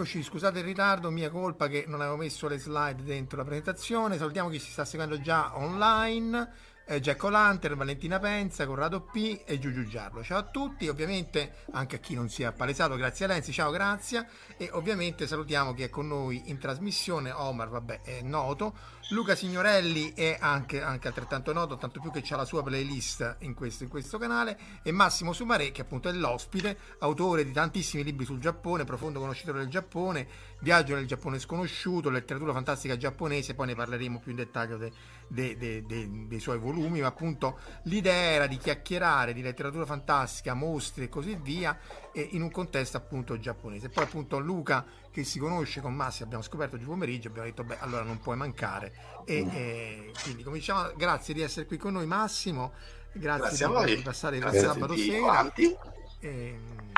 [0.00, 4.16] Eccoci, scusate il ritardo, mia colpa che non avevo messo le slide dentro la presentazione.
[4.16, 6.52] Salutiamo chi si sta seguendo già online
[6.90, 10.24] eh, Jack O'Lantern, Valentina Penza, Corrado P e Giugiu Giarlo.
[10.24, 13.70] Ciao a tutti, ovviamente anche a chi non si è appalesato, grazie a Lenzi, ciao,
[13.70, 14.26] grazie.
[14.56, 18.74] E ovviamente salutiamo chi è con noi in trasmissione, Omar, vabbè, è noto,
[19.12, 23.54] Luca Signorelli è anche, anche altrettanto noto, tanto più che c'ha la sua playlist in
[23.54, 28.24] questo, in questo canale, e Massimo Sumare, che appunto è l'ospite, autore di tantissimi libri
[28.24, 30.28] sul Giappone, profondo conoscitore del Giappone,
[30.60, 34.92] viaggio nel Giappone sconosciuto, letteratura fantastica giapponese, poi ne parleremo più in dettaglio de,
[35.26, 35.84] de, de,
[36.28, 41.36] dei suoi volumi, ma appunto l'idea era di chiacchierare di letteratura fantastica, mostri e così
[41.42, 41.76] via,
[42.12, 43.88] e in un contesto appunto giapponese.
[43.88, 47.78] Poi appunto Luca, che si conosce con Massi, abbiamo scoperto oggi pomeriggio, abbiamo detto, beh,
[47.80, 48.92] allora non puoi mancare.
[49.24, 52.72] E, e quindi cominciamo, grazie di essere qui con noi Massimo,
[53.12, 55.52] grazie, grazie di, passare il sabato sera.
[55.54, 55.76] E,
[56.20, 56.92] ehm,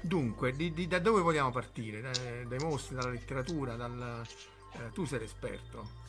[0.00, 2.00] dunque, di, di, da dove vogliamo partire?
[2.00, 4.22] Dai, dai mostri, dalla letteratura, dal,
[4.74, 6.04] eh, tu sei l'esperto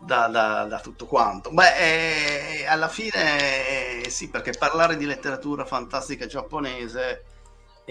[0.00, 1.50] da, da, da, tutto quanto.
[1.50, 7.24] Beh, eh, alla fine eh, sì, perché parlare di letteratura fantastica giapponese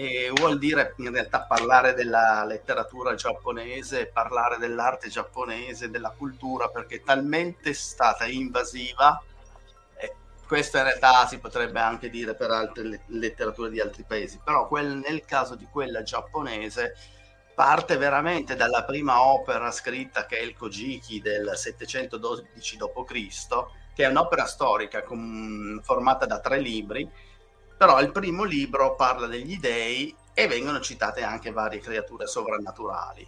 [0.00, 6.96] eh, vuol dire in realtà parlare della letteratura giapponese, parlare dell'arte giapponese, della cultura, perché
[6.96, 9.22] è talmente stata invasiva.
[9.94, 10.14] E
[10.46, 15.02] questo in realtà si potrebbe anche dire per altre letterature di altri paesi, però quel,
[15.06, 16.94] nel caso di quella giapponese
[17.54, 24.08] parte veramente dalla prima opera scritta che è il Kojiki del 712 d.C., che è
[24.08, 27.06] un'opera storica com- formata da tre libri,
[27.80, 33.26] però il primo libro parla degli dei e vengono citate anche varie creature sovrannaturali.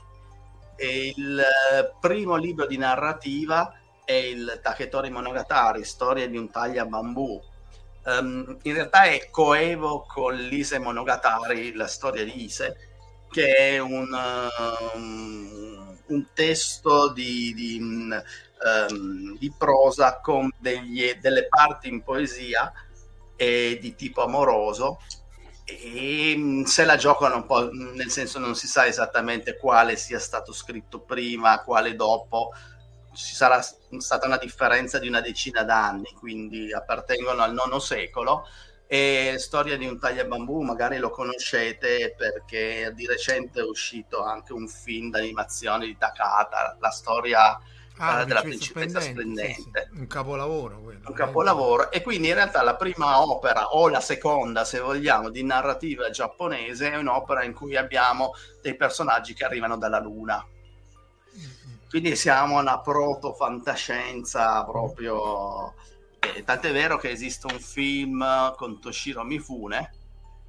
[0.76, 3.74] E il eh, primo libro di narrativa
[4.04, 7.40] è il Taketori Monogatari, storia di un taglia bambù.
[8.04, 12.76] Um, in realtà è coevo con l'Ise Monogatari, la storia di Ise,
[13.30, 14.12] che è un,
[14.94, 22.70] um, un testo di, di, um, di, prosa con degli, delle parti in poesia
[23.42, 25.00] e di tipo amoroso
[25.64, 30.20] e mm, se la giocano un po', nel senso non si sa esattamente quale sia
[30.20, 32.50] stato scritto prima, quale dopo,
[33.12, 38.46] ci sarà stata una differenza di una decina d'anni, quindi appartengono al nono secolo
[38.86, 44.68] e Storia di un tagliabambù, magari lo conoscete perché di recente è uscito anche un
[44.68, 47.58] film d'animazione di Takata, la storia
[47.98, 49.52] ah, della principessa splendente.
[49.52, 49.88] splendente.
[49.90, 50.00] Sì, sì.
[50.00, 51.08] Un capolavoro quello.
[51.08, 51.90] Un capolavoro.
[51.90, 56.92] E quindi in realtà la prima opera, o la seconda se vogliamo, di narrativa giapponese
[56.92, 60.44] è un'opera in cui abbiamo dei personaggi che arrivano dalla luna.
[61.88, 65.74] Quindi siamo una proto-fantascienza proprio
[66.22, 69.90] eh, tant'è vero che esiste un film con Toshiro Mifune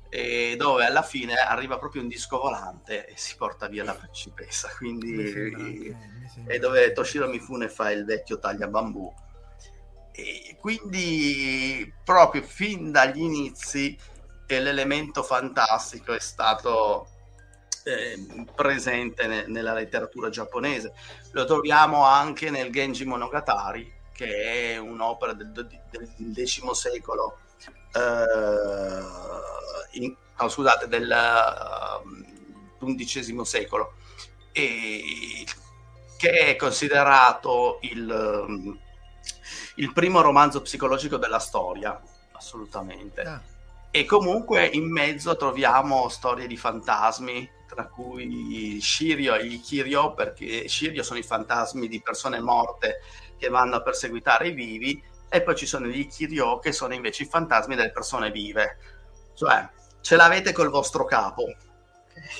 [0.10, 4.70] eh, dove alla fine arriva proprio un disco volante e si porta via la principessa.
[4.78, 5.96] Quindi,
[6.46, 9.12] e dove Toshiro Mifune fa il vecchio taglia bambù.
[10.12, 13.98] E quindi proprio fin dagli inizi
[14.60, 17.08] l'elemento fantastico è stato
[17.84, 20.94] eh, presente ne- nella letteratura giapponese.
[21.32, 27.40] Lo troviamo anche nel Genji Monogatari, che è un'opera del, del X secolo,
[27.94, 31.14] eh, in, oh, scusate, del
[32.96, 33.94] XI uh, secolo,
[34.52, 35.46] e
[36.24, 38.80] che è considerato il,
[39.76, 43.22] il primo romanzo psicologico della storia, assolutamente.
[43.24, 43.42] Ah.
[43.92, 50.70] E comunque in mezzo troviamo storie di fantasmi, tra cui Shirio e i Kirio, perché
[50.70, 53.02] Shirio sono i fantasmi di persone morte
[53.38, 57.24] che vanno a perseguitare i vivi, e poi ci sono gli Kirio che sono invece
[57.24, 58.78] i fantasmi delle persone vive.
[59.34, 59.68] Cioè,
[60.00, 61.54] ce l'avete col vostro capo,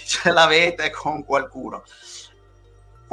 [0.06, 1.84] ce l'avete con qualcuno.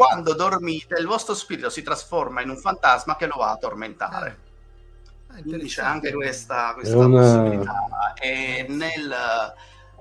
[0.01, 4.39] Quando dormite, il vostro spirito si trasforma in un fantasma che lo va a tormentare.
[5.27, 7.21] Ah, Quindi c'è anche questa, questa una...
[7.21, 8.15] possibilità.
[8.19, 9.15] E nel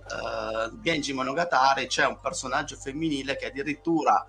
[0.06, 4.26] uh, Genji Monogatari c'è un personaggio femminile che addirittura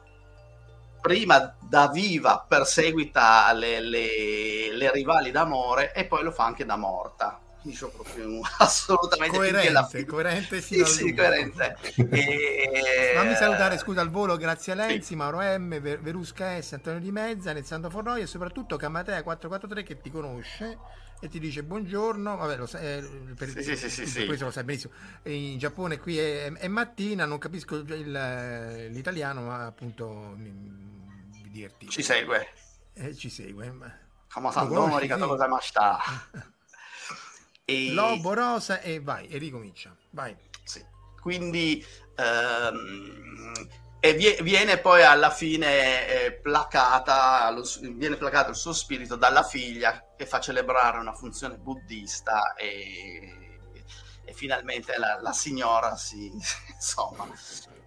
[1.00, 6.74] prima da viva perseguita le, le, le rivali d'amore e poi lo fa anche da
[6.74, 9.88] morta ufficio proprio assolutamente coerente, la...
[10.06, 11.76] coerente fino sì, sì, coerente.
[11.94, 13.12] e...
[13.14, 15.16] Fammi salutare, eh, scusa, al volo, grazie a Lenzi, sì.
[15.16, 20.00] Mauro M, Ver- Verusca S, Antonio Di Mezza, Alessandro Fornoia e soprattutto Camatea 443 che
[20.00, 20.78] ti conosce
[21.22, 23.02] e ti dice buongiorno, vabbè, lo sa, eh,
[23.36, 27.26] per, sì, sì, sì, sì, questo lo sai benissimo, in Giappone qui è, è mattina,
[27.26, 30.34] non capisco il, l'italiano, ma appunto
[31.50, 31.88] dirti.
[31.88, 32.48] Ci segue.
[32.94, 33.70] Eh, ci segue.
[33.70, 34.08] Ma...
[34.30, 36.00] かまさん、どうもありがとうございました。
[37.70, 37.92] E...
[37.92, 39.94] Lobo rosa e vai, e ricomincia.
[40.10, 40.36] Vai.
[40.64, 40.84] Sì.
[41.20, 41.84] Quindi
[42.16, 43.68] ehm,
[44.02, 47.62] e viene poi alla fine eh, placata, lo,
[47.92, 53.58] viene placato il suo spirito dalla figlia che fa celebrare una funzione buddista e,
[54.24, 56.32] e finalmente la, la, signora si,
[56.72, 57.28] insomma,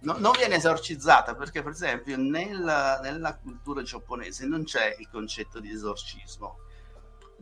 [0.02, 5.58] no, non viene esorcizzata perché per esempio nel, nella cultura giapponese non c'è il concetto
[5.58, 6.58] di esorcismo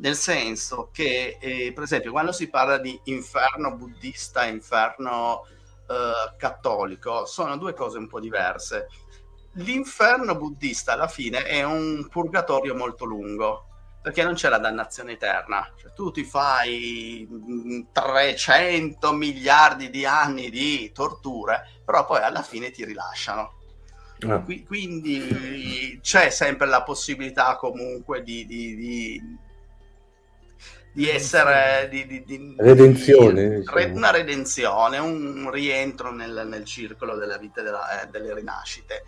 [0.02, 5.46] nel senso che, eh, per esempio, quando si parla di inferno buddista e inferno
[5.88, 8.88] eh, cattolico, sono due cose un po' diverse.
[9.56, 13.66] L'inferno buddista alla fine è un purgatorio molto lungo,
[14.02, 15.72] perché non c'è la dannazione eterna.
[15.76, 17.28] Cioè, tu ti fai
[17.92, 23.60] 300 miliardi di anni di torture, però poi alla fine ti rilasciano.
[24.26, 24.40] Ah.
[24.40, 29.50] Qu- quindi c'è sempre la possibilità comunque di, di, di
[30.92, 33.94] di essere di, di, di, redenzione, diciamo.
[33.96, 39.04] una redenzione, un rientro nel, nel circolo della vita della, eh, delle rinascite.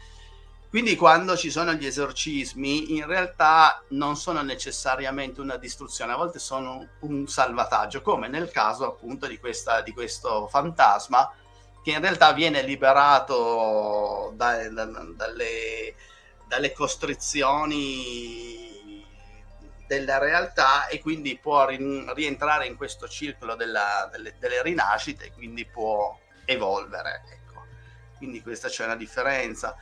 [0.71, 6.41] Quindi quando ci sono gli esorcismi, in realtà non sono necessariamente una distruzione, a volte
[6.41, 11.33] sono un salvataggio, come nel caso appunto di, questa, di questo fantasma
[11.85, 15.95] che in realtà viene liberato da, da, dalle,
[16.49, 18.64] dalle costrizioni
[19.87, 25.33] della realtà e quindi può ri- rientrare in questo circolo della, delle, delle, rinascite e
[25.33, 27.23] quindi può evolvere.
[27.31, 27.65] Ecco.
[28.17, 29.77] Quindi questa c'è una differenza.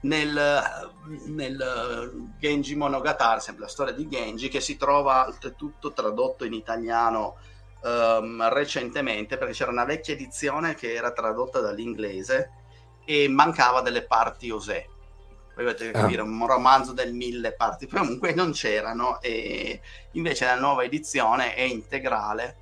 [0.00, 0.92] Nel,
[1.28, 7.38] nel Genji Monogatari, sempre la storia di Genji, che si trova oltretutto tradotto in italiano
[7.82, 12.50] um, recentemente, perché c'era una vecchia edizione che era tradotta dall'inglese
[13.06, 14.86] e mancava delle parti osè
[15.62, 15.92] dovete ah.
[15.92, 19.80] capire, un romanzo del mille parti, però comunque non c'erano e
[20.12, 22.56] invece la nuova edizione è integrale.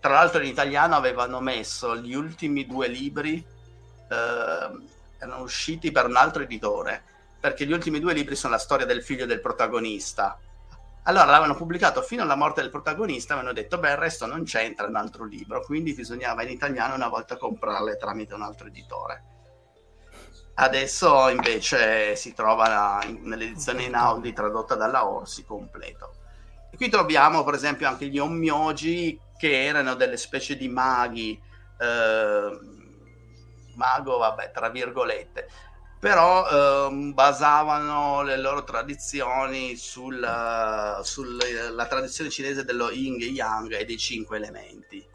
[0.00, 4.70] Tra l'altro in italiano avevano messo gli ultimi due libri, eh,
[5.18, 7.02] erano usciti per un altro editore,
[7.40, 10.38] perché gli ultimi due libri sono la storia del figlio del protagonista.
[11.04, 14.88] Allora l'avevano pubblicato fino alla morte del protagonista, avevano detto, beh, il resto non c'entra
[14.88, 19.34] un altro libro, quindi bisognava in italiano una volta comprarle tramite un altro editore
[20.58, 26.14] Adesso invece si trova nell'edizione in Audi tradotta dalla Orsi completo.
[26.70, 31.38] E qui troviamo per esempio anche gli Ommyoji che erano delle specie di maghi,
[31.78, 32.58] eh,
[33.74, 35.46] mago vabbè tra virgolette,
[36.00, 43.84] però eh, basavano le loro tradizioni sulla, sulla tradizione cinese dello yin e yang e
[43.84, 45.06] dei cinque elementi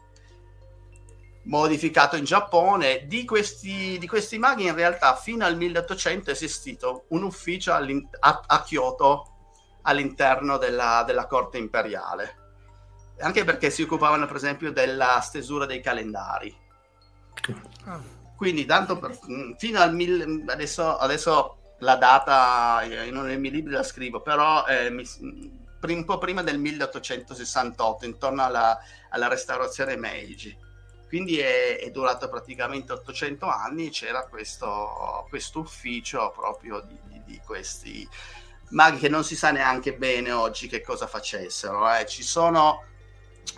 [1.44, 3.06] modificato in Giappone.
[3.06, 8.42] Di questi, di questi, maghi in realtà fino al 1800 è esistito un ufficio a,
[8.46, 9.30] a, Kyoto
[9.82, 12.36] all'interno della, della, corte imperiale,
[13.20, 16.54] anche perché si occupavano per esempio della stesura dei calendari.
[18.36, 19.18] Quindi tanto per,
[19.56, 24.66] fino al mille, adesso, adesso la data in uno dei miei libri la scrivo, però
[24.66, 25.04] eh, mi,
[25.80, 28.78] un po' prima del 1868, intorno alla,
[29.10, 30.56] alla restaurazione Meiji
[31.12, 35.26] quindi è, è durato praticamente 800 anni, c'era questo,
[35.56, 38.08] ufficio proprio di, di, di, questi
[38.70, 41.86] maghi che non si sa neanche bene oggi che cosa facessero.
[41.94, 42.06] Eh.
[42.06, 42.84] Ci sono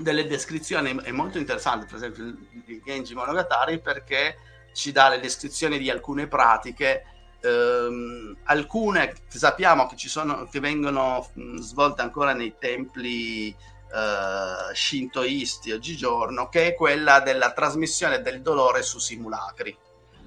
[0.01, 2.25] delle descrizioni è molto interessanti, per esempio
[2.65, 4.37] di Genji Monogatari, perché
[4.73, 7.05] ci dà le descrizioni di alcune pratiche
[7.41, 13.55] ehm, alcune sappiamo che sono che vengono mh, svolte ancora nei templi
[13.95, 19.77] eh, shintoisti oggigiorno che è quella della trasmissione del dolore su simulacri.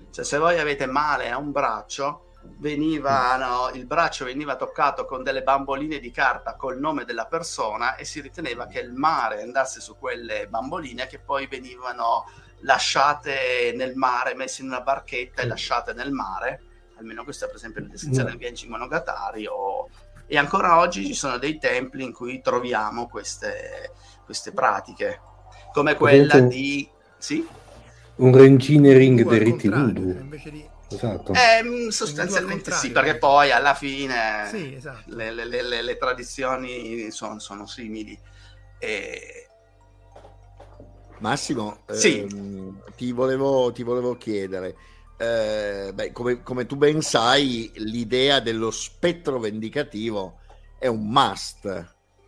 [0.09, 2.27] Cioè se voi avete male a un braccio
[2.59, 8.05] venivano, il braccio veniva toccato con delle bamboline di carta col nome della persona e
[8.05, 12.25] si riteneva che il mare andasse su quelle bamboline che poi venivano
[12.62, 16.62] lasciate nel mare, messe in una barchetta e lasciate nel mare.
[16.97, 19.89] Almeno questa è per esempio la descrizione del Genji Monogatari o...
[20.27, 23.91] e ancora oggi ci sono dei templi in cui troviamo queste,
[24.25, 25.22] queste pratiche
[25.74, 27.48] come quella di sì?
[28.15, 31.34] un Renginering del riti invece di Esatto.
[31.34, 35.03] Eh, sostanzialmente sì, perché poi alla fine sì, esatto.
[35.07, 38.17] le, le, le, le, tradizioni sono, sono simili.
[38.79, 39.50] E...
[41.19, 42.19] Massimo, sì.
[42.22, 44.75] ehm, ti, volevo, ti, volevo, chiedere,
[45.17, 50.39] eh, beh, come, come, tu ben sai, l'idea dello spettro vendicativo
[50.77, 51.65] è un must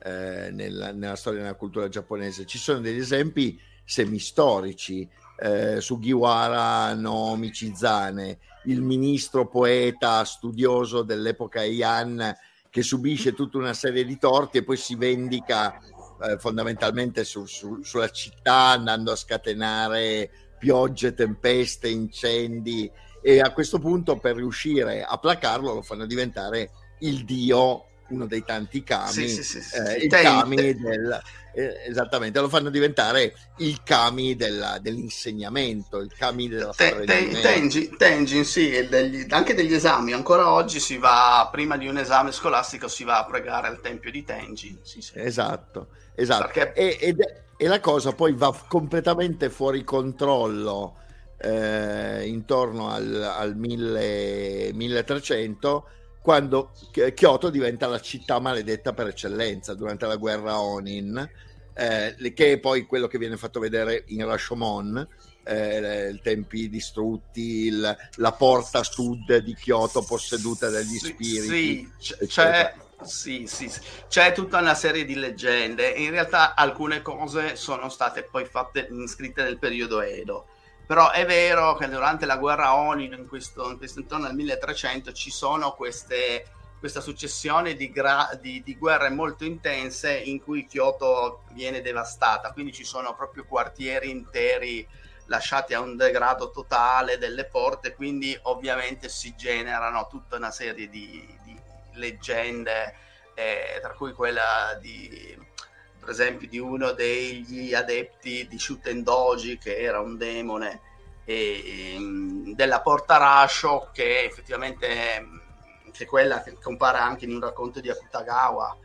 [0.04, 2.46] eh, nella, nella, storia della cultura giapponese.
[2.46, 5.08] Ci sono degli esempi semistorici.
[5.42, 12.36] Eh, Sugiwara no Michizane, il ministro poeta studioso dell'epoca Heian
[12.70, 15.80] che subisce tutta una serie di torti e poi si vendica
[16.22, 23.80] eh, fondamentalmente su, su, sulla città andando a scatenare piogge, tempeste, incendi e a questo
[23.80, 29.28] punto per riuscire a placarlo lo fanno diventare il dio, uno dei tanti kami, sì,
[29.28, 31.22] sì, sì, eh, il kami del,
[31.54, 37.90] eh, esattamente, lo fanno diventare il kami della, dell'insegnamento, il kami della te, te, tengi,
[37.98, 42.88] tengi, sì, degli, anche degli esami, ancora oggi si va, prima di un esame scolastico
[42.88, 44.78] si va a pregare al tempio di Tenji.
[45.14, 46.50] Esatto, esatto.
[46.52, 46.74] Perché...
[46.74, 50.96] E, ed, e la cosa poi va completamente fuori controllo
[51.38, 55.90] eh, intorno al, al 1000, 1300
[56.22, 56.72] quando
[57.14, 61.30] Kyoto diventa la città maledetta per eccellenza durante la guerra Onin
[61.74, 65.06] eh, che è poi quello che viene fatto vedere in Rashomon
[65.44, 71.90] eh, i tempi distrutti, il, la porta sud di Kyoto posseduta dagli spiriti.
[71.98, 75.88] Sì, sì c'è, sì, sì, sì, c'è tutta una serie di leggende.
[75.90, 80.48] In realtà alcune cose sono state poi fatte scritte nel periodo Edo.
[80.86, 85.14] Però è vero che durante la guerra Onin, in questo, in questo intorno al 1300,
[85.14, 86.46] ci sono queste,
[86.80, 92.52] questa successione di, gra- di, di, guerre molto intense in cui Kyoto viene devastata.
[92.52, 94.88] Quindi ci sono proprio quartieri interi
[95.26, 101.38] lasciati a un degrado totale delle porte, quindi ovviamente si generano tutta una serie di,
[101.44, 101.56] di
[102.00, 102.96] leggende,
[103.36, 105.38] eh, tra cui quella di,
[106.00, 110.82] per esempio, di uno degli adepti di Shutendoji, che era un demone,
[111.26, 114.88] e, um, della porta Rasho, che effettivamente
[115.92, 118.78] che è quella che compare anche in un racconto di Akutagawa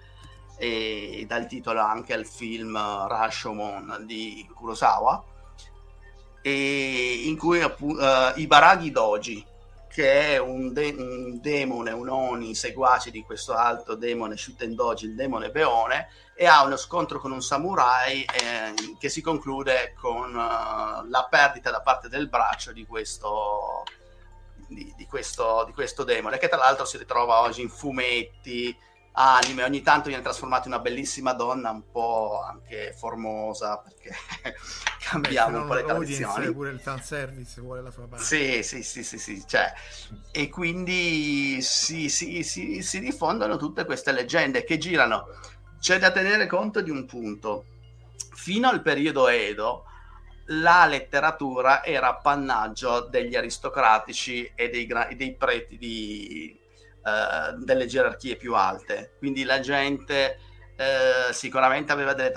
[0.57, 5.25] e dà il titolo anche al film Rashomon di Kurosawa,
[6.43, 7.73] e in cui uh,
[8.37, 9.45] i Baraghi Doji,
[9.95, 15.15] che è un, de- un, demone, un oni seguace di questo alto demone Shutendoji, il
[15.15, 21.09] demone Beone, e ha uno scontro con un samurai eh, che si conclude con uh,
[21.09, 23.85] la perdita da parte del braccio di questo,
[24.67, 28.77] di, di, questo, di questo demone, che tra l'altro si ritrova oggi in fumetti,
[29.17, 34.13] anime, ogni tanto viene trasformata in una bellissima donna un po' anche formosa perché
[35.09, 36.53] cambiamo Beh, un po' le tradizioni.
[36.53, 38.25] Pure il fanservice vuole la sua parte.
[38.25, 39.73] Sì, sì, sì, sì, sì cioè,
[40.33, 45.27] e quindi si, si, si, si diffondono tutte queste leggende che girano.
[45.79, 47.67] C'è da tenere conto di un punto.
[48.33, 49.85] Fino al periodo Edo,
[50.47, 56.59] la letteratura era appannaggio degli aristocratici e dei, dei preti di,
[57.05, 59.15] uh, delle gerarchie più alte.
[59.19, 60.39] Quindi la gente
[60.77, 62.33] uh, sicuramente aveva delle,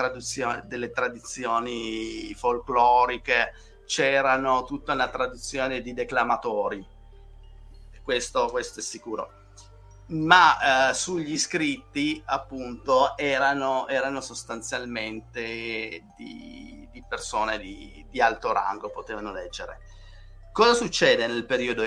[0.65, 3.53] delle tradizioni folcloriche,
[3.85, 6.85] c'erano tutta una tradizione di declamatori,
[8.03, 9.31] questo, questo è sicuro.
[10.09, 18.89] Ma uh, sugli scritti, appunto, erano, erano sostanzialmente di, di persone di, di alto rango,
[18.89, 19.79] potevano leggere.
[20.53, 21.83] Cosa succede nel periodo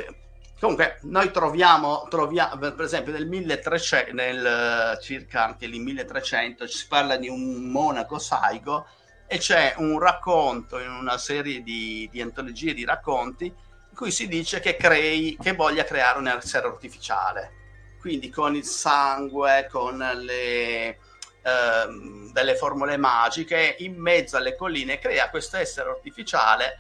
[0.61, 7.17] Comunque, noi troviamo, troviamo, per esempio, nel 1300, nel circa anche lì 1300, si parla
[7.17, 8.87] di un monaco Saigo
[9.27, 14.29] e c'è un racconto in una serie di, di antologie di racconti in cui si
[14.29, 17.53] dice che crei, che voglia creare un essere artificiale.
[17.99, 20.99] Quindi con il sangue, con le,
[21.41, 26.79] ehm, delle formule magiche, in mezzo alle colline crea questo essere artificiale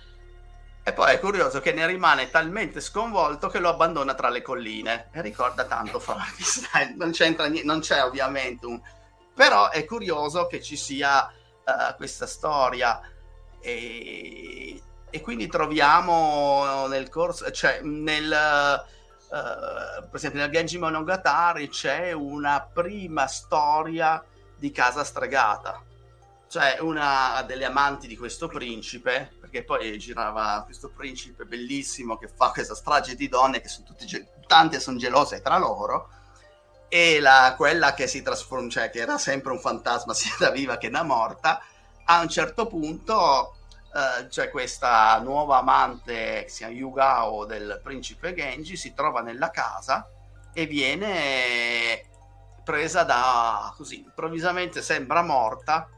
[0.91, 5.09] e poi è curioso che ne rimane talmente sconvolto che lo abbandona tra le colline.
[5.13, 6.97] E ricorda tanto Frankenstein.
[6.99, 8.81] Non, c'entra niente, non c'è ovviamente un...
[9.33, 13.01] Però è curioso che ci sia uh, questa storia.
[13.61, 18.85] E, e, quindi troviamo nel corso, cioè nel...
[19.31, 24.23] Uh, per esempio nel Genji Monogatari c'è una prima storia
[24.57, 25.81] di casa stregata.
[26.49, 32.53] Cioè una delle amanti di questo principe, perché poi girava questo principe bellissimo che fa
[32.53, 36.09] questa strage di donne che sono tutte ge- tante sono gelose tra loro,
[36.89, 40.79] e la, quella che si trasforma, cioè che era sempre un fantasma sia da viva
[40.79, 41.61] che da morta,
[42.05, 43.57] a un certo punto
[43.93, 49.51] eh, c'è questa nuova amante che si chiama Yugao del principe Genji, si trova nella
[49.51, 50.09] casa
[50.53, 52.05] e viene
[52.65, 55.89] presa da così improvvisamente sembra morta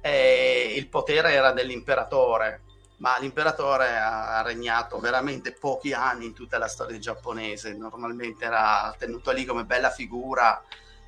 [0.00, 2.62] eh, il potere era dell'imperatore,
[3.00, 9.30] ma l'imperatore ha regnato veramente pochi anni in tutta la storia giapponese, normalmente era tenuto
[9.30, 10.62] lì come bella figura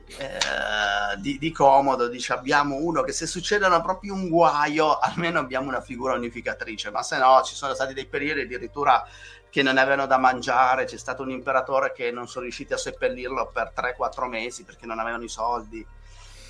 [0.07, 5.69] eh, di, di, comodo, dice abbiamo uno che se succedono proprio un guaio almeno abbiamo
[5.69, 9.07] una figura unificatrice, ma se no ci sono stati dei periodi addirittura
[9.51, 13.51] che non avevano da mangiare, c'è stato un imperatore che non sono riusciti a seppellirlo
[13.53, 15.87] per 3-4 mesi perché non avevano i soldi.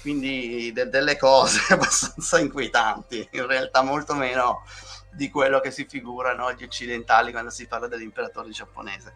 [0.03, 4.63] Quindi de- delle cose abbastanza inquietanti, in realtà molto meno
[5.13, 9.15] di quello che si figurano gli occidentali quando si parla dell'imperatore giapponese.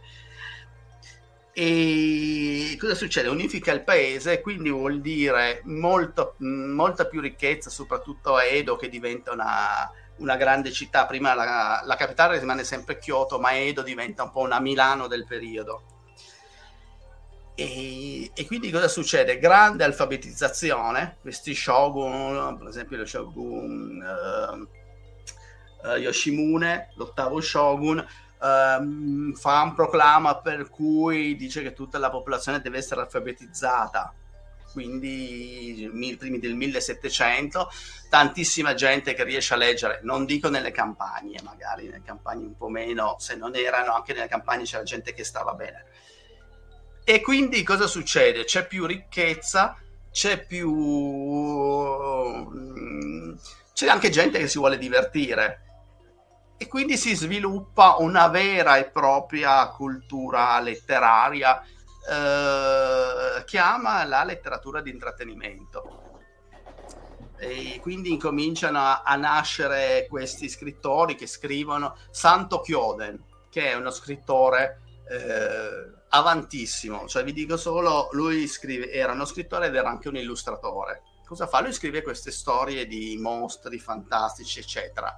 [1.58, 3.28] E cosa succede?
[3.28, 9.32] Unifica il paese, quindi vuol dire molto, molta più ricchezza, soprattutto a Edo che diventa
[9.32, 11.06] una, una grande città.
[11.06, 15.24] Prima la, la, capitale rimane sempre Kyoto, ma Edo diventa un po' una Milano del
[15.24, 15.82] periodo.
[17.54, 19.38] E, e, quindi cosa succede?
[19.38, 24.68] Grande alfabetizzazione, questi shogun, per esempio lo shogun uh,
[25.86, 32.60] uh, Yoshimune, l'ottavo shogun, uh, fa un proclama per cui dice che tutta la popolazione
[32.60, 34.12] deve essere alfabetizzata.
[34.72, 37.70] Quindi i primi del 1700,
[38.10, 42.68] tantissima gente che riesce a leggere, non dico nelle campagne, magari nelle campagne un po'
[42.68, 45.84] meno, se non erano, anche nelle campagne c'era gente che stava bene
[47.08, 48.42] e quindi cosa succede?
[48.42, 49.78] C'è più ricchezza,
[50.10, 50.74] c'è più...
[52.52, 53.34] Mm,
[53.72, 55.65] c'è anche gente che si vuole divertire.
[56.58, 64.80] E quindi si sviluppa una vera e propria cultura letteraria eh, che ama la letteratura
[64.80, 66.04] di intrattenimento.
[67.38, 73.90] E quindi incominciano a, a nascere questi scrittori che scrivono Santo Chioden, che è uno
[73.90, 80.08] scrittore eh, avantissimo, cioè vi dico solo, lui scrive, era uno scrittore ed era anche
[80.08, 81.02] un illustratore.
[81.26, 81.60] Cosa fa?
[81.60, 85.14] Lui scrive queste storie di mostri fantastici, eccetera.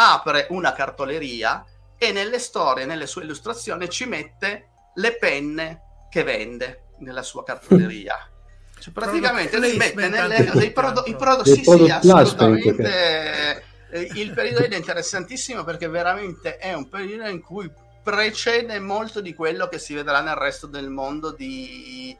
[0.00, 1.64] Apre una cartoleria
[1.96, 8.16] e nelle storie, nelle sue illustrazioni ci mette le penne che vende nella sua cartoleria.
[8.78, 13.64] Cioè, praticamente lui mette nelle, dei prodotti, prodo- sì, sì, assolutamente.
[13.90, 17.68] Eh, il periodo è interessantissimo perché veramente è un periodo in cui
[18.04, 22.16] precede molto di quello che si vedrà nel resto del mondo di,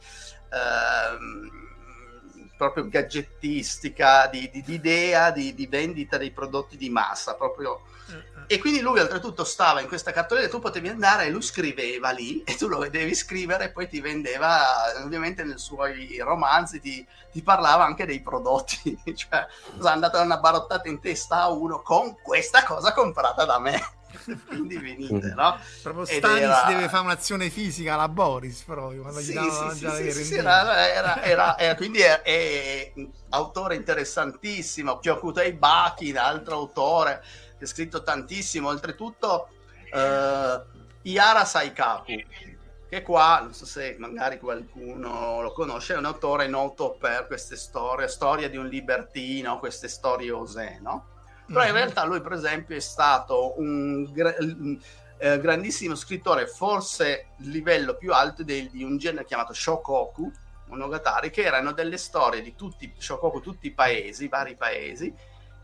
[0.50, 1.67] ehm,
[2.58, 7.80] proprio gadgettistica, di, di, di idea, di, di, vendita dei prodotti di massa, proprio...
[8.50, 12.42] E quindi lui oltretutto stava in questa cartolina, tu potevi andare e lui scriveva lì
[12.48, 14.64] e tu lo vedevi scrivere e poi ti vendeva,
[15.04, 20.88] ovviamente nei suoi romanzi ti, ti parlava anche dei prodotti, cioè è andata una barottata
[20.88, 23.96] in testa a uno con questa cosa comprata da me.
[24.46, 25.58] quindi venite, no?
[25.82, 26.64] Proprio Stanis era...
[26.66, 30.34] deve fare un'azione fisica alla Boris proprio quando sì, gli davano sì, sì, sì, sì
[30.34, 32.92] era, era, era, era, quindi è, è,
[33.30, 37.22] autore interessantissimo Kyokutei Baki, altro autore
[37.58, 39.48] che ha scritto tantissimo oltretutto
[39.92, 42.14] uh, Iara Saikaku
[42.88, 47.54] che qua, non so se magari qualcuno lo conosce, è un autore noto per queste
[47.54, 51.16] storie, storia di un libertino, queste storie osè, no?
[51.48, 54.36] Però in realtà lui, per esempio, è stato un, gra-
[55.16, 60.30] eh, grandissimo scrittore, forse il livello più alto di, di un genere chiamato Shokoku
[60.66, 65.12] Monogatari, che erano delle storie di tutti, Shokoku, tutti i paesi, vari paesi,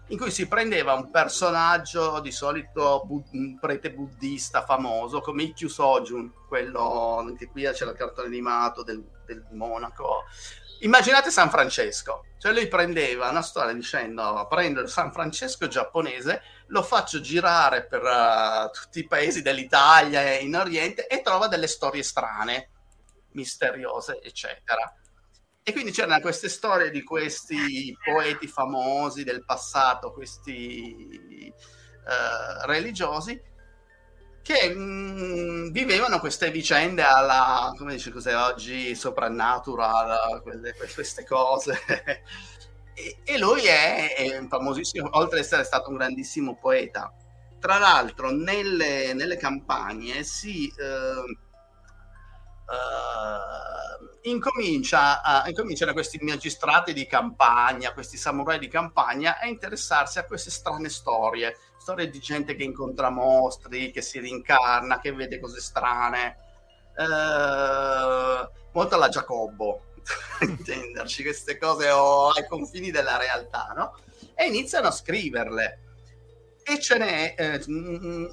[0.08, 5.68] in cui si prendeva un personaggio di solito bu- un prete buddista famoso come Ikkyu
[5.68, 10.24] Sojun, quello che qui c'è il cartone animato del, del monaco,
[10.80, 16.82] immaginate San Francesco, cioè lui prendeva una storia dicendo prendo il San Francesco giapponese, lo
[16.82, 22.02] faccio girare per uh, tutti i paesi dell'Italia e in Oriente e trova delle storie
[22.02, 22.70] strane,
[23.32, 24.94] misteriose, eccetera.
[25.62, 33.40] E quindi c'erano queste storie di questi poeti famosi del passato, questi uh, religiosi,
[34.44, 41.80] che mh, mm, vivevano queste vicende alla, come dice cos'è oggi, supernatural, quelle, queste cose.
[42.92, 47.10] e, e, lui è, è, famosissimo, oltre ad essere stato un grandissimo poeta.
[47.58, 50.68] Tra l'altro, nelle, nelle campagne si...
[50.68, 51.42] Eh,
[52.66, 60.24] Uh, incomincia a, incominciano questi magistrati di campagna, questi samurai di campagna a interessarsi a
[60.24, 61.54] queste strane storie,
[61.84, 66.36] storie di gente che incontra mostri, che si rincarna, che vede cose strane,
[66.96, 69.82] uh, molto alla Giacobbo,
[70.40, 73.98] intenderci queste cose oh, ai confini della realtà, no?
[74.34, 75.80] E iniziano a scriverle
[76.62, 77.62] e ce n'è eh,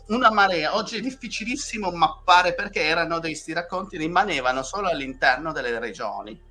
[0.07, 0.77] una marea.
[0.77, 6.41] Oggi è difficilissimo mappare perché erano questi racconti rimanevano solo all'interno delle regioni.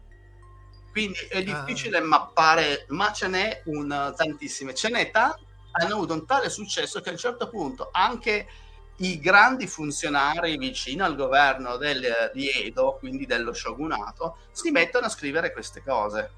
[0.93, 1.41] Quindi è ah.
[1.41, 2.05] difficile ah.
[2.05, 4.75] mappare, ma ce n'è un, tantissime.
[4.75, 8.47] Ce n'è tanti, hanno avuto un tale successo che a un certo punto anche
[8.97, 15.11] i grandi funzionari vicino al governo del, di Edo, quindi dello shogunato, si mettono a
[15.11, 16.31] scrivere queste cose.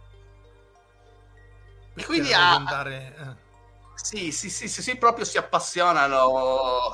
[1.95, 3.51] E quindi ha, andare, eh
[3.95, 6.27] sì, sì, sì, sì, sì, proprio si appassionano.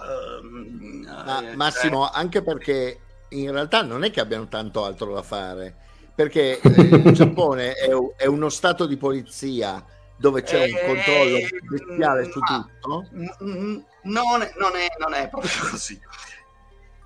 [0.03, 2.18] Ehm, Ma, eh, Massimo, cioè...
[2.18, 5.74] anche perché in realtà non è che abbiano tanto altro da fare,
[6.14, 9.83] perché eh, il Giappone è, è, uno stato di polizia
[10.18, 13.07] dove c'è un controllo eh, bestiale su tutto.
[13.11, 14.52] Non non, è,
[14.98, 16.00] non è proprio così.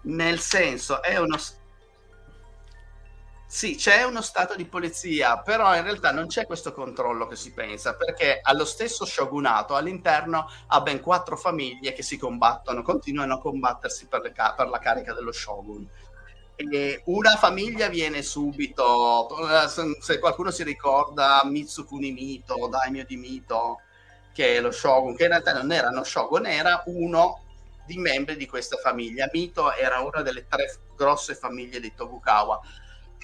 [0.02, 1.36] Nel senso, è uno
[3.46, 7.52] sì, c'è uno stato di polizia, però in realtà non c'è questo controllo che si
[7.52, 13.38] pensa, perché allo stesso shogunato all'interno ha ben quattro famiglie che si combattono, continuano a
[13.38, 15.86] combattersi per, ca- per la carica dello shogun.
[17.04, 19.28] Una famiglia viene subito,
[20.00, 23.80] se qualcuno si ricorda Mitsukuni Mito, Daimyo di Mito,
[24.32, 27.44] che è lo shogun, che in realtà non era uno shogun, era uno
[27.86, 29.28] di membri di questa famiglia.
[29.32, 32.60] Mito era una delle tre grosse famiglie di Tokugawa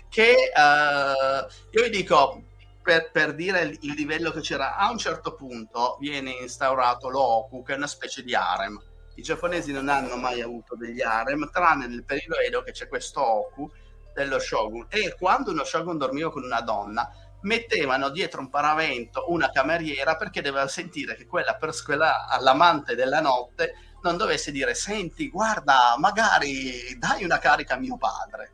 [0.08, 2.42] che uh, io vi dico
[2.82, 7.74] per, per, dire il livello che c'era a un certo punto viene instaurato l'Oku che
[7.74, 8.80] è una specie di harem
[9.18, 13.20] i giapponesi non hanno mai avuto degli harem tranne nel periodo Edo che c'è questo
[13.20, 13.70] Oku
[14.14, 17.08] dello shogun e quando uno shogun dormiva con una donna
[17.42, 23.20] mettevano dietro un paravento una cameriera perché doveva sentire che quella, per, quella l'amante della
[23.20, 28.52] notte non dovesse dire senti guarda magari dai una carica a mio padre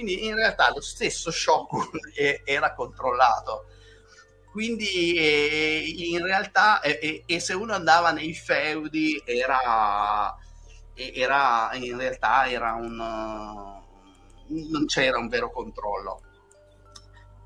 [0.00, 1.86] quindi in realtà lo stesso Shogun
[2.44, 3.66] era controllato.
[4.50, 10.36] Quindi eh, in realtà, eh, e se uno andava nei feudi, era,
[10.94, 12.96] era in realtà era un,
[14.48, 16.22] non c'era un vero controllo,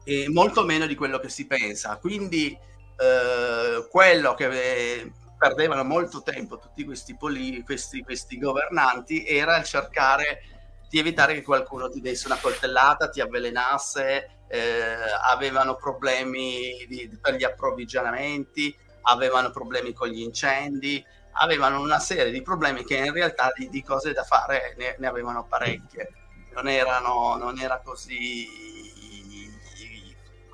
[0.04, 1.98] e molto meno di quello che si pensa.
[1.98, 2.56] Quindi
[2.96, 10.40] eh, quello che perdevano molto tempo tutti questi, poli, questi, questi governanti era cercare
[10.88, 14.96] di evitare che qualcuno ti desse una coltellata, ti avvelenasse, eh,
[15.30, 22.42] avevano problemi di, per gli approvvigionamenti, avevano problemi con gli incendi, avevano una serie di
[22.42, 26.12] problemi che in realtà di, di cose da fare ne, ne, avevano parecchie.
[26.54, 28.72] Non, erano, non era così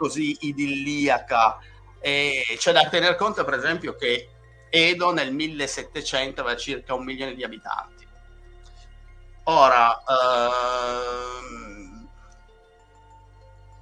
[0.00, 1.58] così idilliaca.
[2.00, 4.30] E c'è da tener conto, per esempio, che
[4.70, 8.06] Edo nel 1700 aveva circa un milione di abitanti.
[9.44, 11.79] Ora, ehm,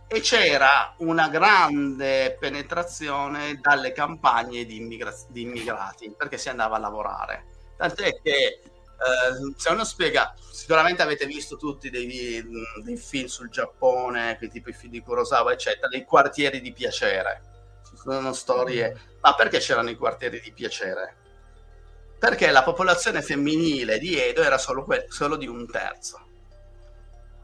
[0.08, 6.80] e c'era una grande penetrazione dalle campagne di, immigra- di immigrati perché si andava a
[6.80, 7.44] lavorare.
[7.76, 8.62] Tant'è che
[8.98, 12.42] Uh, se uno spiega, sicuramente avete visto tutti dei,
[12.82, 17.42] dei, film sul Giappone, tipo i film di Kurosawa, eccetera, dei quartieri di piacere.
[17.88, 21.14] Ci sono storie, ma perché c'erano i quartieri di piacere?
[22.18, 26.27] Perché la popolazione femminile di Edo era solo, que- solo di un terzo.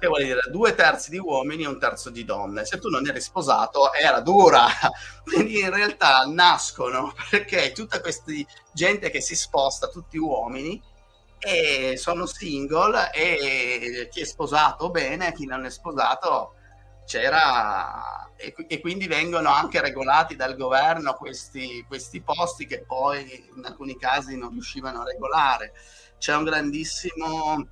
[0.05, 2.67] Che vuol dire due terzi di uomini e un terzo di donne.
[2.67, 4.67] Se tu non eri sposato era dura.
[5.25, 8.31] Quindi in realtà nascono perché tutta questa
[8.75, 10.79] gente che si sposta, tutti uomini,
[11.38, 16.53] e sono single e chi è sposato bene, chi non è sposato
[17.07, 23.23] c'era e, e quindi vengono anche regolati dal governo questi, questi, posti che poi
[23.57, 25.73] in alcuni casi non riuscivano a regolare.
[26.19, 27.67] C'è un grandissimo,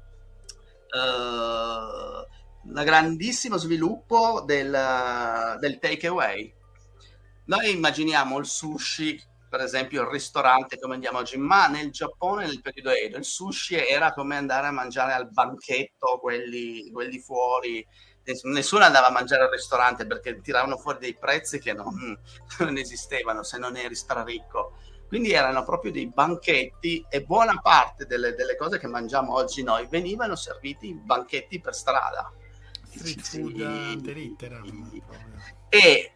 [0.95, 6.55] un grandissimo sviluppo del, del takeaway.
[7.47, 12.63] Noi immaginiamo il sushi per esempio il ristorante come andiamo oggi, ma nel Giappone nel
[12.63, 17.87] periodo Edo il sushi era come andare a mangiare al banchetto, quelli, quelli fuori,
[18.45, 22.19] nessuno andava a mangiare al ristorante perché tiravano fuori dei prezzi che non,
[22.61, 24.79] non esistevano se non eri straricco.
[25.13, 29.87] Quindi erano proprio dei banchetti e buona parte delle, delle cose che mangiamo oggi noi
[29.87, 32.33] venivano serviti in banchetti per strada.
[32.89, 34.03] Street food
[34.65, 35.03] sì.
[35.69, 36.13] E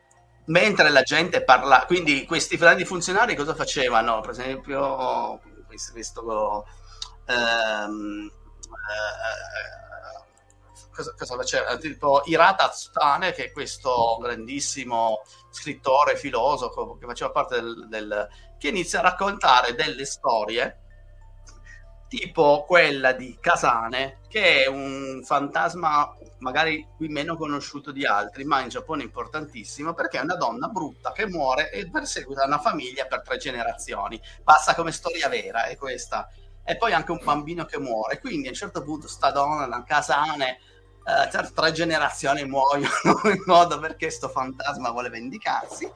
[0.46, 4.22] mentre la gente parla, quindi questi grandi funzionari cosa facevano?
[4.22, 6.66] Per esempio, questo, questo
[7.26, 9.85] ehm, eh,
[11.16, 11.76] cosa, faceva?
[11.76, 18.28] Tipo Hirata Tsutane, che è questo grandissimo scrittore, filosofo che faceva parte del, del
[18.58, 20.80] che inizia a raccontare delle storie
[22.08, 28.60] tipo quella di Kasane, che è un fantasma magari qui meno conosciuto di altri, ma
[28.60, 33.22] in Giappone importantissimo, perché è una donna brutta che muore e perseguita una famiglia per
[33.22, 34.20] tre generazioni.
[34.44, 36.28] Passa come storia vera, è questa.
[36.64, 38.20] E poi anche un bambino che muore.
[38.20, 39.82] Quindi a un certo punto sta donna, la
[41.06, 42.90] Eh, tre generazioni muoiono
[43.32, 45.88] in modo perché sto fantasma vuole vendicarsi.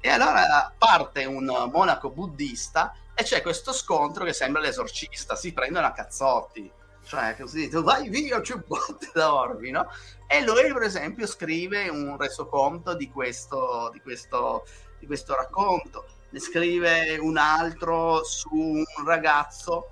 [0.00, 5.86] E allora parte un monaco buddista e c'è questo scontro che sembra l'esorcista, si prendono
[5.86, 6.70] a cazzotti,
[7.04, 9.90] cioè così, vai via, ci botte da orbi, no?
[10.26, 14.64] E lui, per esempio, scrive un resoconto di questo, di questo,
[14.98, 19.90] di questo racconto, ne scrive un altro su un ragazzo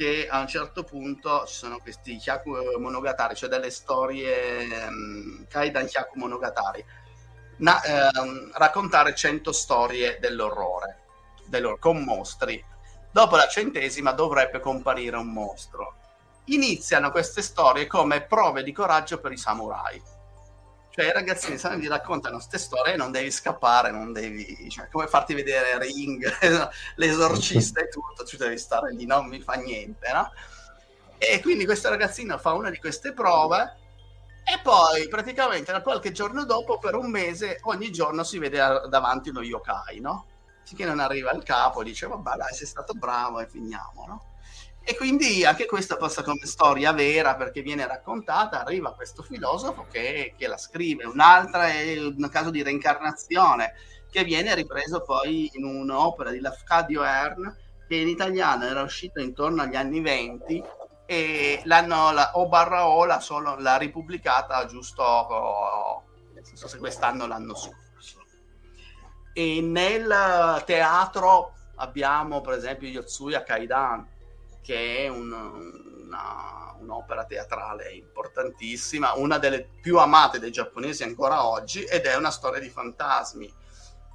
[0.00, 5.84] che a un certo punto ci sono questi Hyaku Monogatari, cioè delle storie um, Kaidan
[5.84, 6.82] Hyaku Monogatari,
[7.58, 11.00] na, ehm, raccontare 100 storie dell'orrore
[11.44, 12.64] dell'or- con mostri.
[13.10, 15.96] Dopo la centesima dovrebbe comparire un mostro.
[16.44, 20.02] Iniziano queste storie come prove di coraggio per i samurai.
[20.90, 24.68] Cioè i ragazzini sanno vi raccontano queste storie e non devi scappare, non devi...
[24.68, 26.26] Cioè, come farti vedere Ring,
[26.96, 30.32] l'esorcista e tutto, tu devi stare lì, non mi fa niente, no?
[31.18, 33.76] E quindi questo ragazzino fa una di queste prove
[34.42, 39.28] e poi praticamente da qualche giorno dopo, per un mese, ogni giorno si vede davanti
[39.28, 40.26] uno yokai, no?
[40.70, 44.24] finché non arriva il capo, dice vabbè dai sei stato bravo e finiamo, no?
[44.82, 50.34] E quindi anche questa passa come storia vera perché viene raccontata, arriva questo filosofo che,
[50.36, 53.74] che la scrive, un'altra è un caso di reincarnazione
[54.10, 59.62] che viene ripreso poi in un'opera di Lafcadio Ern che in italiano era uscita intorno
[59.62, 60.64] agli anni 20
[61.06, 67.26] e l'hanno la, o barra o la, solo, l'ha ripubblicata giusto, non so se quest'anno
[67.26, 68.24] l'anno scorso.
[69.32, 74.06] E nel teatro abbiamo per esempio Yotsuya Kaidan,
[74.62, 81.84] che è un, una, un'opera teatrale importantissima, una delle più amate dei giapponesi ancora oggi,
[81.84, 83.52] ed è una storia di fantasmi.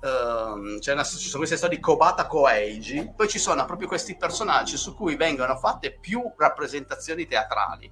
[0.01, 4.77] Um, una, ci sono queste storie di Kobata Koeiji, poi ci sono proprio questi personaggi
[4.77, 7.91] su cui vengono fatte più rappresentazioni teatrali.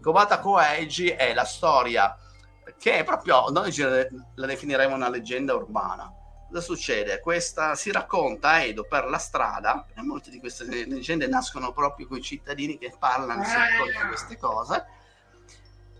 [0.00, 2.16] Kobata Koeiji è la storia
[2.78, 6.10] che è proprio, noi la definiremo una leggenda urbana,
[6.50, 7.20] cosa succede?
[7.20, 12.08] Questa si racconta a Edo per la strada, e molte di queste leggende nascono proprio
[12.08, 13.54] con i cittadini che parlano, si
[14.08, 14.86] queste cose,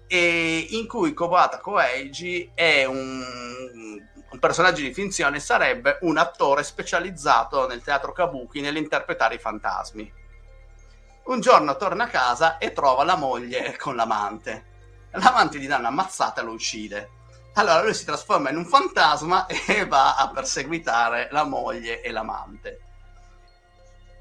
[0.09, 3.25] e in cui Kobata Koeiji è un,
[4.31, 10.13] un, personaggio di finzione, sarebbe un attore specializzato nel teatro kabuki nell'interpretare i fantasmi.
[11.27, 14.67] Un giorno torna a casa e trova la moglie con l'amante.
[15.13, 17.19] L'amante gli dà una mazzata e lo uccide
[17.55, 22.81] Allora lui si trasforma in un fantasma e va a perseguitare la moglie e l'amante.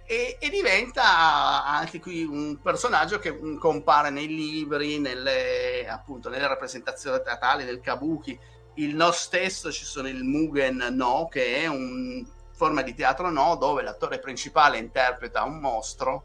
[0.05, 7.21] E, e, diventa anche qui un personaggio che compare nei libri, nelle, appunto, nelle rappresentazioni
[7.23, 8.37] teatrali del kabuki.
[8.75, 13.55] Il no stesso ci sono il Mugen no, che è una forma di teatro no,
[13.55, 16.23] dove l'attore principale interpreta un mostro,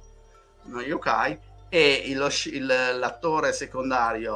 [0.65, 1.39] uno yokai,
[1.69, 4.33] e il, il, l'attore secondario,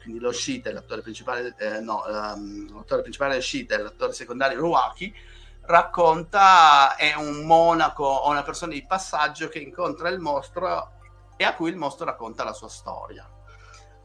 [0.00, 5.14] quindi lo Shite, l'attore principale, eh, no, um, l'attore principale è Shite, l'attore secondario Ruaki,
[5.62, 10.92] racconta è un monaco o una persona di passaggio che incontra il mostro
[11.36, 13.28] e a cui il mostro racconta la sua storia.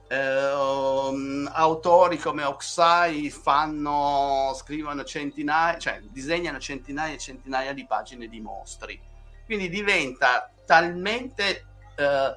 [0.08, 8.40] Eh, autori come Oksai fanno, scrivono centinaia, cioè disegnano centinaia e centinaia di pagine di
[8.40, 9.02] mostri.
[9.46, 12.36] Quindi diventa talmente, eh,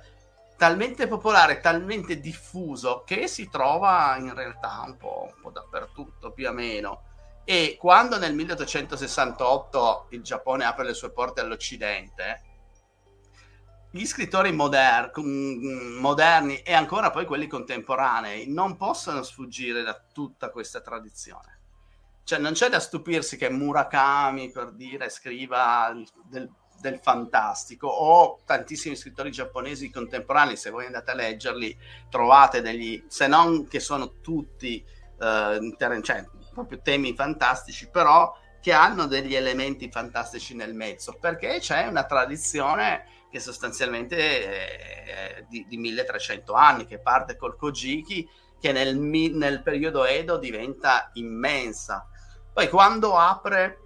[0.59, 6.49] talmente popolare, talmente diffuso che si trova in realtà un po', un po' dappertutto, più
[6.49, 7.03] o meno
[7.51, 12.43] e quando nel 1868 il Giappone apre le sue porte all'Occidente,
[13.91, 20.83] gli scrittori moder- moderni e ancora poi quelli contemporanei non possono sfuggire da tutta questa
[20.83, 21.59] tradizione.
[22.23, 25.91] Cioè non c'è da stupirsi che Murakami, per dire, scriva
[26.27, 31.77] del, del fantastico o tantissimi scrittori giapponesi contemporanei, se voi andate a leggerli,
[32.09, 34.85] trovate degli, se non che sono tutti
[35.19, 41.59] uh, inter- cioè, proprio temi fantastici, però che hanno degli elementi fantastici nel mezzo, perché
[41.59, 48.29] c'è una tradizione che sostanzialmente è di, di 1300 anni, che parte col Kojiki,
[48.61, 52.07] che nel, nel periodo Edo diventa immensa.
[52.53, 53.79] Poi quando apre,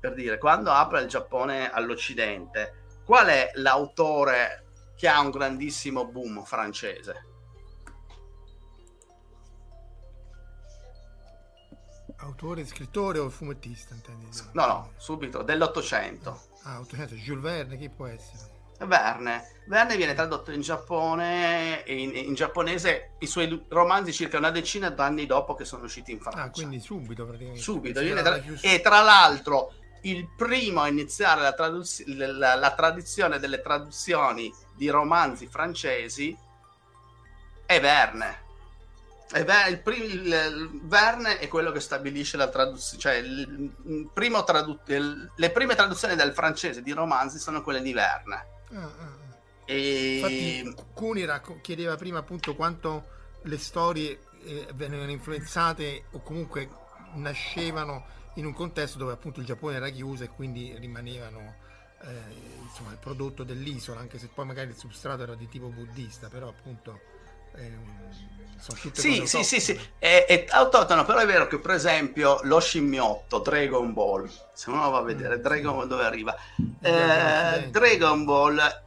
[0.00, 4.64] per dire, quando apre il Giappone all'Occidente, qual è l'autore
[4.96, 7.26] che ha un grandissimo boom francese?
[12.18, 13.94] Autore, scrittore o fumettista?
[13.94, 14.26] Intendi?
[14.52, 16.48] No, no, subito, dell'Ottocento.
[16.64, 18.56] Ah, 800, Jules Verne, chi può essere?
[18.86, 19.62] Verne.
[19.66, 25.26] Verne viene tradotto in Giappone in, in, giapponese i suoi romanzi circa una decina d'anni
[25.26, 26.42] dopo che sono usciti in Francia.
[26.42, 27.60] Ah, quindi subito praticamente.
[27.60, 28.00] Subito.
[28.00, 28.40] Tra...
[28.60, 29.74] E tra l'altro
[30.10, 32.04] il primo a iniziare la, traduz...
[32.06, 36.36] la, la tradizione delle traduzioni di romanzi francesi
[37.66, 38.46] è Verne
[39.30, 43.70] e beh, il prim- il, Verne è quello che stabilisce la traduzione, cioè il,
[44.46, 44.80] tradu-
[45.34, 48.46] le prime traduzioni del francese di romanzi sono quelle di Verne.
[48.72, 48.84] Ah, ah.
[48.84, 49.36] ah.
[49.66, 50.14] E...
[50.16, 56.70] Infatti, Cuni racco- chiedeva prima appunto quanto le storie eh, venivano influenzate o comunque
[57.16, 58.06] nascevano
[58.38, 61.54] in un contesto dove appunto il Giappone era chiuso e quindi rimanevano
[62.02, 66.28] eh, insomma, il prodotto dell'isola, anche se poi magari il substrato era di tipo buddista,
[66.28, 67.16] però appunto
[68.92, 73.38] sì, sì, sì, sì, è, è autotono, però è vero che per esempio lo scimmiotto,
[73.38, 76.36] Dragon Ball, se uno va a vedere mm, Dragon Ball dove arriva,
[76.80, 78.86] eh, Dragon Ball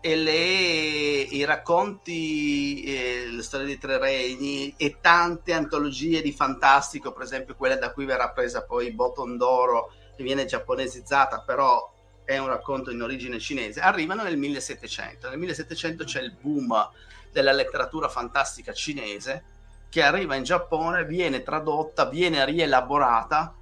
[0.00, 7.12] e le, i racconti, eh, le storie dei tre regni e tante antologie di fantastico,
[7.12, 11.92] per esempio quella da cui verrà presa poi Boton d'Oro, che viene giapponesizzata, però
[12.24, 15.28] è un racconto in origine cinese, arrivano nel 1700.
[15.28, 16.90] Nel 1700 c'è il boom
[17.32, 19.44] della letteratura fantastica cinese
[19.88, 23.54] che arriva in Giappone, viene tradotta, viene rielaborata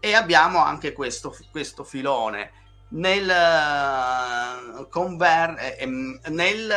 [0.00, 2.64] e abbiamo anche questo, questo filone.
[2.88, 5.86] Nel, conver, eh,
[6.28, 6.74] nel,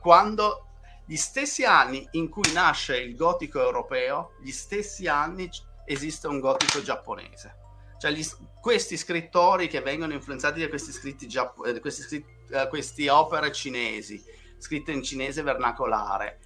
[0.00, 0.66] quando
[1.06, 5.48] gli stessi anni in cui nasce il gotico europeo, gli stessi anni
[5.86, 7.62] esiste un gotico giapponese.
[7.98, 8.24] Cioè gli,
[8.60, 12.32] questi scrittori che vengono influenzati da questi scritti, eh, questi, scritti,
[12.68, 14.22] queste opere cinesi
[14.58, 16.38] scritte in cinese vernacolare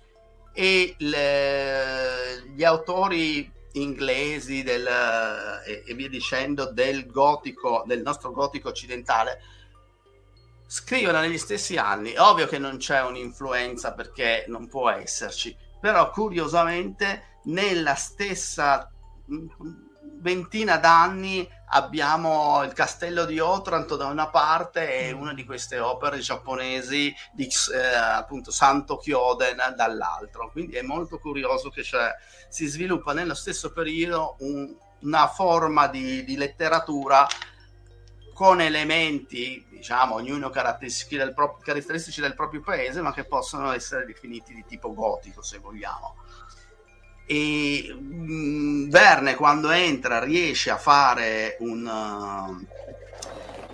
[0.52, 4.86] e le, gli autori inglesi del,
[5.66, 9.40] e, e, via dicendo del gotico, del nostro gotico occidentale
[10.66, 12.14] scrivono negli stessi anni.
[12.16, 18.90] Ovvio che non c'è un'influenza perché non può esserci, però curiosamente nella stessa
[20.20, 25.20] ventina d'anni abbiamo il castello di Otranto da una parte e mm.
[25.20, 30.50] una di queste opere giapponesi di eh, appunto Santo Kyoden dall'altro.
[30.50, 31.82] Quindi è molto curioso che
[32.48, 37.26] si sviluppa nello stesso periodo un, una forma di, di, letteratura
[38.32, 44.06] con elementi, diciamo, ognuno caratteristici del, pro- caratteristici del proprio paese, ma che possono essere
[44.06, 46.14] definiti di tipo gotico, se vogliamo
[47.30, 52.66] e mh, mm, Verne quando entra riesce a fare un uh,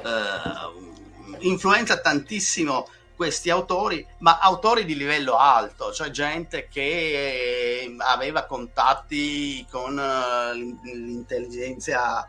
[0.09, 9.65] uh, influenza tantissimo questi autori, ma autori di livello alto, cioè gente che aveva contatti
[9.71, 10.53] con uh,
[10.85, 12.29] l'intelligenza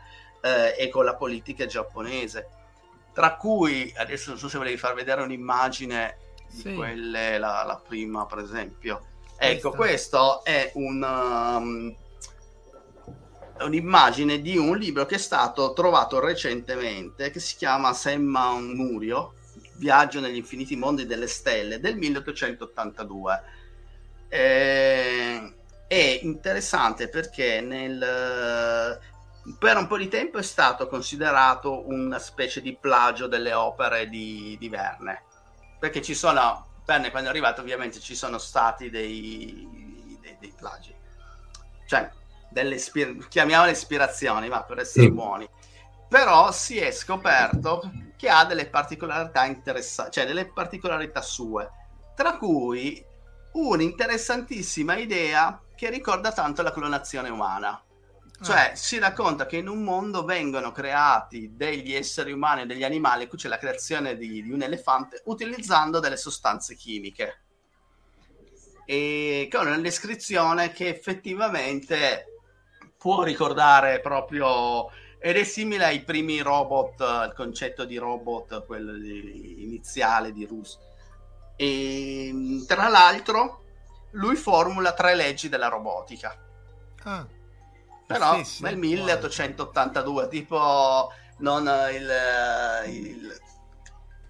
[0.78, 2.48] e con la politica giapponese.
[3.12, 6.68] Tra cui, adesso non so se volevi far vedere un'immagine sì.
[6.68, 9.06] di quelle, la, la, prima per esempio.
[9.38, 11.94] Ecco, questo è un, um,
[13.64, 19.34] un'immagine di un libro che è stato trovato recentemente, che si chiama Semma Murio,
[19.76, 23.42] Viaggio negli infiniti mondi delle stelle del 1882.
[24.28, 25.54] Eh,
[25.86, 28.98] è interessante perché nel,
[29.58, 34.56] per un po' di tempo è stato considerato una specie di plagio delle opere di,
[34.58, 35.22] di Verne,
[35.78, 40.94] perché ci sono, Verne quando è arrivato ovviamente ci sono stati dei, dei, dei plagi,
[41.86, 42.10] cioè
[42.48, 45.10] delle ispir- chiamiamole ispirazioni, ma per essere sì.
[45.10, 45.48] buoni,
[46.08, 51.68] però si è scoperto che ha delle particolarità interessanti, cioè delle particolarità sue,
[52.14, 53.04] tra cui
[53.52, 57.80] un'interessantissima idea che ricorda tanto la clonazione umana.
[58.42, 58.74] Cioè, ah.
[58.74, 63.38] si racconta che in un mondo vengono creati degli esseri umani e degli animali, qui
[63.38, 67.40] c'è la creazione di, di un elefante, utilizzando delle sostanze chimiche.
[68.84, 72.26] E con una descrizione che effettivamente
[72.96, 79.62] può ricordare proprio ed è simile ai primi robot, il concetto di robot, quello di,
[79.64, 80.78] iniziale di Rus.
[81.56, 83.64] E tra l'altro,
[84.12, 86.38] lui formula tre leggi della robotica.
[87.04, 87.26] Ah,
[88.06, 92.10] Però nel 1882, tipo non il,
[92.86, 93.40] il,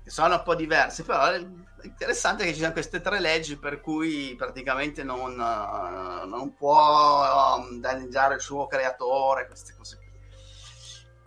[0.07, 1.45] sono un po' diversi, però è
[1.83, 8.37] interessante che ci siano queste tre leggi per cui praticamente non, non può um, danneggiare
[8.37, 9.99] il suo creatore, queste cose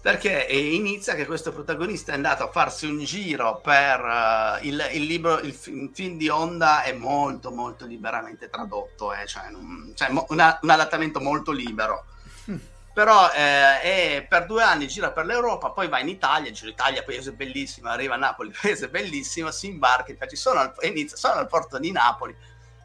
[0.00, 5.02] Perché inizia che questo protagonista è andato a farsi un giro per uh, il, il,
[5.02, 10.08] libro, il, il, film di Honda è molto molto liberamente tradotto, eh, cioè, un, cioè
[10.28, 12.04] una, un adattamento molto libero
[12.98, 17.30] però eh, per due anni gira per l'Europa, poi va in Italia, dice l'Italia paese
[17.30, 21.78] bellissimo, arriva a Napoli, paese bellissimo, si imbarca, infatti sono al, inizia, sono al porto
[21.78, 22.34] di Napoli,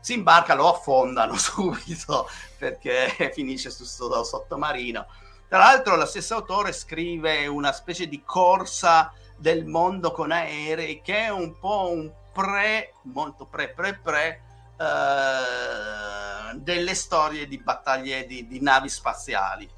[0.02, 5.08] si imbarca, lo affondano subito perché finisce su questo sottomarino.
[5.48, 11.26] Tra l'altro lo stesso autore scrive una specie di corsa del mondo con aerei che
[11.26, 14.42] è un po' un pre, molto pre, pre, pre,
[14.80, 19.70] eh, delle storie di battaglie di, di navi spaziali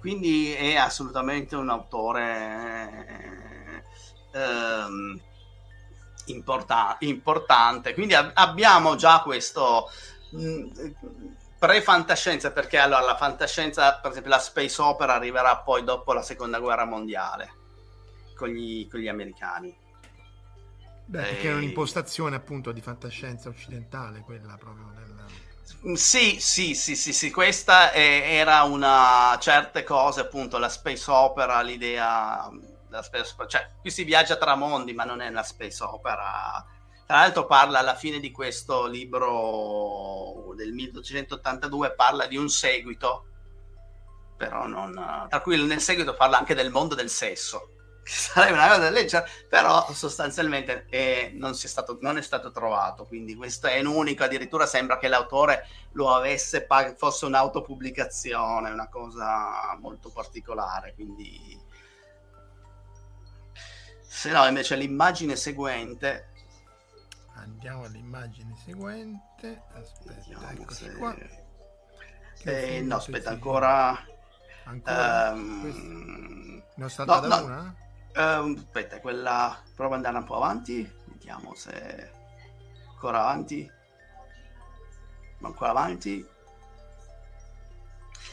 [0.00, 3.04] quindi è assolutamente un autore
[4.32, 5.20] eh, ehm,
[6.26, 7.94] importa- importante.
[7.94, 9.90] Quindi ab- abbiamo già questo
[10.30, 10.66] mh, mm,
[11.58, 16.58] pre-fantascienza, perché allora la fantascienza, per esempio la space opera, arriverà poi dopo la seconda
[16.58, 17.52] guerra mondiale
[18.34, 19.76] con gli, con gli americani.
[21.04, 21.50] Beh, perché e...
[21.50, 25.08] è un'impostazione appunto di fantascienza occidentale, quella proprio del
[25.94, 31.60] sì, sì, sì, sì, sì, questa è, era una certe cose, appunto, la space opera,
[31.60, 32.50] l'idea
[33.02, 36.64] space cioè qui si viaggia tra mondi, ma non è una space opera.
[37.08, 43.24] Tra l'altro parla alla fine di questo libro del 1882 parla di un seguito,
[44.36, 44.92] però non
[45.30, 47.70] tra cui nel seguito parla anche del mondo del sesso
[48.04, 53.68] sarebbe una cosa leggera, però sostanzialmente è, non, stato, non, è stato trovato, quindi questo
[53.68, 60.92] è un unico, addirittura sembra che l'autore lo avesse, fosse un'autopubblicazione, una cosa molto particolare,
[60.92, 61.58] quindi...
[64.06, 66.32] Se no, invece l'immagine seguente...
[67.48, 71.16] Andiamo all'immagine seguente, aspetta, eccoci qua.
[72.44, 73.98] Eh, no, aspetta, ancora...
[74.64, 75.30] Ancora?
[75.32, 76.62] Um...
[76.76, 77.44] Ne ho saltata no, no.
[77.44, 77.74] una?
[78.14, 79.60] Uh, aspetta, quella.
[79.74, 80.88] Prova ad andare un po' avanti.
[81.06, 82.10] Vediamo se.
[82.90, 83.68] Ancora avanti.
[85.40, 86.26] Ancora avanti.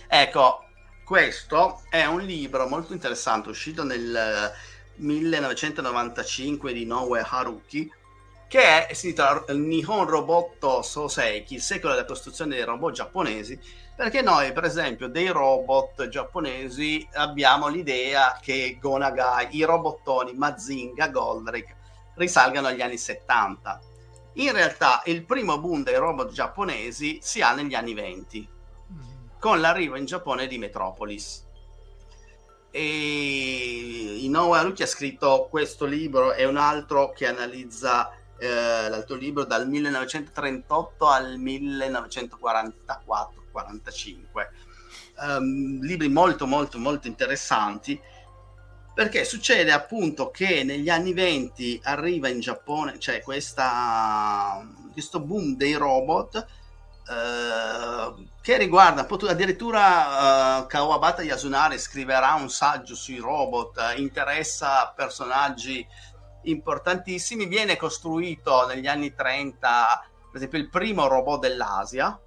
[0.08, 0.66] Ecco,
[1.06, 4.52] questo è un libro molto interessante, uscito nel
[4.98, 7.92] 1995 di Noe Haruki,
[8.56, 13.60] che è, si intitola Nihon Roboto Soseiki, il secolo della costruzione dei robot giapponesi,
[13.94, 21.76] perché noi, per esempio, dei robot giapponesi abbiamo l'idea che Gonagai, i robottoni Mazinga, Goldrick,
[22.14, 23.82] risalgano agli anni 70.
[24.36, 28.50] In realtà il primo boom dei robot giapponesi si ha negli anni 20,
[29.38, 31.46] con l'arrivo in Giappone di Metropolis.
[32.72, 39.46] E Inoue Haruki ha scritto questo libro e un altro che analizza eh, l'altro libro
[39.46, 44.52] dal 1938 al 1944 45.
[45.18, 47.98] Um, libri molto molto molto interessanti
[48.96, 55.74] perché succede appunto che negli anni 20 arriva in Giappone, cioè questa, questo boom dei
[55.74, 56.48] robot
[57.08, 65.86] uh, che riguarda addirittura uh, Kawabata Yasunari scriverà un saggio sui robot, uh, interessa personaggi
[66.50, 72.20] importantissimi, viene costruito negli anni 30 per esempio il primo robot dell'Asia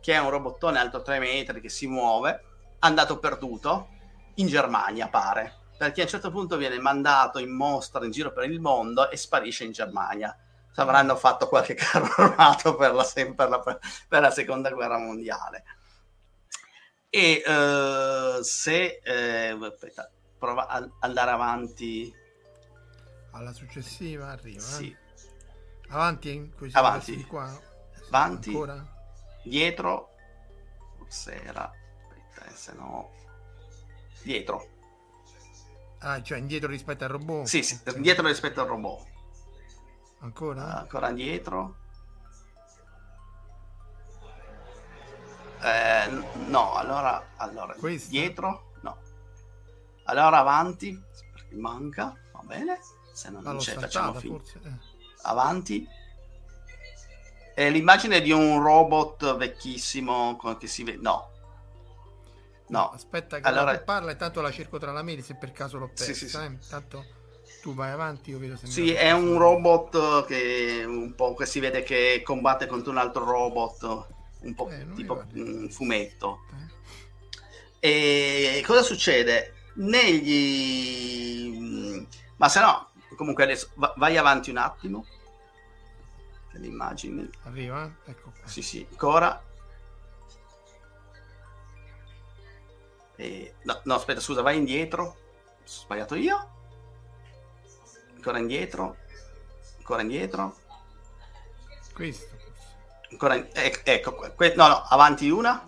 [0.00, 2.44] che è un robottone alto 3 metri che si muove,
[2.80, 3.88] andato perduto
[4.36, 8.50] in Germania, pare, perché a un certo punto viene mandato in mostra in giro per
[8.50, 10.34] il mondo e sparisce in Germania.
[10.76, 13.04] Avranno fatto qualche carro armato per la,
[13.34, 15.64] per la, per la seconda guerra mondiale.
[17.10, 19.58] E uh, se eh,
[20.38, 22.10] prova ad andare avanti
[23.32, 24.60] alla successiva arriva.
[24.60, 24.90] Sì.
[24.90, 24.96] Eh?
[25.88, 27.24] Avanti, così avanti.
[27.24, 27.50] Qua.
[28.08, 28.48] Avanti.
[28.50, 28.98] Ancora?
[29.42, 30.14] dietro
[30.98, 33.10] forse era aspetta, eh, se no
[34.22, 34.68] dietro
[36.00, 39.06] ah cioè indietro rispetto al robot sì, sì indietro rispetto al robot
[40.20, 40.78] ancora?
[40.80, 41.76] ancora indietro
[45.62, 46.08] eh,
[46.46, 47.74] no allora, allora
[48.08, 48.98] dietro no
[50.04, 51.02] allora avanti
[51.52, 52.78] manca va bene
[53.20, 54.72] se non, non c'è facciamo finta eh.
[55.22, 55.86] avanti
[57.52, 61.02] è l'immagine di un robot vecchissimo che si vede.
[61.02, 61.28] No.
[62.68, 62.88] No.
[62.90, 63.78] Aspetta che allora...
[63.80, 66.04] parla, intanto la cerco tra la mail se per caso l'ho persa.
[66.04, 66.38] Sì, sì, sì.
[66.38, 66.46] Eh?
[66.46, 67.04] Intanto
[67.60, 71.60] tu vai avanti, io vedo se Sì, è un robot che un po' che si
[71.60, 74.06] vede che combatte contro un altro robot,
[74.40, 76.38] un po' eh, tipo un fumetto.
[77.80, 78.58] Eh.
[78.58, 79.54] E cosa succede?
[79.74, 81.48] Negli...
[82.36, 82.89] Ma se no,
[83.20, 85.04] comunque adesso vai avanti un attimo
[86.52, 87.28] le immagini.
[87.42, 87.94] Arriva?
[88.06, 88.48] Ecco qua.
[88.48, 89.44] Sì, sì, ancora.
[93.16, 93.54] E...
[93.64, 95.04] No, no, aspetta, scusa, vai indietro.
[95.04, 96.50] Ho sbagliato io.
[98.14, 98.96] Ancora indietro.
[99.76, 100.56] Ancora indietro.
[101.92, 102.38] Questo.
[103.10, 103.50] Ancora in...
[103.52, 104.54] ecco, ecco que...
[104.56, 105.62] no, no, avanti una.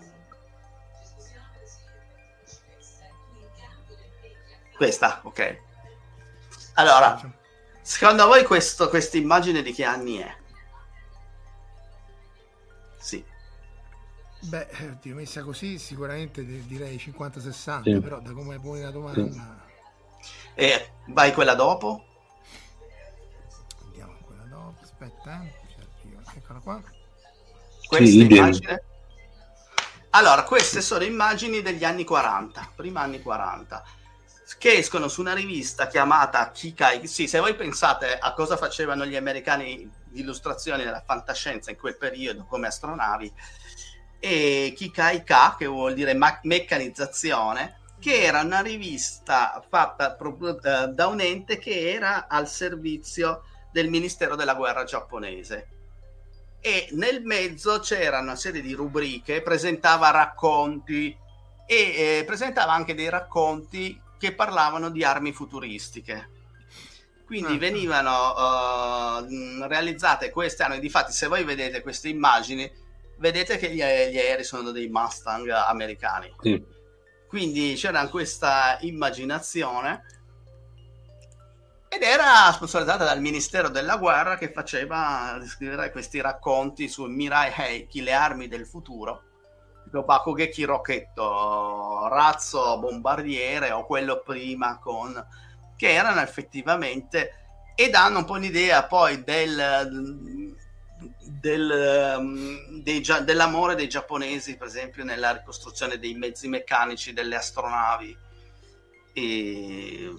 [4.75, 5.61] Questa, ok.
[6.73, 7.41] Allora,
[7.83, 10.35] secondo voi questa immagine di che anni è?
[12.97, 13.23] Sì.
[14.39, 17.99] Beh, oddio, messa così sicuramente direi 50-60, sì.
[17.99, 19.21] però da come poni la domanda...
[19.21, 19.41] Sì.
[20.55, 22.05] E vai quella dopo?
[23.83, 26.37] Andiamo a quella dopo, aspetta, eh.
[26.37, 26.81] eccola qua.
[27.87, 28.83] Questa sì, immagine...
[30.11, 33.83] Allora, queste sono immagini degli anni 40, prima anni 40,
[34.63, 37.05] che escono su una rivista chiamata Kikai.
[37.05, 41.97] Sì, se voi pensate a cosa facevano gli americani di illustrazioni della fantascienza in quel
[41.97, 43.29] periodo come astronavi
[44.19, 50.93] e Kikai K, che vuol dire ma- meccanizzazione, che era una rivista fatta proprio uh,
[50.93, 55.67] da un ente che era al servizio del Ministero della Guerra giapponese.
[56.61, 61.13] E nel mezzo c'era una serie di rubriche, presentava racconti
[61.65, 66.29] e eh, presentava anche dei racconti che parlavano di armi futuristiche
[67.25, 70.79] quindi ah, venivano uh, realizzate queste armi.
[70.79, 72.71] Difatti, se voi vedete queste immagini,
[73.17, 76.31] vedete che gli, gli aerei sono dei Mustang americani.
[76.39, 76.63] Sì.
[77.27, 80.05] Quindi c'era questa immaginazione
[81.87, 88.03] ed era sponsorizzata dal Ministero della Guerra che faceva scrivere questi racconti su Mirai Heiki,
[88.03, 89.23] le armi del futuro,
[89.93, 95.23] tipo Bakugeki Rocchetto, razzo bombardiere o quello prima con
[95.77, 97.35] che erano effettivamente
[97.75, 100.55] e danno un po' un'idea poi del,
[101.19, 108.17] del, dei, dell'amore dei giapponesi, per esempio, nella ricostruzione dei mezzi meccanici delle astronavi.
[109.13, 110.11] E,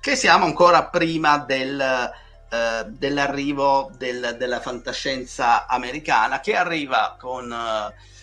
[0.00, 2.10] che siamo ancora prima del,
[2.50, 7.50] uh, dell'arrivo del, della fantascienza americana, che arriva con.
[7.50, 8.14] Uh,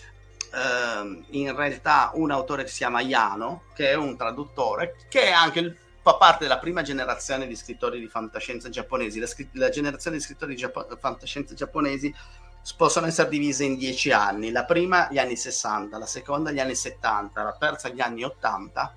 [0.54, 5.30] Uh, in realtà un autore che si chiama Iano, che è un traduttore, che è
[5.32, 9.18] anche il fa parte della prima generazione di scrittori di fantascienza giapponesi.
[9.18, 12.14] La, la generazione di scrittori di giappo- fantascienza giapponesi
[12.76, 14.50] possono essere divise in dieci anni.
[14.50, 18.94] La prima gli anni 60, la seconda gli anni 70, la terza gli anni 80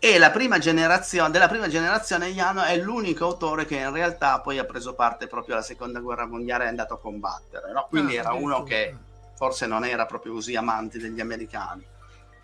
[0.00, 4.58] e la prima generazione della prima generazione Yano è l'unico autore che in realtà poi
[4.58, 7.86] ha preso parte proprio alla seconda guerra mondiale e è andato a combattere no?
[7.88, 8.94] quindi ah, era uno che
[9.38, 11.86] forse non era proprio così amante degli americani.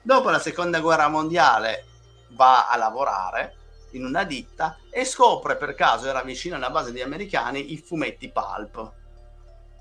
[0.01, 1.87] Dopo la seconda guerra mondiale
[2.31, 3.57] va a lavorare
[3.91, 8.31] in una ditta e scopre per caso era vicino alla base degli americani i fumetti
[8.31, 8.93] pulp.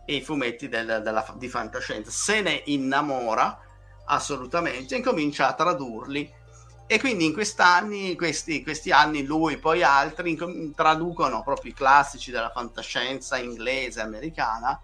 [0.05, 2.09] E i fumetti del, della, di fantascienza.
[2.09, 3.59] Se ne innamora
[4.05, 6.41] assolutamente e incomincia a tradurli
[6.85, 10.37] e quindi in quest'anni, questi, questi anni lui poi altri
[10.75, 14.79] traducono proprio i classici della fantascienza inglese, americana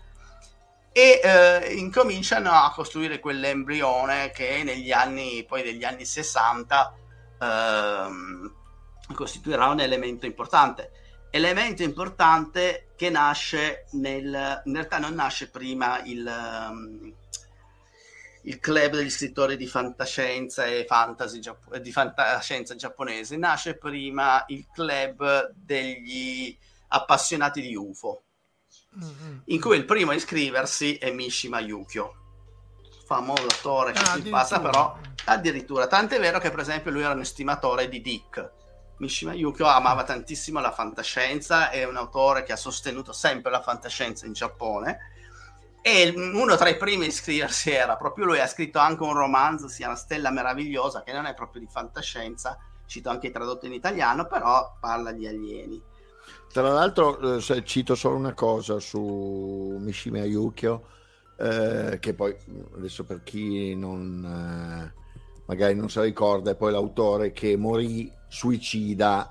[0.92, 6.94] e eh, incominciano a costruire quell'embrione che negli anni poi degli anni 60
[7.40, 8.08] eh,
[9.14, 10.92] costituirà un elemento importante.
[11.32, 17.14] Elemento importante che nasce nel in realtà non nasce prima il um,
[18.50, 21.40] il club degli scrittori di fantascienza e fantasy
[21.82, 28.24] di fantascienza giapponese, nasce prima il club degli appassionati di UFO,
[28.98, 29.38] mm-hmm.
[29.46, 32.16] in cui il primo a iscriversi è Mishima Yukio,
[33.06, 37.14] famoso attore che ah, si passa però addirittura, tant'è vero che per esempio lui era
[37.14, 38.58] un estimatore di Dick.
[38.98, 44.26] Mishima Yukio amava tantissimo la fantascienza, è un autore che ha sostenuto sempre la fantascienza
[44.26, 45.18] in Giappone
[45.82, 49.68] e uno tra i primi a iscriversi era proprio lui, ha scritto anche un romanzo,
[49.68, 54.28] sia una stella meravigliosa, che non è proprio di fantascienza, cito anche tradotto in italiano,
[54.28, 55.82] però parla di alieni.
[56.52, 60.88] Tra l'altro, eh, cito solo una cosa su Mishima Yukio,
[61.38, 62.36] eh, che poi
[62.76, 64.94] adesso per chi non, eh,
[65.46, 69.30] magari non se ricorda, è poi l'autore che morì suicida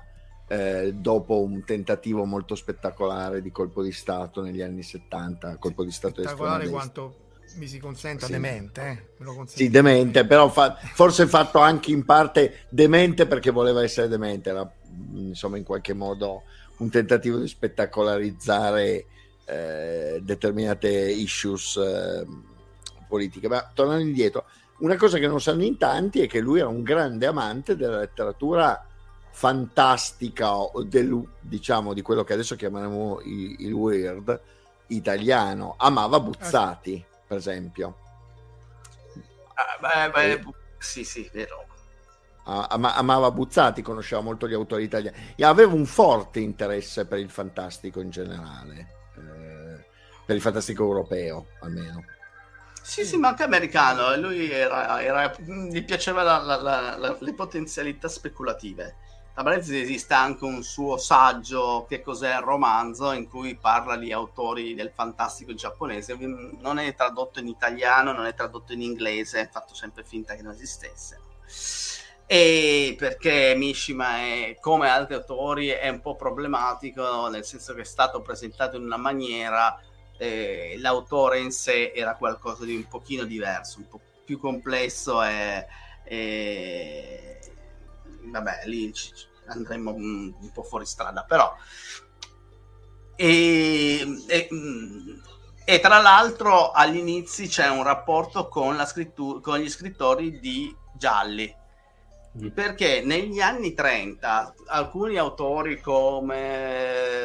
[0.49, 5.91] eh, dopo un tentativo molto spettacolare di colpo di Stato negli anni 70, colpo di
[5.91, 8.31] Stato spettacolare quanto mi si consenta sì.
[8.31, 9.45] demente, eh?
[9.45, 14.71] sì, demente, però fa- forse fatto anche in parte demente perché voleva essere demente, era
[15.13, 16.43] insomma in qualche modo
[16.77, 19.05] un tentativo di spettacolarizzare
[19.45, 22.25] eh, determinate issues eh,
[23.07, 23.47] politiche.
[23.47, 24.45] Ma tornando indietro,
[24.79, 27.99] una cosa che non sanno in tanti è che lui era un grande amante della
[27.99, 28.88] letteratura
[29.39, 30.51] fantastica
[30.83, 34.37] del, diciamo di quello che adesso chiameremo il, il weird
[34.87, 35.75] italiano.
[35.77, 37.95] Amava Buzzati per esempio.
[39.53, 40.43] Ah, beh, beh, e,
[40.77, 41.65] sì sì vero.
[42.43, 45.33] Am- amava Buzzati conosceva molto gli autori italiani.
[45.37, 49.85] E aveva un forte interesse per il fantastico in generale eh,
[50.25, 52.03] per il fantastico europeo almeno.
[52.81, 54.17] Sì, sì, ma anche americano.
[54.17, 59.07] Lui era, era, gli piaceva la, la, la, le potenzialità speculative
[59.39, 64.11] tra parentesi esiste anche un suo saggio che cos'è il romanzo in cui parla di
[64.11, 66.17] autori del fantastico giapponese.
[66.17, 70.41] Non è tradotto in italiano non è tradotto in inglese è fatto sempre finta che
[70.41, 71.21] non esistesse.
[72.25, 77.85] E perché Mishima è come altri autori è un po' problematico nel senso che è
[77.85, 79.81] stato presentato in una maniera
[80.17, 85.65] eh, l'autore in sé era qualcosa di un pochino diverso un po' più complesso e,
[86.03, 87.39] e
[88.23, 88.93] vabbè lì
[89.47, 91.53] andremo un, un po' fuori strada, però...
[93.15, 94.47] E, e,
[95.65, 100.73] e, tra l'altro agli inizi c'è un rapporto con, la scrittura, con gli scrittori di
[100.93, 101.53] gialli,
[102.37, 102.47] mm.
[102.49, 107.17] perché negli anni 30 alcuni autori come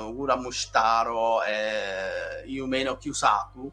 [0.00, 3.70] uh, Ura Mushtaro e Yumeno Kyusaku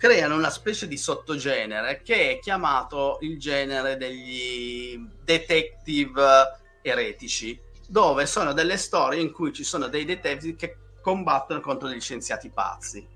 [0.00, 8.54] creano una specie di sottogenere che è chiamato il genere degli detective eretici, dove sono
[8.54, 13.06] delle storie in cui ci sono dei detective che combattono contro degli scienziati pazzi.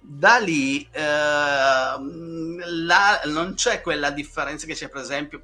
[0.00, 5.42] Da lì eh, la, non c'è quella differenza che c'è, per esempio,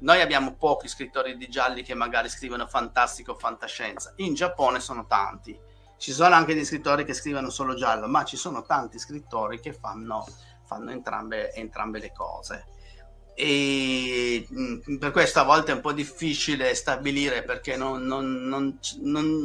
[0.00, 4.12] noi abbiamo pochi scrittori di gialli che magari scrivono fantastico o fantascienza.
[4.16, 5.58] In Giappone sono tanti.
[6.02, 9.72] Ci sono anche dei scrittori che scrivono solo giallo, ma ci sono tanti scrittori che
[9.72, 10.26] fanno,
[10.64, 12.66] fanno entrambe, entrambe le cose.
[13.36, 18.78] E mm, per questo a volte è un po' difficile stabilire perché non, non, non,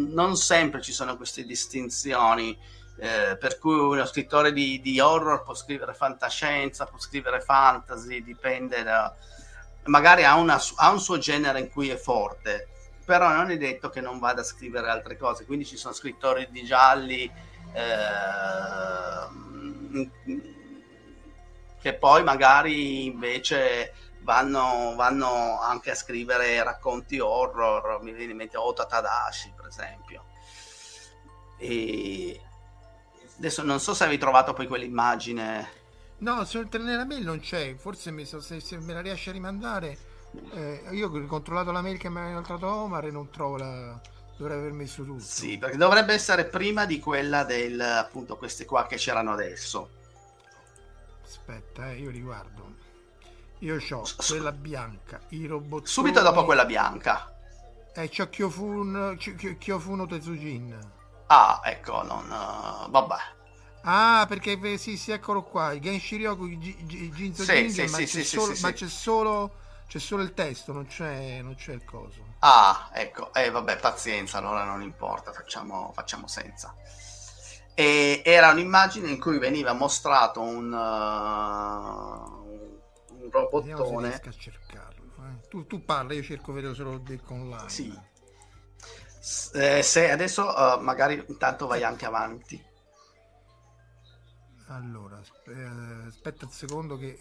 [0.09, 2.57] non sempre ci sono queste distinzioni
[2.97, 8.81] eh, per cui uno scrittore di, di, horror può scrivere fantascienza, può scrivere fantasy, dipende
[8.81, 9.15] da...
[9.83, 12.69] magari ha, una, ha un suo genere in cui è forte,
[13.07, 16.45] però non è detto che non vada a scrivere altre cose, quindi ci sono scrittori
[16.51, 17.23] di gialli
[17.71, 18.09] eh,
[21.79, 23.93] che poi magari invece
[24.23, 30.25] vanno, vanno anche a scrivere racconti horror, mi viene in mente Ota Tadashi per esempio.
[31.57, 32.41] E
[33.37, 35.69] adesso non so se avevi trovato poi quell'immagine.
[36.17, 39.31] No, sul, nella mail non c'è, forse mi so, se, se, me la riesci a
[39.31, 40.06] rimandare.
[40.53, 43.99] Eh, io ho controllato la mail che mi ha inoltrato Omar e non trovo la...
[44.37, 45.23] Dovrei aver messo tutto.
[45.23, 49.89] Sì, perché dovrebbe essere prima di quella del appunto queste qua che c'erano adesso.
[51.23, 52.75] Aspetta, eh, io riguardo.
[53.59, 55.87] Io ho quella bianca, i robot.
[55.87, 57.33] Subito dopo quella bianca.
[57.95, 59.17] Eh, c'ho Kyofun,
[59.57, 60.77] Kyofuno Tetsujin.
[61.25, 62.25] Ah, ecco, non...
[62.25, 63.15] Uh, vabbè.
[63.81, 68.71] Ah, perché sì, sì, eccolo qua, il Genshi Ryoku Jinzo sì, sì, sì, sì, ma
[68.71, 72.35] c'è solo c'è solo il testo, non c'è, non c'è il coso.
[72.39, 76.75] Ah, ecco, eh, vabbè, pazienza, allora non importa, facciamo, facciamo senza.
[77.73, 80.77] E era un'immagine in cui veniva mostrato un, uh,
[83.13, 84.13] un robottone.
[84.13, 85.13] a cercarlo.
[85.19, 85.47] Eh.
[85.47, 87.69] Tu, tu, parla, io cerco vedere solo deck online.
[87.69, 87.97] Sì.
[89.53, 92.65] Eh, se adesso uh, magari intanto vai anche avanti.
[94.67, 97.17] Allora, eh, aspetta un secondo che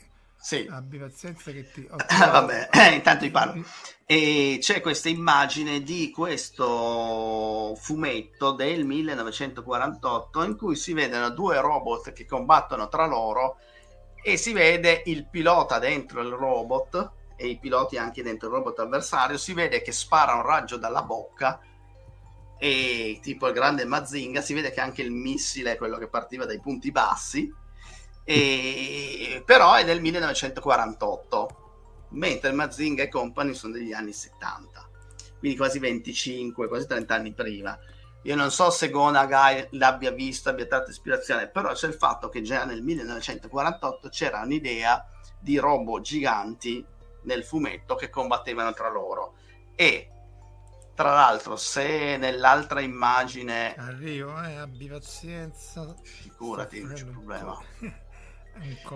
[0.47, 0.65] sì.
[0.71, 1.85] abbi pazienza che ti...
[1.91, 3.65] Vabbè, intanto ti parlo.
[4.05, 12.13] E c'è questa immagine di questo fumetto del 1948 in cui si vedono due robot
[12.13, 13.57] che combattono tra loro
[14.23, 18.79] e si vede il pilota dentro il robot e i piloti anche dentro il robot
[18.79, 21.61] avversario, si vede che spara un raggio dalla bocca
[22.57, 26.47] e tipo il grande Mazinga, si vede che anche il missile è quello che partiva
[26.47, 27.53] dai punti bassi,
[28.29, 34.91] e, però è del 1948, mentre Mazinga e Company sono degli anni 70,
[35.39, 37.79] quindi quasi 25, quasi 30 anni prima.
[38.23, 42.43] Io non so se Gonagai l'abbia visto, abbia tratto ispirazione, però c'è il fatto che
[42.43, 45.07] già nel 1948 c'era un'idea
[45.39, 46.85] di robot giganti
[47.23, 49.35] nel fumetto che combattevano tra loro.
[49.77, 50.11] E
[50.97, 53.75] tra l'altro, se nell'altra immagine.
[53.77, 55.95] Arrivo, eh, abbi pazienza.
[56.03, 57.57] Figurati, non c'è problema.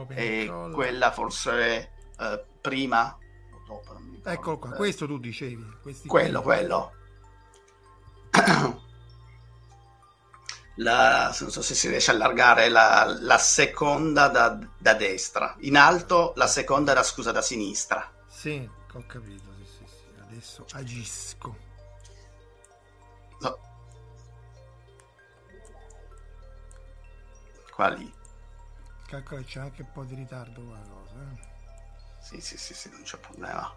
[0.08, 3.16] E quella forse eh, prima
[3.52, 3.98] o dopo.
[4.22, 5.64] Eccolo qua, questo tu dicevi.
[6.06, 6.92] quello, quello.
[10.76, 15.76] la, non so se si riesce a allargare la, la seconda da, da, destra, in
[15.76, 18.12] alto la seconda da, scusa, da sinistra.
[18.26, 20.20] Sì, ho capito, sì, sì, sì.
[20.20, 21.56] adesso agisco.
[23.40, 23.58] No.
[27.74, 28.18] Qua lì.
[29.10, 31.14] Calcola c'è anche un po' di ritardo qua cosa.
[31.20, 32.22] Eh?
[32.22, 33.74] Sì, sì, sì, sì, non c'è problema.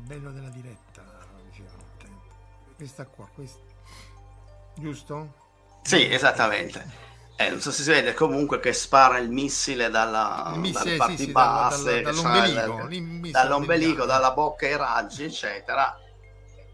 [0.00, 1.04] bello della diretta,
[1.48, 1.84] dicevano
[2.74, 3.60] Questa qua, questa.
[4.74, 5.34] Giusto?
[5.82, 7.17] Sì, esattamente.
[7.40, 10.96] Eh, non so se si vede comunque che spara il missile dalla, il missile, dalle
[10.96, 15.96] parti sì, sì, basse, dalla, dall'ombelico, dall'ombelico dalla bocca ai raggi, eccetera.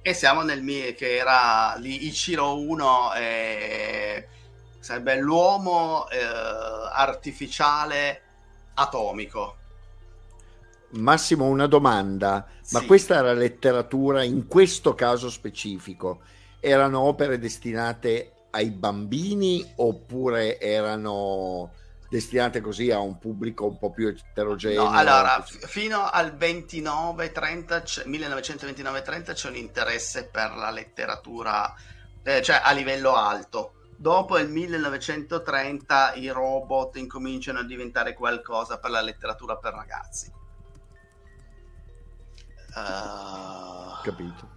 [0.01, 4.29] E siamo nel mie che era lì Ichiro 1, eh,
[4.79, 8.23] sarebbe l'uomo eh, artificiale
[8.73, 9.57] atomico.
[10.93, 12.87] Massimo, una domanda, ma sì.
[12.87, 16.23] questa era letteratura in questo caso specifico?
[16.59, 21.73] Erano opere destinate ai bambini oppure erano
[22.09, 24.85] destinate così a un pubblico un po' più eterogeneo?
[24.85, 31.75] No, allora, f- fino al 29-30, 1929-30 c'è un interesse per la letteratura,
[32.23, 33.73] eh, cioè a livello alto.
[33.97, 40.33] Dopo il 1930 i robot incominciano a diventare qualcosa per la letteratura per ragazzi.
[42.77, 44.03] Uh...
[44.03, 44.54] Capito.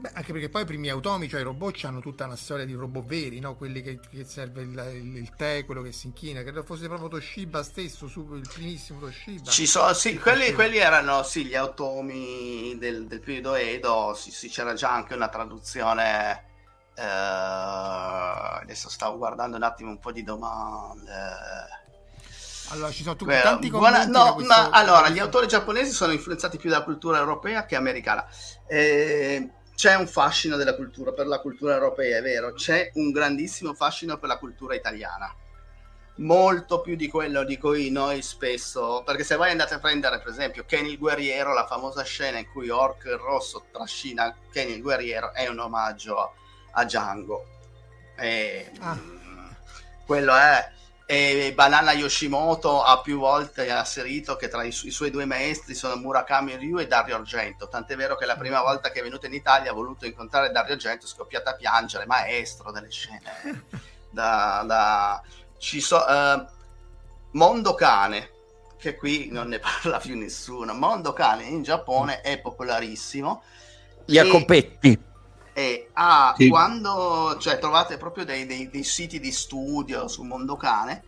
[0.00, 2.72] Beh, anche perché poi i primi automi, cioè i robot, hanno tutta una storia di
[2.72, 3.56] robot veri, no?
[3.56, 6.42] quelli che, che serve il, il, il, tè, quello che si inchina.
[6.42, 9.50] Credo fosse proprio Toshiba stesso, su, il primissimo Toshiba.
[9.50, 14.48] Ci sono, sì, quelli, quelli, erano sì, gli automi del, del periodo Edo, sì, sì,
[14.48, 16.44] c'era già anche una traduzione.
[16.94, 17.02] Eh,
[18.62, 21.12] adesso stavo guardando un attimo un po' di domande.
[22.68, 26.12] Allora, ci sono tutti Beh, tanti buona, no, questo, ma allora, gli autori giapponesi sono
[26.12, 28.24] influenzati più dalla cultura europea che americana.
[28.68, 33.74] Eh, c'è un fascino della cultura per la cultura europea, è vero, c'è un grandissimo
[33.74, 35.32] fascino per la cultura italiana.
[36.16, 40.32] Molto più di quello di cui noi spesso, perché se voi andate a prendere per
[40.32, 44.82] esempio Kenny il guerriero, la famosa scena in cui Orc il rosso trascina Kenny il
[44.82, 46.32] guerriero è un omaggio a,
[46.72, 47.46] a Django.
[48.16, 48.98] E, ah.
[50.04, 50.72] quello è
[51.10, 55.74] E Banana Yoshimoto ha più volte asserito che tra i, su- i, suoi due maestri
[55.74, 57.66] sono Murakami Ryu e Dario Argento.
[57.66, 60.74] Tant'è vero che la prima volta che è venuto in Italia ha voluto incontrare Dario
[60.74, 63.22] Argento, è scoppiata a piangere, maestro delle scene.
[64.12, 65.22] da, da...
[65.56, 66.46] Ci so, uh,
[67.30, 68.30] Mondo Cane,
[68.76, 70.74] che qui non ne parla più nessuno.
[70.74, 73.42] Mondo Cane in Giappone è popolarissimo.
[74.04, 74.92] Jacopetti.
[74.92, 75.07] E
[75.94, 76.48] ah, sì.
[76.48, 81.02] quando cioè, trovate proprio dei, dei, dei, siti di studio su Mondocane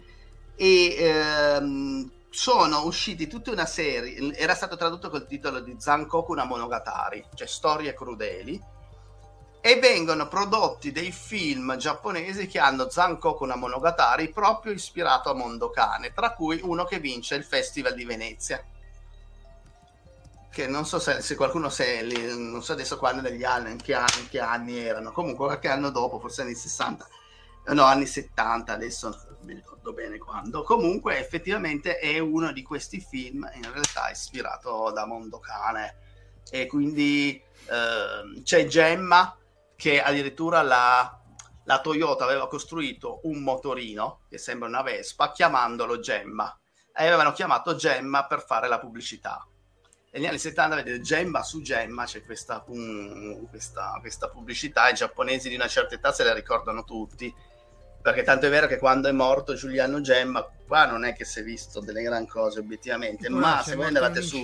[0.56, 6.44] e ehm, sono usciti tutta una serie, era stato tradotto col titolo di Zankoku una
[6.44, 8.60] Monogatari, cioè storie crudeli,
[9.62, 16.12] e vengono prodotti dei film giapponesi che hanno Zankoku una Monogatari proprio ispirato a Mondocane,
[16.12, 18.64] tra cui uno che vince il Festival di Venezia
[20.50, 22.02] che non so se, se qualcuno se
[22.36, 25.68] non so adesso quando degli anni, in che, anni, in che anni erano, comunque qualche
[25.68, 27.08] anno dopo, forse anni 60,
[27.66, 30.62] no, anni 70, adesso non mi ricordo bene quando.
[30.64, 35.98] Comunque effettivamente è uno di questi film in realtà ispirato da Mondocane
[36.50, 39.36] e quindi eh, c'è Gemma
[39.76, 41.16] che addirittura la,
[41.64, 46.54] la Toyota aveva costruito un motorino che sembra una Vespa chiamandolo Gemma.
[46.92, 49.44] E avevano chiamato Gemma per fare la pubblicità
[50.12, 55.48] negli anni 70 vedete Gemma su Gemma c'è questa, um, questa, questa, pubblicità i giapponesi
[55.48, 57.32] di una certa età se la ricordano tutti.
[58.02, 61.40] Perché tanto è vero che quando è morto Giuliano Gemma qua non è che si
[61.40, 64.40] è visto delle gran cose obiettivamente no, ma se voi andate su,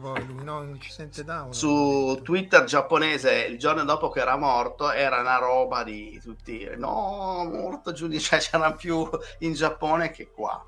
[0.00, 0.78] poi, lui, no,
[1.22, 6.66] da, su Twitter giapponese il giorno dopo che era morto era una roba di tutti
[6.78, 9.06] no morto Giuliano cioè c'era più
[9.40, 10.64] in Giappone che qua.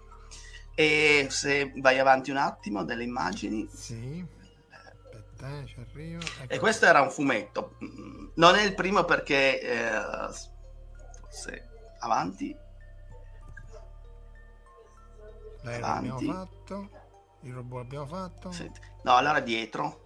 [0.74, 3.66] E se vai avanti un attimo delle immagini.
[3.72, 4.34] Sì
[5.41, 6.22] eh, ci arrivo.
[6.41, 6.53] Ecco.
[6.53, 7.76] E questo era un fumetto.
[8.34, 9.91] Non è il primo perché eh,
[11.20, 11.68] forse
[12.01, 12.57] avanti.
[15.62, 16.91] L'aereo abbiamo fatto.
[17.43, 18.51] Il robot abbiamo fatto.
[18.53, 18.80] Senti.
[19.03, 20.05] No, allora dietro.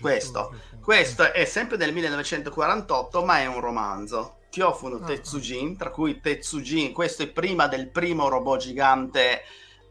[0.00, 4.40] Questo, questo è sempre del 1948, ma è un romanzo.
[4.50, 9.42] Kyofuno ah, Tetsujin, tra cui Tetsujin, questo è prima del primo robot gigante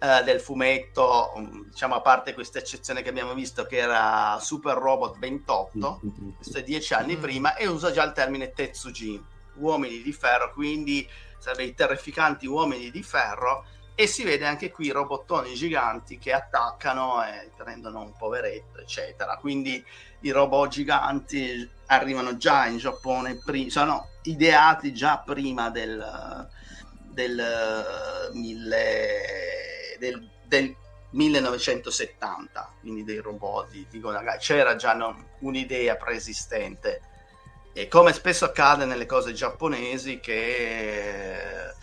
[0.06, 4.78] eh, del fumetto, mm, diciamo a parte questa eccezione che abbiamo visto che era Super
[4.78, 6.02] Robot 28,
[6.36, 7.22] questo è dieci anni mm.
[7.22, 9.24] prima, e usa già il termine Tetsujin,
[9.56, 11.08] uomini di ferro, quindi
[11.40, 17.26] sarebbe i terrificanti uomini di ferro, e si vede anche qui robottoni giganti che attaccano
[17.26, 19.38] e prendono un poveretto, eccetera.
[19.38, 19.84] Quindi
[20.20, 26.48] i robot giganti arrivano già in Giappone, pri- sono ideati già prima del,
[27.12, 30.76] del uh, mille del, del
[31.16, 37.02] 1970, quindi dei robot di, di Gonagai, c'era già no, un'idea preesistente.
[37.74, 41.74] E come spesso accade nelle cose giapponesi che...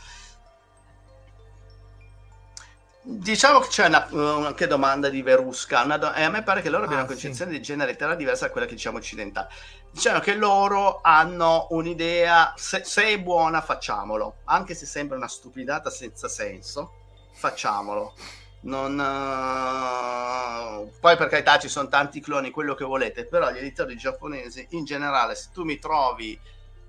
[3.04, 4.06] Diciamo che c'è una,
[4.46, 7.50] anche domanda di Verusca, do- e a me pare che loro abbiano ah, una concezione
[7.50, 7.56] sì.
[7.56, 9.48] di genere letterario diversa da quella che diciamo occidentale.
[9.90, 15.90] Diciamo che loro hanno un'idea, se, se è buona facciamolo, anche se sembra una stupidata
[15.90, 17.01] senza senso
[17.32, 18.14] facciamolo.
[18.62, 20.90] Non, uh...
[21.00, 24.84] Poi per carità ci sono tanti cloni, quello che volete, però gli editori giapponesi in
[24.84, 26.38] generale, se tu mi trovi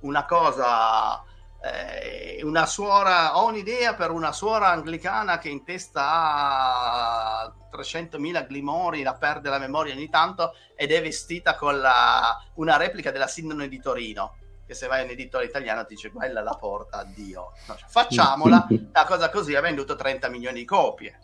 [0.01, 1.23] una cosa,
[1.61, 9.01] eh, una suora, ho un'idea per una suora anglicana che in testa ha 300.000 glimori,
[9.01, 13.67] la perde la memoria ogni tanto ed è vestita con la, una replica della Sindone
[13.67, 14.35] di Torino
[14.73, 17.51] che se vai un editore italiano ti dice quella la porta, addio.
[17.67, 21.19] No, cioè, facciamola, la cosa così ha venduto 30 milioni di copie.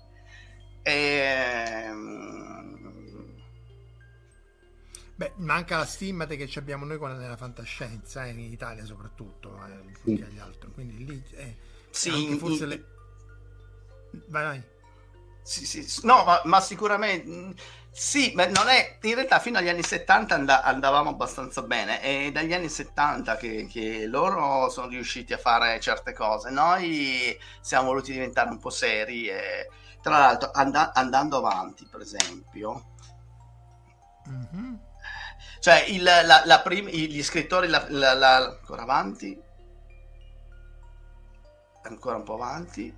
[0.81, 0.93] E...
[0.93, 2.67] Ehm,
[5.15, 9.91] Beh, manca la stimmate che abbiamo noi quando nella fantascienza, eh, in Italia soprattutto, eh,
[9.91, 10.71] tutti agli altri.
[10.71, 11.57] Quindi lì eh,
[11.89, 12.69] sì, forse in...
[12.69, 12.85] le...
[14.27, 14.63] Vai, vai.
[15.41, 17.53] Sì, sì, no, ma, ma sicuramente
[17.91, 21.99] sì, ma non è in realtà fino agli anni 70 and- andavamo abbastanza bene.
[21.99, 26.49] È dagli anni 70 che, che, loro sono riusciti a fare certe cose.
[26.49, 29.27] Noi siamo voluti diventare un po' seri.
[29.27, 29.69] E,
[30.01, 32.93] tra l'altro, and- andando avanti, per esempio,
[34.29, 34.75] mm-hmm.
[35.59, 39.37] cioè il, la, la prim- gli scrittori, la, la, ancora avanti,
[41.83, 42.95] ancora un po' avanti.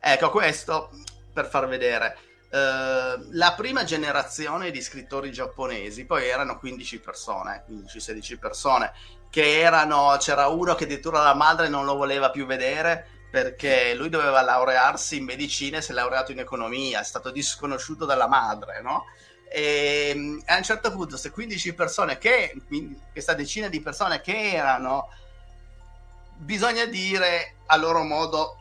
[0.00, 0.90] Ecco questo
[1.32, 8.38] per far vedere Uh, la prima generazione di scrittori giapponesi poi erano 15 persone, 15-16
[8.38, 8.92] persone,
[9.28, 14.08] che erano, c'era uno che addirittura la madre non lo voleva più vedere perché lui
[14.08, 18.80] doveva laurearsi in medicina e si è laureato in economia, è stato disconosciuto dalla madre,
[18.80, 19.04] no?
[19.50, 22.54] E, a un certo punto queste 15 persone che,
[23.12, 25.08] questa decina di persone che erano
[26.36, 28.56] bisogna dire a loro modo,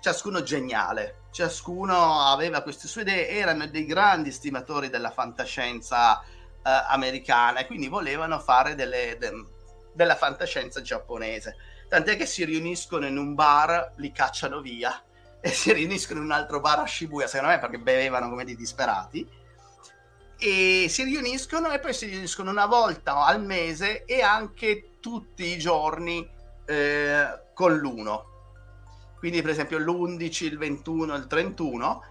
[0.00, 6.24] ciascuno geniale, ciascuno aveva queste sue idee, erano dei grandi stimatori della fantascienza eh,
[6.88, 9.44] americana e quindi volevano fare delle, de,
[9.92, 11.56] della fantascienza giapponese.
[11.90, 14.98] Tant'è che si riuniscono in un bar, li cacciano via
[15.38, 18.56] e si riuniscono in un altro bar a Shibuya, secondo me perché bevevano come dei
[18.56, 19.28] disperati.
[20.38, 25.58] E si riuniscono e poi si riuniscono una volta al mese e anche tutti i
[25.58, 26.26] giorni
[26.64, 28.35] eh, con l'uno
[29.18, 32.02] quindi per esempio l'11, il 21, il 31,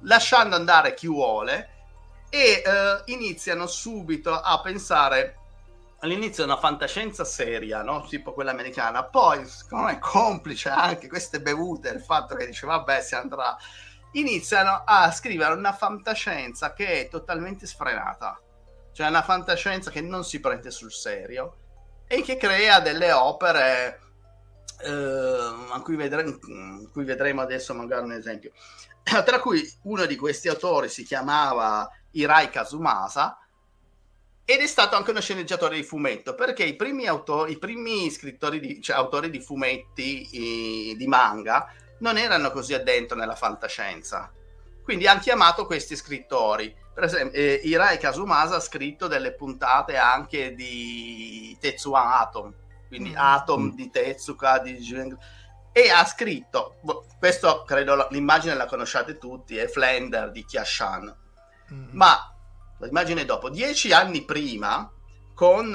[0.00, 1.70] lasciando andare chi vuole
[2.28, 5.38] e eh, iniziano subito a pensare
[6.00, 8.06] all'inizio una fantascienza seria, no?
[8.06, 13.00] tipo quella americana, poi secondo me complice anche queste bevute, il fatto che dice vabbè
[13.00, 13.56] si andrà,
[14.12, 18.38] iniziano a scrivere una fantascienza che è totalmente sfrenata,
[18.92, 21.56] cioè una fantascienza che non si prende sul serio
[22.06, 24.00] e che crea delle opere
[24.82, 26.38] a cui, vedremo,
[26.92, 28.52] cui vedremo adesso magari un esempio.
[29.02, 33.38] Tra cui uno di questi autori si chiamava Hirai Kazumasa
[34.44, 38.60] ed è stato anche uno sceneggiatore di fumetto perché i primi, autori, i primi scrittori
[38.60, 44.30] di, cioè, autori di fumetti i, di manga non erano così addentro nella fantascienza.
[44.82, 46.74] Quindi hanno chiamato questi scrittori.
[46.92, 52.54] Per esempio eh, Hirai Kazumasa ha scritto delle puntate anche di Tetsuan Atom
[52.94, 53.16] quindi mm.
[53.18, 53.70] Atom mm.
[53.70, 54.78] di Tezuka, di
[55.72, 61.12] e ha scritto, boh, questo credo l'immagine la conosciate tutti, è Flender di Kiashan,
[61.72, 61.88] mm.
[61.90, 62.32] ma
[62.78, 64.88] l'immagine dopo, dieci anni prima,
[65.34, 65.66] con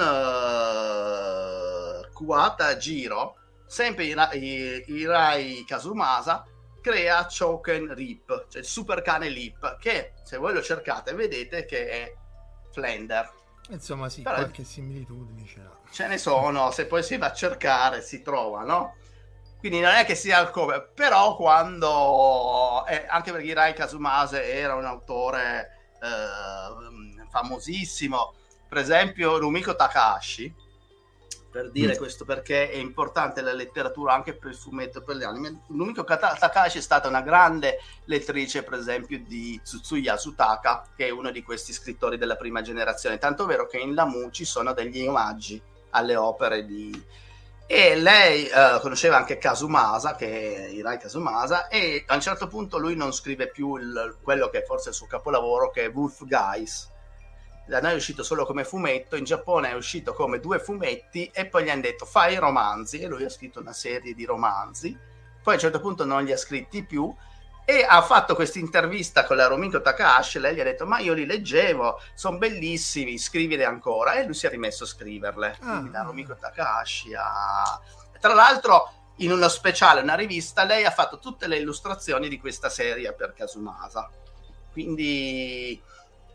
[2.14, 6.46] Kuwata Giro, sempre Hirai Kazumasa,
[6.80, 11.88] crea Choken Rip, cioè il super cane Lip, che se voi lo cercate vedete che
[11.90, 12.16] è
[12.72, 13.30] Flender.
[13.68, 18.02] Insomma sì, Però qualche similitudine c'era ce ne sono, se poi si va a cercare
[18.02, 18.96] si trova, no?
[19.58, 24.74] Quindi non è che sia il cover, però quando, eh, anche perché Hirai Kazumase era
[24.74, 28.34] un autore eh, famosissimo,
[28.66, 30.54] per esempio Rumiko Takahashi,
[31.50, 31.96] per dire mm.
[31.96, 35.64] questo perché è importante la letteratura anche per il fumetto per gli anime.
[35.66, 41.30] Rumiko Takahashi è stata una grande lettrice, per esempio, di Tsutsuya Sutaka, che è uno
[41.30, 45.60] di questi scrittori della prima generazione, tanto vero che in Lamu ci sono degli omaggi
[45.90, 47.18] alle opere di...
[47.66, 52.78] E lei uh, conosceva anche Kasumasa, che è Hirai Kasumasa, e a un certo punto
[52.78, 56.26] lui non scrive più il, quello che è forse il suo capolavoro, che è Wolf
[56.26, 56.90] Guys.
[57.66, 61.46] Da noi è uscito solo come fumetto, in Giappone è uscito come due fumetti e
[61.46, 64.98] poi gli hanno detto fai romanzi e lui ha scritto una serie di romanzi.
[65.40, 67.14] Poi a un certo punto non li ha scritti più
[67.70, 71.12] e ha fatto questa intervista con la Romiko Takahashi lei gli ha detto ma io
[71.12, 74.14] li leggevo sono bellissimi scrivili ancora.
[74.14, 75.56] E lui si è rimesso a scriverle.
[75.60, 75.70] Ah.
[75.72, 77.80] quindi la Romiko Takahashi ha
[78.18, 82.68] tra l'altro in uno speciale una rivista lei ha fatto tutte le illustrazioni di questa
[82.68, 84.10] serie per Kasumasa
[84.72, 85.80] quindi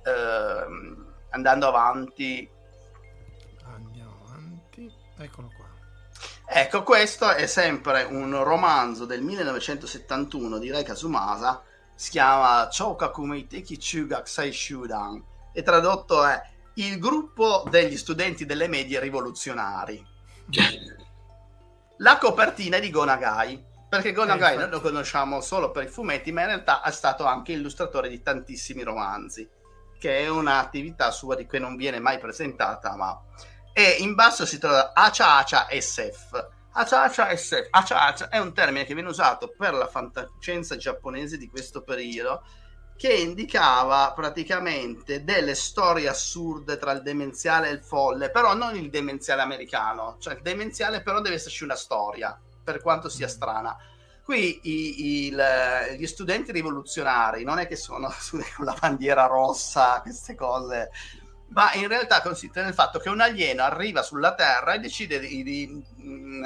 [0.04, 2.50] ehm, andando avanti.
[3.64, 4.94] Andiamo avanti.
[5.18, 5.52] Eccolo
[6.48, 11.64] Ecco, questo è sempre un romanzo del 1971 di Rei Kazumasa,
[11.96, 16.40] si chiama Choukakumei Teki Chugakusai Shudan e tradotto è
[16.76, 20.06] Il gruppo degli studenti delle medie rivoluzionari.
[21.98, 26.32] La copertina è di Gonagai, perché Gonagai eh, noi lo conosciamo solo per i fumetti,
[26.32, 29.50] ma in realtà è stato anche illustratore di tantissimi romanzi,
[29.98, 33.18] che è un'attività sua di cui non viene mai presentata, ma
[33.78, 36.48] e in basso si trova Acha Acha SF.
[36.72, 37.68] Acha Acha SF.
[37.72, 42.42] Acha Acha è un termine che viene usato per la fantascienza giapponese di questo periodo
[42.96, 48.90] che indicava praticamente delle storie assurde tra il demenziale e il folle, però non il
[48.90, 53.76] demenziale americano, cioè il demenziale però deve esserci una storia, per quanto sia strana.
[54.24, 58.08] Qui i, i, le, gli studenti rivoluzionari non è che sono
[58.56, 60.92] con la bandiera rossa, queste cose
[61.50, 65.44] ma in realtà consiste nel fatto che un alieno arriva sulla Terra e decide di,
[65.44, 66.46] di mh, mm,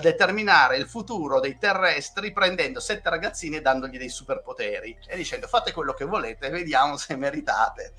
[0.00, 5.72] determinare il futuro dei terrestri prendendo sette ragazzini e dandogli dei superpoteri e dicendo fate
[5.72, 7.94] quello che volete vediamo se meritate.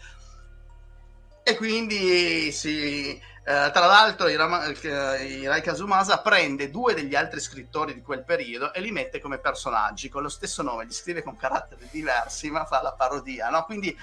[1.43, 3.19] E quindi si,
[3.49, 8.91] eh, tra l'altro Hirai Kazumasa prende due degli altri scrittori di quel periodo e li
[8.91, 12.93] mette come personaggi con lo stesso nome, li scrive con caratteri diversi ma fa la
[12.93, 13.65] parodia, no?
[13.65, 13.97] quindi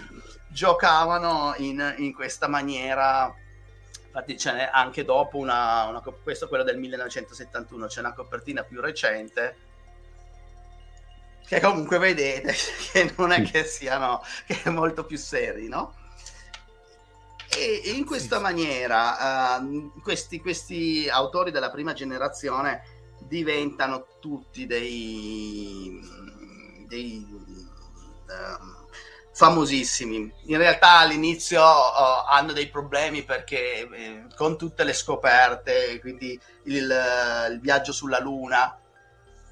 [0.49, 3.33] giocavano in, in questa maniera
[4.07, 8.81] infatti c'è anche dopo una, una, questo è quello del 1971 c'è una copertina più
[8.81, 9.59] recente
[11.47, 12.53] che comunque vedete
[12.91, 15.95] che non è che siano che è molto più seri no?
[17.57, 22.83] E, in questa maniera uh, questi, questi autori della prima generazione
[23.21, 26.01] diventano tutti dei,
[26.87, 28.85] dei uh,
[29.33, 30.33] famosissimi.
[30.47, 36.95] In realtà all'inizio uh, hanno dei problemi perché eh, con tutte le scoperte, quindi il,
[37.51, 38.79] il, viaggio sulla Luna,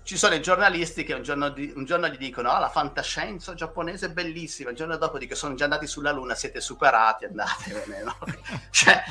[0.04, 3.54] ci sono i giornalisti che un giorno, di, un giorno gli dicono oh, la fantascienza
[3.54, 8.02] giapponese è bellissima, il giorno dopo dicono sono già andati sulla Luna, siete superati, andatevene.
[8.02, 8.16] No?
[8.70, 9.02] cioè,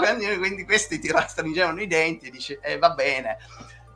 [0.00, 3.36] quindi, quindi, questi ti stringevano i denti e dici eh, va bene.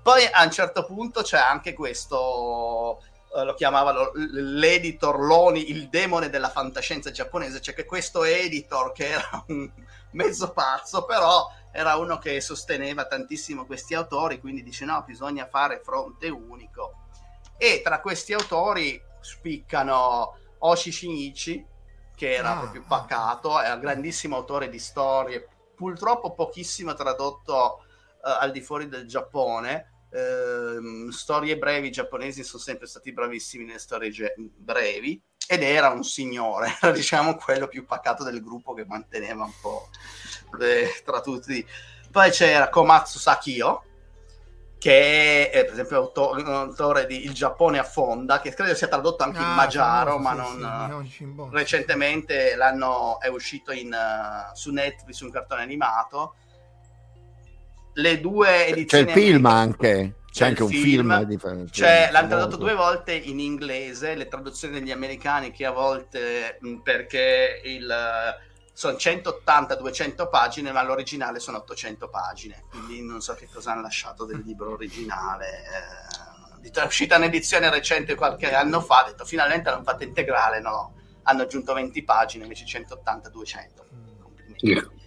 [0.02, 3.02] Poi a un certo punto c'è anche questo
[3.34, 9.08] eh, lo chiamavano l'editor Loni, il demone della fantascienza giapponese, cioè che questo editor che
[9.08, 9.70] era un
[10.12, 15.80] mezzo pazzo, però era uno che sosteneva tantissimo questi autori, quindi dice no, bisogna fare
[15.80, 17.06] fronte unico.
[17.56, 21.64] E tra questi autori spiccano Oshi Shinichi,
[22.16, 27.84] che era ah, proprio pacato, è un grandissimo autore di storie, purtroppo pochissimo tradotto
[28.22, 33.64] uh, al di fuori del Giappone, Ehm, storie brevi, i giapponesi sono sempre stati bravissimi
[33.64, 38.74] nelle storie ge- brevi ed era un signore, era diciamo quello più pacato del gruppo
[38.74, 39.88] che manteneva un po'
[40.60, 41.66] eh, tra tutti.
[42.10, 43.82] Poi c'era Komatsu Sakio,
[44.78, 49.38] che è per esempio autore, autore di Il Giappone affonda, che credo sia tradotto anche
[49.38, 51.08] ah, in Magiaro, ma non...
[51.10, 56.34] Sì, recentemente l'hanno, è uscito in, uh, su Netflix un cartone animato
[57.98, 59.04] le due edizioni.
[59.04, 60.14] C'è il film anche.
[60.38, 64.92] C'è, anche un film, film cioè, l'hanno tradotto due volte in inglese, le traduzioni degli
[64.92, 67.92] americani che a volte perché il,
[68.72, 74.24] sono 180-200 pagine, ma l'originale sono 800 pagine, quindi non so che cosa hanno lasciato
[74.24, 75.46] del libro originale.
[76.62, 80.94] Eh, è uscita un'edizione recente qualche anno fa, ha detto finalmente l'hanno fatta integrale, no,
[81.24, 84.22] hanno aggiunto 20 pagine invece 180-200.
[84.22, 84.97] Complimenti.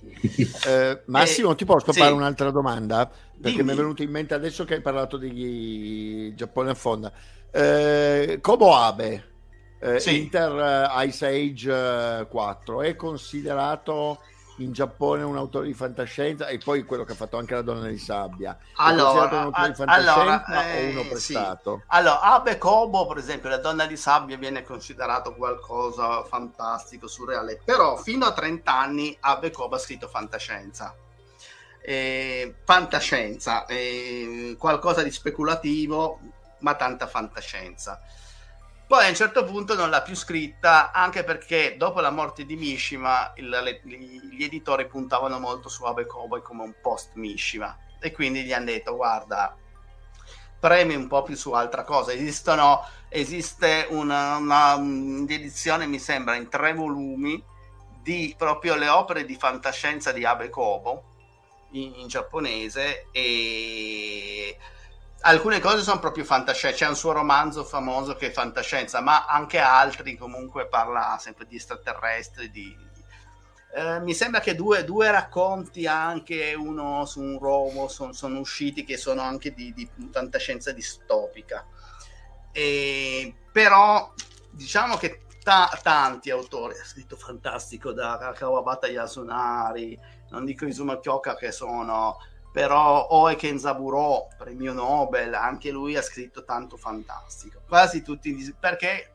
[0.68, 2.00] Eh, Massimo, e, ti posso sì.
[2.00, 3.08] fare un'altra domanda?
[3.08, 3.64] Perché Dimmi.
[3.64, 7.12] mi è venuto in mente adesso che hai parlato di Giappone a fonda.
[7.52, 9.30] Eh, Kobo Abe,
[9.80, 10.20] eh, sì.
[10.20, 14.20] Inter Ice Age 4, è considerato
[14.64, 17.88] in Giappone un autore di fantascienza e poi quello che ha fatto anche la donna
[17.88, 21.78] di sabbia allora, un autore di fantascienza allora, eh, o uno prestato?
[21.78, 21.86] Sì.
[21.88, 27.98] allora Abe Kobo per esempio la donna di sabbia viene considerato qualcosa fantastico surreale però
[27.98, 30.96] fino a 30 anni Abe Kobo ha scritto fantascienza
[31.82, 36.20] eh, fantascienza eh, qualcosa di speculativo
[36.60, 38.00] ma tanta fantascienza
[38.92, 42.58] poi a un certo punto non l'ha più scritta, anche perché dopo la morte di
[42.58, 48.12] Mishima il, le, gli editori puntavano molto su Abe Cowboy come un post Mishima e
[48.12, 49.56] quindi gli hanno detto guarda,
[50.60, 52.12] premi un po' più su altra cosa.
[52.12, 57.42] Esistono, esiste una, una, un'edizione, mi sembra, in tre volumi
[58.04, 61.04] di proprio le opere di fantascienza di Abe Kobo
[61.72, 64.58] in, in giapponese e
[65.22, 69.60] alcune cose sono proprio fantascienza, c'è un suo romanzo famoso che è fantascienza, ma anche
[69.60, 72.76] altri comunque parla sempre di extraterrestri, di,
[73.74, 78.84] eh, mi sembra che due, due, racconti, anche uno su un robo, son, sono usciti
[78.84, 81.66] che sono anche di, di fantascienza distopica.
[82.52, 84.14] E, però
[84.50, 89.98] diciamo che ta- tanti autori, ha scritto fantastico da Kawabata Yasunari,
[90.32, 92.18] non dico Izuma Kyoka che sono
[92.52, 97.62] però Oe Kenzaburo, premio Nobel, anche lui ha scritto tanto fantastico.
[97.68, 99.14] Quasi tutti, perché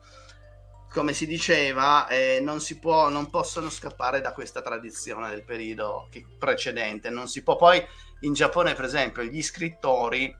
[0.91, 6.09] come si diceva, eh, non, si può, non possono scappare da questa tradizione del periodo
[6.39, 7.09] precedente.
[7.09, 7.55] Non si può.
[7.55, 7.85] Poi
[8.21, 10.35] in Giappone, per esempio, gli scrittori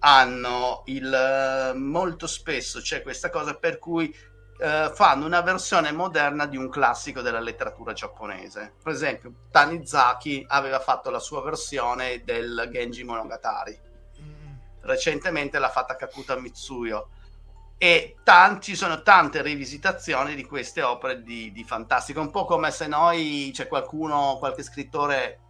[0.00, 4.14] hanno il molto spesso c'è questa cosa per cui
[4.58, 8.74] eh, fanno una versione moderna di un classico della letteratura giapponese.
[8.82, 13.78] Per esempio, Tanizaki aveva fatto la sua versione del Genji Monogatari.
[14.82, 17.08] Recentemente l'ha fatta Kakuta Mitsuyo.
[17.76, 22.20] E tanti, ci sono tante rivisitazioni di queste opere di, di fantastico.
[22.20, 25.40] Un po' come se noi, c'è qualcuno, qualche scrittore,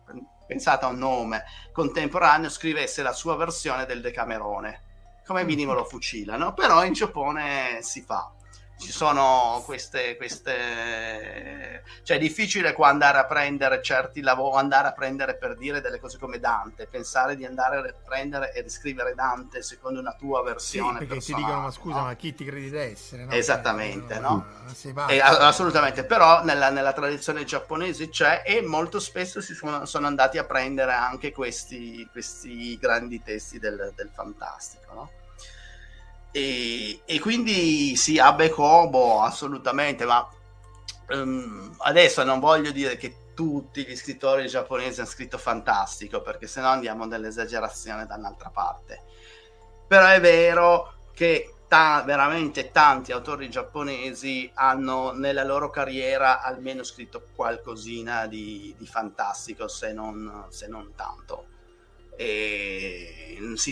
[0.47, 4.83] pensate a un nome, contemporaneo, scrivesse la sua versione del Decamerone.
[5.27, 8.33] Come minimo lo fucilano, però in Giappone si fa
[8.79, 14.93] ci sono queste, queste cioè è difficile qua andare a prendere certi lavori andare a
[14.93, 19.63] prendere per dire delle cose come Dante pensare di andare a prendere e riscrivere Dante
[19.63, 22.05] secondo una tua versione sì, perché ti dicono ma scusa no?
[22.05, 23.33] ma chi ti credi di essere no?
[23.33, 24.47] esattamente eh, no?
[24.93, 25.09] no?
[25.09, 30.39] E, assolutamente però nella, nella, tradizione giapponese c'è e molto spesso si sono, sono andati
[30.39, 35.11] a prendere anche questi, questi grandi testi del, del fantastico no?
[36.37, 40.29] E, e quindi sì, Abe Kobo assolutamente, ma
[41.11, 46.61] um, adesso non voglio dire che tutti gli scrittori giapponesi hanno scritto fantastico, perché se
[46.61, 49.05] no andiamo nell'esagerazione da un'altra parte.
[49.87, 57.29] Però è vero che ta- veramente tanti autori giapponesi hanno nella loro carriera almeno scritto
[57.37, 61.47] qualcosina di, di fantastico, se non, se non tanto.
[62.17, 63.15] E,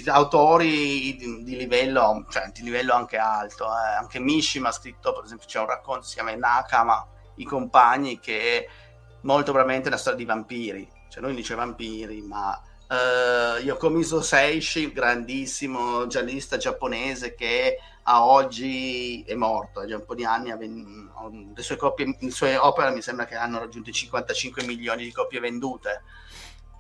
[0.07, 3.95] autori di, livello, cioè, di livello anche alto, eh.
[3.99, 7.07] anche Mishima ha scritto, per esempio, c'è un racconto si chiama Nakama,
[7.37, 8.69] i compagni, che è
[9.23, 12.61] molto probabilmente una storia di vampiri, cioè lui dice vampiri, ma
[12.93, 20.27] Uh, Yokomizo Seishi, grandissimo giallista giapponese che a oggi è morto, già un po' di
[20.27, 25.05] anni, le sue, copie, le sue opere mi sembra che hanno raggiunto i 55 milioni
[25.05, 26.03] di copie vendute.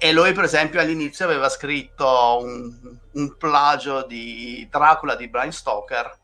[0.04, 6.18] E lui, per esempio, all'inizio aveva scritto un, un plagio di Dracula di Brian Stoker,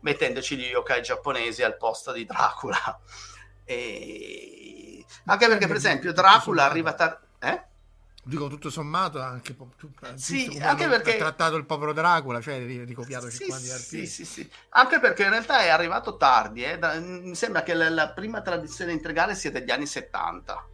[0.00, 3.00] mettendoci gli yokai giapponesi al posto di Dracula.
[3.64, 5.02] E...
[5.24, 7.24] Anche perché, per esempio, Dracula arriva tardi.
[7.38, 7.62] Eh?
[8.22, 9.56] Dico tutto sommato anche
[10.16, 14.50] sì, anche perché ha trattato il povero Dracula, cioè ricopiato sì, 50 sì, sì, sì,
[14.70, 16.78] anche perché in realtà è arrivato tardi, eh.
[16.78, 20.66] da, mi sembra che la, la, prima tradizione integrale sia degli anni 70.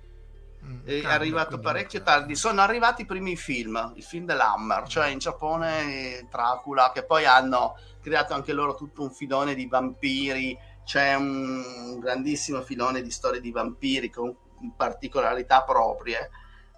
[0.64, 2.34] Mm, è calma, arrivato parecchio tardi.
[2.34, 7.76] Sono arrivati i primi film, il film dell'Hammer, cioè in Giappone Dracula, che poi hanno
[8.00, 10.58] creato anche loro tutto un filone di vampiri.
[10.84, 14.34] C'è un grandissimo filone di storie di vampiri con
[14.76, 16.30] particolarità proprie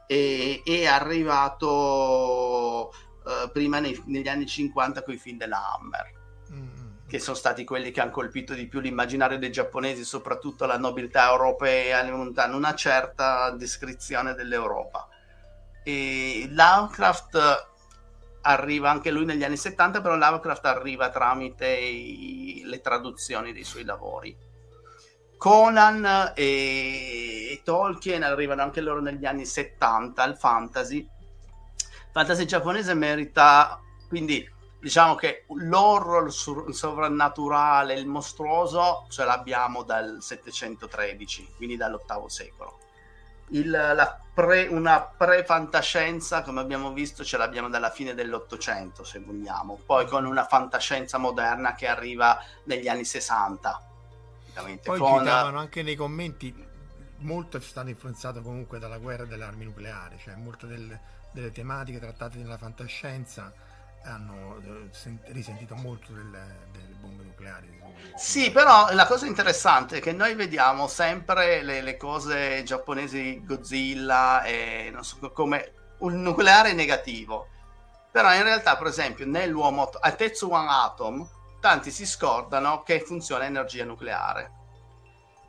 [0.07, 1.69] e è arrivato
[2.89, 6.20] uh, prima nei, negli anni 50 con i film della Hammer mm.
[7.11, 11.29] Che sono stati quelli che hanno colpito di più l'immaginario dei giapponesi soprattutto la nobiltà
[11.29, 15.09] europea lontano una certa descrizione dell'Europa
[15.83, 17.69] e Lovecraft
[18.43, 23.85] arriva anche lui negli anni 70 però Lovecraft arriva tramite i, le traduzioni dei suoi
[23.85, 24.49] lavori
[25.37, 31.09] Conan e Tolkien arrivano anche loro negli anni 70 al fantasy.
[32.13, 34.47] Fantasy giapponese merita quindi
[34.81, 42.79] diciamo che l'horror il sovrannaturale, il mostruoso ce l'abbiamo dal 713, quindi dall'ottavo secolo.
[43.53, 50.07] Il, pre, una pre-fantascienza, come abbiamo visto, ce l'abbiamo dalla fine dell'Ottocento, se vogliamo, poi
[50.07, 53.89] con una fantascienza moderna che arriva negli anni 60
[54.51, 54.83] praticamente.
[54.83, 55.19] Poi con...
[55.19, 56.55] citavano anche nei commenti,
[57.19, 61.01] molto è stato influenzato comunque dalla guerra delle armi nucleari, cioè molte delle,
[61.33, 63.53] delle tematiche trattate nella fantascienza
[64.05, 67.79] hanno eh, risentito molto delle, delle, bombe nucleari.
[68.17, 74.43] Sì, però la cosa interessante è che noi vediamo sempre le, le cose giapponesi, Godzilla,
[74.43, 77.49] e non so come un nucleare negativo.
[78.11, 81.29] Però in realtà, per esempio, nell'uomo a Tetsuwan Atom
[81.61, 84.59] tanti si scordano che funziona energia nucleare.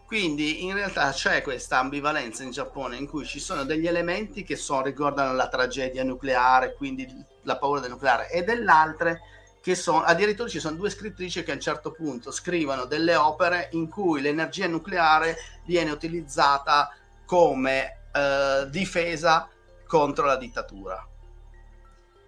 [0.05, 4.57] Quindi in realtà c'è questa ambivalenza in Giappone in cui ci sono degli elementi che
[4.57, 7.07] sono, ricordano la tragedia nucleare, quindi
[7.43, 9.21] la paura del nucleare, e dell'altre
[9.61, 13.69] che sono, addirittura ci sono due scrittrici che a un certo punto scrivono delle opere
[13.73, 16.89] in cui l'energia nucleare viene utilizzata
[17.25, 19.47] come eh, difesa
[19.85, 21.07] contro la dittatura.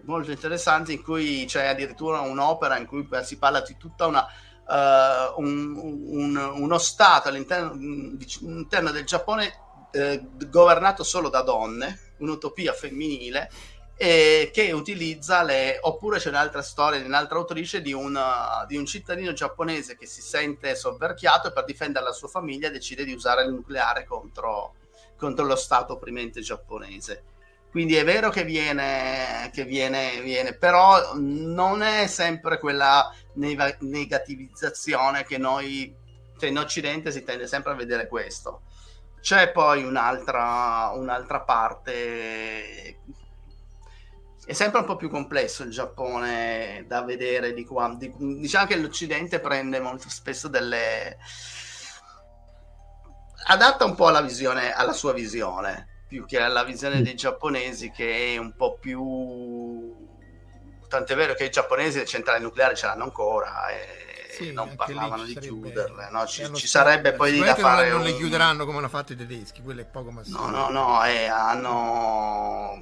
[0.01, 4.27] Molto interessante in cui c'è addirittura un'opera in cui si parla di tutta una
[4.67, 9.53] uh, un, un, uno stato all'interno, all'interno del Giappone
[9.91, 13.49] eh, governato solo da donne, un'utopia femminile
[14.05, 18.85] eh, che utilizza le oppure c'è un'altra storia di un'altra autrice di, una, di un
[18.85, 23.43] cittadino giapponese che si sente sovverchiato e per difendere la sua famiglia decide di usare
[23.43, 24.73] il nucleare contro,
[25.15, 27.23] contro lo stato opprimente giapponese
[27.71, 35.23] quindi è vero che viene, che viene, viene però non è sempre quella neg- negativizzazione
[35.23, 35.95] che noi,
[36.37, 38.63] cioè in Occidente si tende sempre a vedere questo.
[39.21, 42.97] C'è poi un'altra, un'altra parte
[44.45, 47.93] è sempre un po' più complesso il Giappone da vedere di qua.
[47.97, 51.17] Di, diciamo che l'Occidente prende molto spesso delle.
[53.47, 58.35] adatta un po' alla visione, alla sua visione più che alla visione dei giapponesi che
[58.35, 59.95] è un po' più
[60.87, 65.23] tant'è vero che i giapponesi le centrali nucleari ce l'hanno ancora e sì, non parlavano
[65.23, 66.27] di chiuderle no?
[66.27, 68.05] ci, ci sarebbe poi da fare non, un...
[68.05, 71.25] le chiuderanno come hanno fatto i tedeschi quello è poco ma no no no eh,
[71.25, 72.79] hanno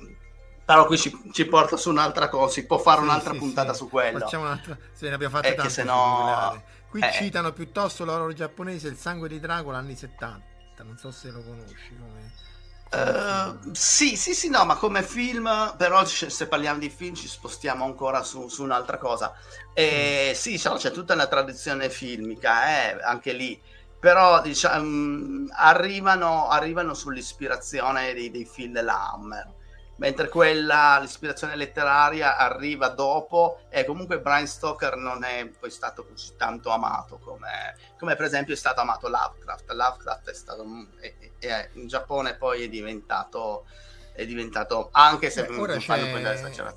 [0.64, 3.74] però qui ci, ci, porta su un'altra cosa si può fare sì, un'altra sì, puntata
[3.74, 6.64] su quello facciamo un'altra se ne abbiamo fatte eh, tante no...
[6.90, 7.12] qui eh.
[7.12, 10.50] citano piuttosto l'oro giapponese il sangue di Dracula anni 70
[10.84, 12.50] non so se lo conosci come
[12.94, 17.86] Uh, sì, sì, sì, no, ma come film, però se parliamo di film ci spostiamo
[17.86, 19.34] ancora su, su un'altra cosa.
[19.74, 23.58] E, sì, so, c'è tutta una tradizione filmica, eh, anche lì.
[23.98, 29.60] però diciamo, arrivano, arrivano sull'ispirazione dei, dei film della Hammer
[30.02, 36.36] mentre quella, l'ispirazione letteraria arriva dopo e comunque Brian Stoker non è poi stato così
[36.36, 39.72] tanto amato come, come per esempio è stato amato Lovecraft.
[39.72, 40.66] Lovecraft è stato,
[41.00, 43.66] è, è, in Giappone poi è diventato
[44.14, 46.24] è diventato anche se Beh, ora fanno poi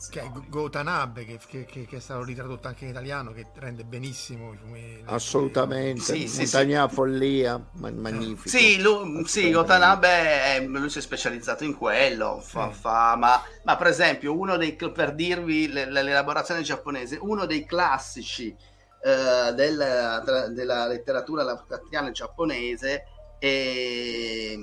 [0.09, 4.53] che Gotanabe che, che, che, che, è stato ritradotto anche in italiano che rende benissimo
[4.53, 6.01] i fumi assolutamente.
[6.01, 8.49] Sì, Montagna sì, follia magnifico.
[8.49, 12.79] Sì, lui, sì Gotanabe lui si è specializzato in quello fa, sì.
[12.81, 18.55] fa, ma, ma, per esempio uno dei per dirvi l'elaborazione giapponese uno dei classici
[19.03, 23.05] eh, del, della letteratura Lovecraftiana giapponese
[23.39, 24.55] è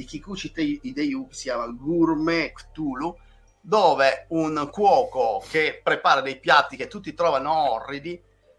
[0.00, 3.14] di Kikuchi Hideyuki, si chiama Gourmet Cthulhu,
[3.60, 8.18] dove un cuoco che prepara dei piatti che tutti trovano orridi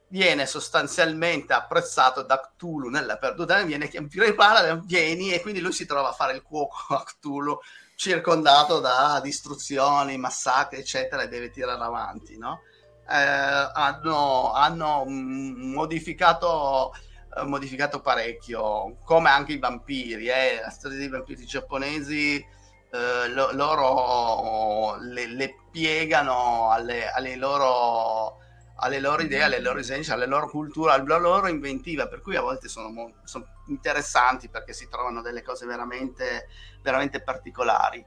[0.09, 6.09] viene sostanzialmente apprezzato da Cthulhu nella perduta, viene prepara, vieni e quindi lui si trova
[6.09, 7.59] a fare il cuoco a Cthulhu
[7.95, 12.61] circondato da distruzioni, massacri, eccetera, e deve tirare avanti, no?
[13.09, 17.10] Eh, hanno, hanno modificato eh,
[17.45, 20.59] modificato parecchio, come anche i vampiri, eh?
[20.61, 22.45] la storia dei vampiri giapponesi
[22.93, 28.39] eh, lo, loro le, le, piegano alle, alle, loro,
[28.75, 32.41] alle loro idee, alle loro esigenze, alle loro culture, alla loro inventiva, per cui a
[32.41, 36.49] volte sono, sono interessanti perché si trovano delle cose veramente,
[36.81, 38.05] veramente particolari.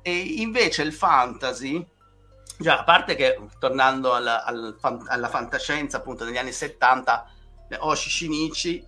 [0.00, 1.86] E invece il fantasy,
[2.56, 7.33] già a parte che tornando alla, alla fantascienza appunto negli anni 70
[7.78, 8.86] Oshi Shinichi,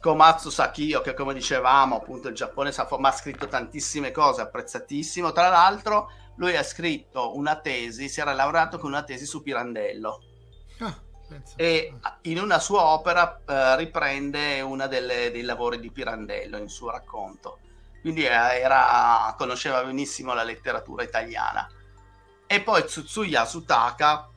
[0.00, 5.32] Komatsu Sakio, che come dicevamo, appunto il Giappone ma ha scritto tantissime cose, apprezzatissimo.
[5.32, 10.22] Tra l'altro, lui ha scritto una tesi, si era laureato con una tesi su Pirandello.
[10.78, 10.98] Ah,
[11.56, 17.58] e in una sua opera eh, riprende uno dei lavori di Pirandello in suo racconto.
[18.00, 21.68] Quindi eh, era, conosceva benissimo la letteratura italiana.
[22.46, 24.28] E poi Tsutsuya Sutaka,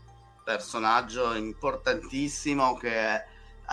[0.43, 3.23] personaggio importantissimo che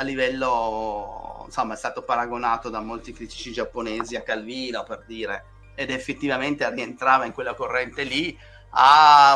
[0.01, 5.44] a livello, insomma, è stato paragonato da molti critici giapponesi a Calvino, per dire,
[5.74, 8.36] ed effettivamente rientrava in quella corrente lì.
[8.70, 9.35] Ah,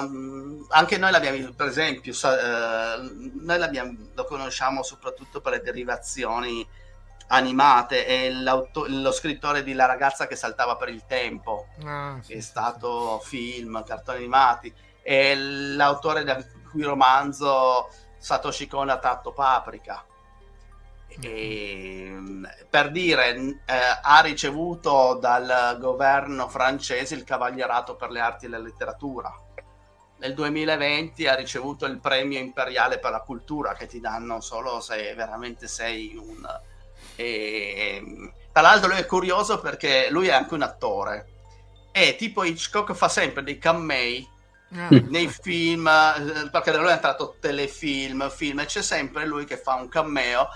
[0.69, 3.11] anche noi l'abbiamo, per esempio, eh,
[3.43, 6.67] noi lo conosciamo soprattutto per le derivazioni
[7.27, 12.41] animate e lo scrittore di La ragazza che saltava per il tempo, ah, sì, è
[12.41, 14.73] stato film, cartoni animati,
[15.03, 20.03] e l'autore del cui romanzo Satoshi Kon ha tratto Paprika
[21.21, 28.47] e, ehm, per dire, eh, ha ricevuto dal governo francese il Cavalierato per le arti
[28.47, 29.33] e la letteratura.
[30.19, 35.15] Nel 2020 ha ricevuto il premio imperiale per la cultura che ti danno solo se
[35.15, 36.47] veramente sei un...
[37.17, 41.27] E, ehm, tra l'altro lui è curioso perché lui è anche un attore
[41.91, 44.27] e tipo Hitchcock fa sempre dei camei
[44.75, 44.89] ah.
[44.91, 49.57] nei film eh, perché da lui è entrato telefilm, film e c'è sempre lui che
[49.57, 50.49] fa un cameo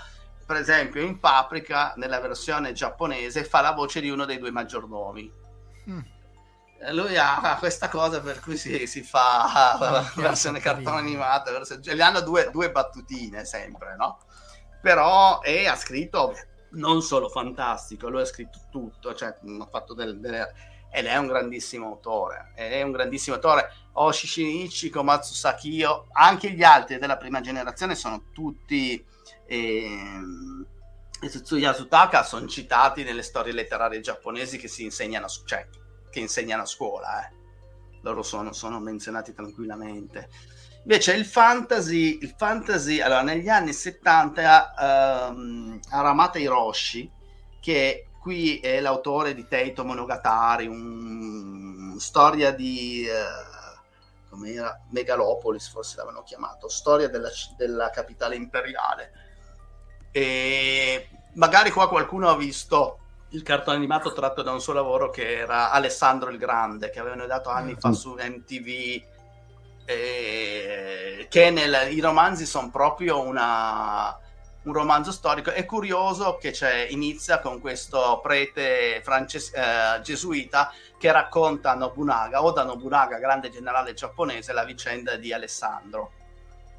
[0.49, 5.31] per esempio in Paprika nella versione giapponese fa la voce di uno dei due maggiordomi
[5.91, 5.99] mm.
[6.89, 11.83] lui ha questa cosa per cui si, si fa la versione cartone animata versione...
[11.83, 14.17] gli hanno due, due, battutine sempre no?
[14.81, 16.35] però e ha scritto
[16.71, 20.53] non solo fantastico lui ha scritto tutto cioè ha fatto delle, delle
[20.89, 26.63] ed è un grandissimo autore è un grandissimo autore Oshi Shinichi, Komatsu Sakio anche gli
[26.63, 29.05] altri della prima generazione sono tutti
[29.49, 29.99] e,
[31.19, 35.67] e Tsuya Sutaka sono citati nelle storie letterarie giapponesi che si insegnano, cioè,
[36.11, 37.33] che insegnano a scuola, eh.
[38.03, 40.29] loro sono, sono, menzionati tranquillamente.
[40.83, 47.11] Invece il fantasy, il fantasy allora, negli anni 70 um, Aramata Hiroshi,
[47.59, 53.07] che qui è l'autore di Teito Monogatari, un, storia di...
[54.29, 54.79] Com'era?
[54.91, 59.28] Megalopolis forse l'avevano chiamato, storia della, della capitale imperiale
[60.11, 62.99] e magari qua qualcuno ha visto
[63.29, 67.25] il cartone animato tratto da un suo lavoro che era Alessandro il Grande, che avevano
[67.25, 67.93] dato anni fa mm.
[67.93, 69.03] su MTV,
[69.85, 74.17] eh, che nel, i romanzi sono proprio una,
[74.63, 75.51] un romanzo storico.
[75.51, 76.55] È curioso che
[76.89, 83.51] inizia con questo prete frances- eh, gesuita che racconta a Nobunaga, o da Nobunaga, grande
[83.51, 86.13] generale giapponese, la vicenda di Alessandro.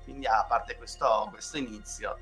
[0.02, 2.18] Quindi a parte questo, questo inizio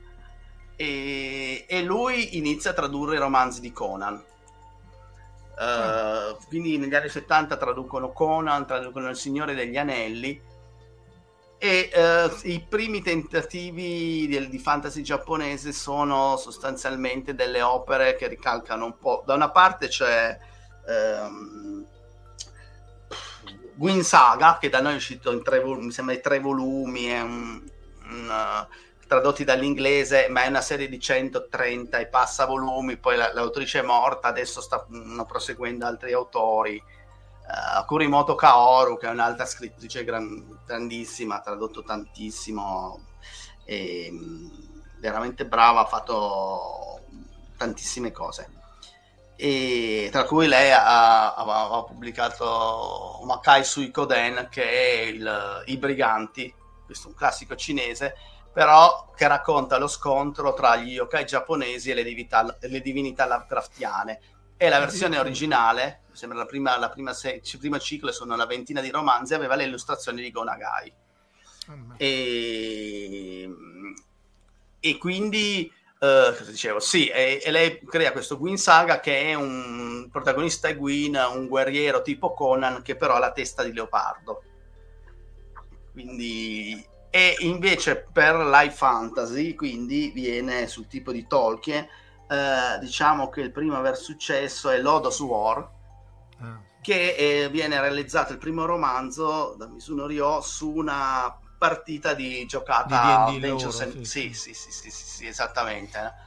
[0.81, 4.25] e, e lui inizia a tradurre i romanzi di Conan.
[5.59, 10.41] Uh, quindi negli anni 70 traducono Conan, traducono Il Signore degli Anelli
[11.61, 18.85] e eh, i primi tentativi di, di, fantasy giapponese sono sostanzialmente delle opere che ricalcano
[18.85, 19.25] un po'.
[19.27, 20.39] Da una parte c'è
[20.87, 21.85] ehm,
[23.75, 27.21] Gwyn Saga, che da noi è uscito in tre, mi sembra in tre volumi, è
[27.21, 27.61] un,
[28.11, 28.75] un, uh,
[29.09, 33.83] tradotti dall'inglese, ma è una serie di 130 e passa volumi, poi la, l'autrice è
[33.83, 41.37] morta, adesso stanno proseguendo altri autori uh, Kurimoto Kaoru, che è un'altra scrittrice gran, grandissima,
[41.37, 43.01] ha tradotto tantissimo,
[43.65, 44.13] e,
[44.99, 47.01] veramente brava, ha fatto
[47.57, 48.51] tantissime cose.
[49.37, 55.79] E tra cui lei ha, ha, ha pubblicato Makai Sui Koden, che è il, I
[55.79, 56.55] Briganti,
[56.85, 58.15] questo è un classico cinese,
[58.53, 64.21] però che racconta lo scontro tra gli yokai giapponesi e le divinità, le divinità Lovecraftiane
[64.57, 68.81] e la versione originale, sembra la prima, la prima se- primo ciclo, sono una ventina
[68.81, 70.93] di romanzi, aveva le illustrazioni di Gonagai.
[71.69, 73.49] Oh, e,
[74.81, 76.81] e quindi, uh, cosa dicevo?
[76.81, 81.47] Sì, e, e, lei crea questo Gwyn Saga che è un protagonista è Gwyn, un
[81.47, 84.43] guerriero tipo Conan che però ha la testa di leopardo.
[85.93, 86.85] Quindi
[87.19, 91.85] e invece per live fantasy quindi viene sul tipo di Tolkien
[92.29, 95.69] eh, diciamo che il primo a aver successo è Lodos War,
[96.41, 96.61] ah.
[96.81, 103.27] che eh, viene realizzato il primo romanzo da Misuno Ryo su una partita di giocata
[103.31, 104.05] di D&D loro, sì.
[104.05, 106.27] Sì, sì, sì, sì, sì, esattamente.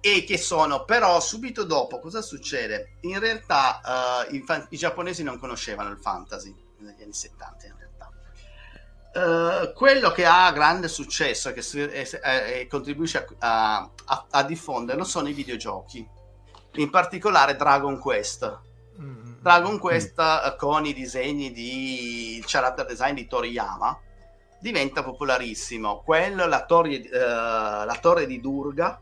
[0.00, 2.96] E che sono però subito dopo cosa succede?
[3.00, 7.74] In realtà uh, i, fan- i giapponesi non conoscevano il fantasy negli anni 70 in
[7.76, 7.79] realtà
[9.12, 14.42] Uh, quello che ha grande successo e che si, e, e contribuisce a, a, a,
[14.44, 16.08] diffonderlo sono i videogiochi,
[16.74, 18.60] in particolare Dragon Quest.
[19.00, 19.40] Mm-hmm.
[19.40, 20.56] Dragon Quest mm.
[20.56, 23.98] con i disegni di il character design di Toriyama
[24.60, 26.02] diventa popolarissimo.
[26.04, 29.00] Quello, la torre, uh, la torre di Durga,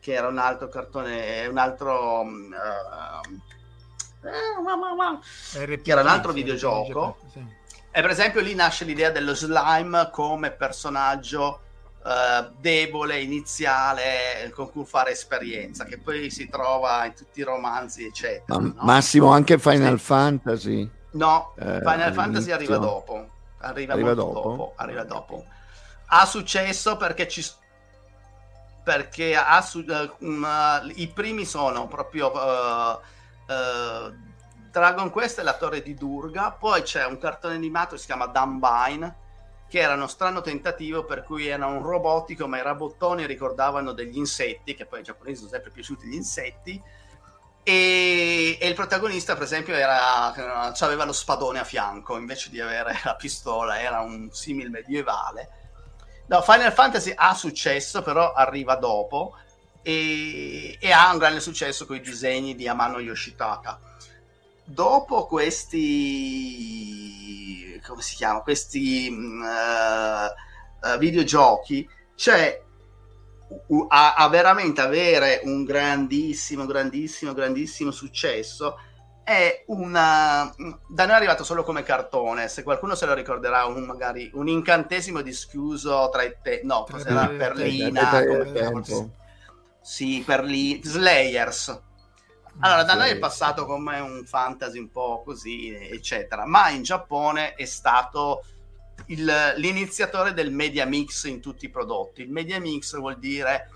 [0.00, 2.20] che era un altro cartone, un altro.
[2.20, 3.20] Uh,
[4.20, 7.16] che era un altro videogioco.
[7.32, 7.58] Sì
[7.92, 11.60] e per esempio lì nasce l'idea dello slime come personaggio
[12.02, 18.04] uh, debole, iniziale, con cui fare esperienza, che poi si trova in tutti i romanzi,
[18.04, 18.58] eccetera.
[18.58, 18.74] Ma, no?
[18.80, 20.04] Massimo, anche Final sì.
[20.04, 20.90] Fantasy.
[21.12, 23.28] No, eh, Final Fantasy arriva dopo.
[23.58, 24.40] Arriva, arriva dopo?
[24.40, 24.72] dopo.
[24.76, 25.44] Arriva dopo.
[26.06, 27.44] Ha successo perché ci
[28.82, 32.98] perché ha su, uh, um, uh, i primi sono proprio uh,
[34.70, 38.26] Dragon Quest è la torre di Durga, poi c'è un cartone animato che si chiama
[38.26, 39.16] Dumbine,
[39.68, 44.16] che era uno strano tentativo per cui era un robotico, ma i robottoni ricordavano degli
[44.16, 46.80] insetti, che poi ai giapponesi sono sempre piaciuti gli insetti,
[47.64, 53.00] e, e il protagonista, per esempio, era, aveva lo spadone a fianco, invece di avere
[53.04, 55.48] la pistola, era un simile medievale.
[56.28, 59.34] No, Final Fantasy ha successo, però arriva dopo,
[59.82, 63.89] e, e ha un grande successo con i disegni di Amano Yoshitaka
[64.70, 65.80] dopo questi
[67.84, 69.44] come si chiama questi uh,
[70.88, 72.62] uh, videogiochi c'è
[73.66, 78.78] uh, a, a, veramente avere un grandissimo grandissimo grandissimo successo
[79.24, 80.54] è una
[80.88, 84.46] da noi è arrivato solo come cartone se qualcuno se lo ricorderà un, magari un
[84.48, 88.22] incantesimo dischiuso tra i te no cos'era Perlina
[89.80, 91.88] sì Perlina Slayers
[92.58, 97.54] allora, da noi è passato come un fantasy un po' così, eccetera, ma in Giappone
[97.54, 98.44] è stato
[99.06, 102.22] il, l'iniziatore del media mix in tutti i prodotti.
[102.22, 103.70] Il media mix vuol dire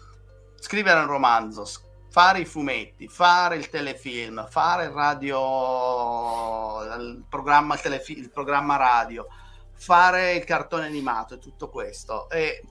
[0.56, 1.66] scrivere un romanzo,
[2.10, 8.76] fare i fumetti, fare il telefilm, fare il radio, il programma, il, telefilm, il programma
[8.76, 9.26] radio,
[9.72, 12.28] fare il cartone animato e tutto questo.
[12.28, 12.62] E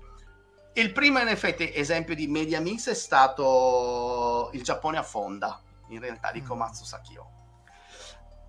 [0.73, 5.59] il primo, in effetti, esempio di media mix è stato il Giappone a fonda
[5.94, 6.45] in realtà di mm.
[6.45, 7.30] Komatsu Sakio.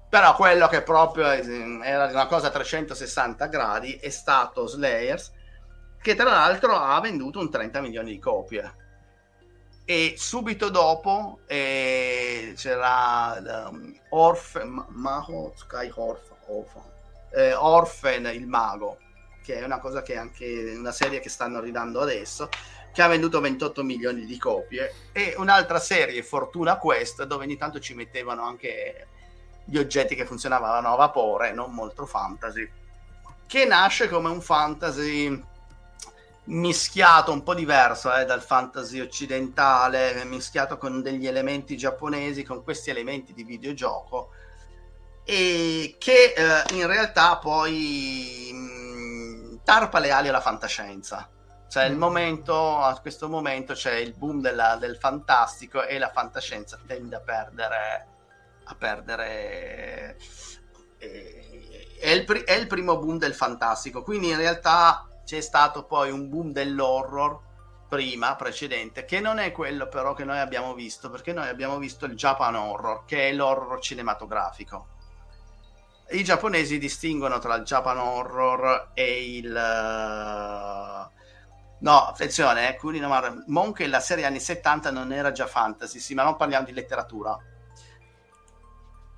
[0.09, 5.33] Però quello che proprio era una cosa a 360 gradi è stato Slayers,
[6.01, 8.83] che tra l'altro ha venduto un 30 milioni di copie.
[9.85, 16.83] E subito dopo eh, c'era um, Orphan, Maho Sky Orphan, Orphan,
[17.33, 18.99] eh, Orphan, il mago,
[19.43, 22.49] che è una cosa che anche una serie che stanno ridando adesso
[22.95, 27.81] che ha venduto 28 milioni di copie, e un'altra serie, Fortuna Quest, dove ogni tanto
[27.81, 29.09] ci mettevano anche
[29.65, 32.71] gli oggetti che funzionavano a vapore, non molto fantasy,
[33.49, 35.43] che nasce come un fantasy
[36.45, 42.91] mischiato un po' diverso eh, dal fantasy occidentale, mischiato con degli elementi giapponesi, con questi
[42.91, 44.31] elementi di videogioco,
[45.25, 51.29] e che eh, in realtà poi mh, tarpa le ali alla fantascienza.
[51.75, 51.99] Cioè, il Mm.
[51.99, 57.21] momento, a questo momento c'è il boom della- del fantastico e la fantascienza tende a
[57.21, 58.07] perdere.
[58.67, 60.17] A perdere.
[60.99, 64.03] eh, È il, pri- è il primo boom del fantastico.
[64.05, 67.41] Quindi, in realtà, c'è stato poi un boom dell'horror
[67.89, 72.05] prima, precedente, che non è quello però che noi abbiamo visto, perché noi abbiamo visto
[72.07, 74.87] il Japan Horror, che è l'horror cinematografico.
[76.11, 79.57] I giapponesi distinguono tra il Japan Horror e il...
[79.57, 81.13] eh,
[81.79, 86.01] No, attenzione, eh, Kuni no Mara- Monk la serie anni 70 non era già fantasy,
[86.01, 87.39] sì, ma non parliamo di letteratura.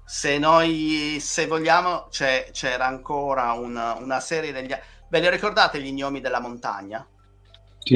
[0.05, 4.73] Se noi, se vogliamo, c'è- c'era ancora una, una serie degli...
[5.09, 7.07] Ve le ricordate gli gnomi della montagna?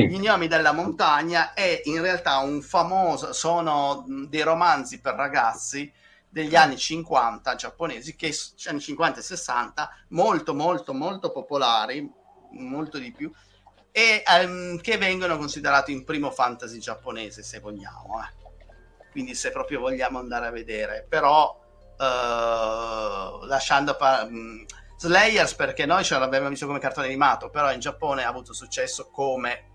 [0.02, 0.18] Gli Sì.
[0.18, 5.92] gnomi della montagna è in realtà un famoso, sono dei romanzi per ragazzi
[6.28, 8.34] degli anni 50 giapponesi, che
[8.66, 12.08] anni 50 e 60, molto molto molto popolari,
[12.52, 13.30] molto di più,
[13.92, 18.20] e ehm, che vengono considerati un primo fantasy giapponese, se vogliamo.
[18.22, 18.38] eh.
[19.10, 21.58] Quindi se proprio vogliamo andare a vedere, però
[21.98, 23.96] eh, lasciando...
[23.96, 24.66] pa- mh,
[25.00, 29.08] Slayers perché noi ce l'abbiamo visto come cartone animato, però in Giappone ha avuto successo
[29.08, 29.68] come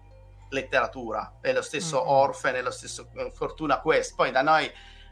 [0.52, 2.08] letteratura, è lo stesso Mm.
[2.08, 4.72] Orphan, è lo stesso eh, Fortuna Quest, poi da noi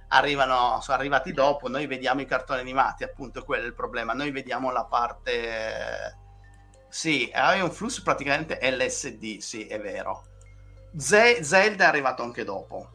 [0.09, 4.29] arrivano, sono arrivati dopo, noi vediamo i cartoni animati, appunto quello è il problema, noi
[4.29, 5.31] vediamo la parte...
[5.31, 6.21] eh,
[6.93, 10.25] Sì, hai un flusso praticamente LSD, sì, è vero.
[10.95, 12.87] Ze- Zelda è arrivato anche dopo.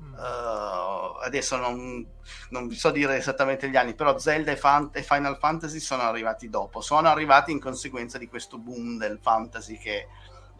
[0.00, 0.14] Mm.
[0.14, 2.06] Uh, adesso non,
[2.48, 6.04] non vi so dire esattamente gli anni, però Zelda e, Fan- e Final Fantasy sono
[6.04, 6.80] arrivati dopo.
[6.80, 10.08] Sono arrivati in conseguenza di questo boom del fantasy che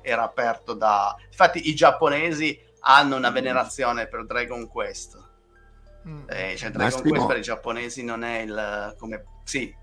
[0.03, 1.17] era aperto da.
[1.27, 5.19] Infatti, i giapponesi hanno una venerazione per Dragon Quest.
[6.07, 6.25] Mm.
[6.29, 7.09] Eh, cioè, Dragon Massimo.
[7.09, 8.95] Quest per i giapponesi non è il.
[8.99, 9.25] come.
[9.43, 9.75] Sì,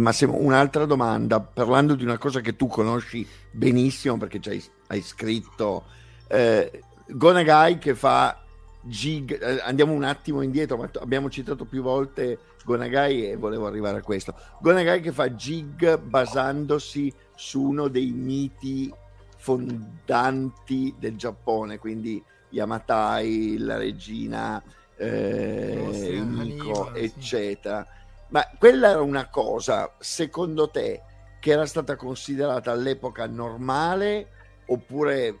[0.00, 5.00] Massimo, un'altra domanda, parlando di una cosa che tu conosci benissimo perché ci hai, hai
[5.02, 5.84] scritto,
[6.26, 8.42] eh, Gonagai che fa
[8.82, 13.98] gig, eh, andiamo un attimo indietro, ma abbiamo citato più volte Gonagai e volevo arrivare
[13.98, 14.34] a questo.
[14.60, 18.92] Gonagai che fa gig basandosi su uno dei miti
[19.36, 24.62] fondanti del Giappone, quindi Yamatai, la regina,
[24.96, 28.02] eh, Miko, Hannibal, sì.
[28.34, 31.02] Ma quella era una cosa, secondo te,
[31.38, 34.28] che era stata considerata all'epoca normale
[34.66, 35.38] oppure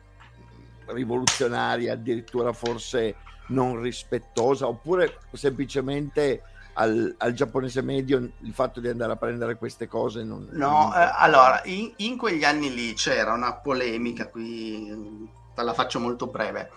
[0.86, 3.16] rivoluzionaria, addirittura forse
[3.48, 6.42] non rispettosa, oppure semplicemente
[6.74, 10.48] al, al giapponese medio il fatto di andare a prendere queste cose non...
[10.52, 15.74] No, non- eh, allora, in, in quegli anni lì c'era una polemica, qui eh, la
[15.74, 16.70] faccio molto breve,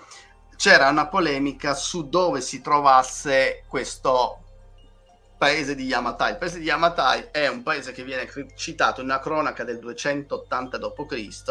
[0.56, 4.42] c'era una polemica su dove si trovasse questo
[5.38, 6.32] paese di Yamatai.
[6.32, 10.78] Il paese di Yamatai è un paese che viene citato in una cronaca del 280
[10.78, 11.44] d.C.,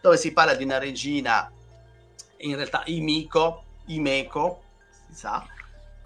[0.00, 1.50] dove si parla di una regina,
[2.38, 4.62] in realtà Imiko, Imeko,
[5.08, 5.46] si sa,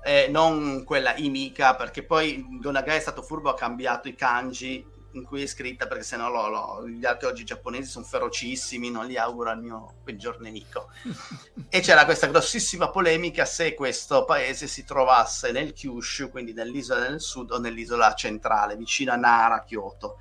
[0.03, 5.25] eh, non quella Imika, perché poi Gonagai è stato furbo, ha cambiato i kanji in
[5.25, 9.51] cui è scritta, perché sennò lo, lo, gli archeologi giapponesi sono ferocissimi, non li auguro
[9.51, 10.89] al mio peggior nemico.
[11.69, 17.21] e c'era questa grossissima polemica se questo paese si trovasse nel Kyushu, quindi nell'isola del
[17.21, 20.19] sud o nell'isola centrale, vicino a Nara, Kyoto.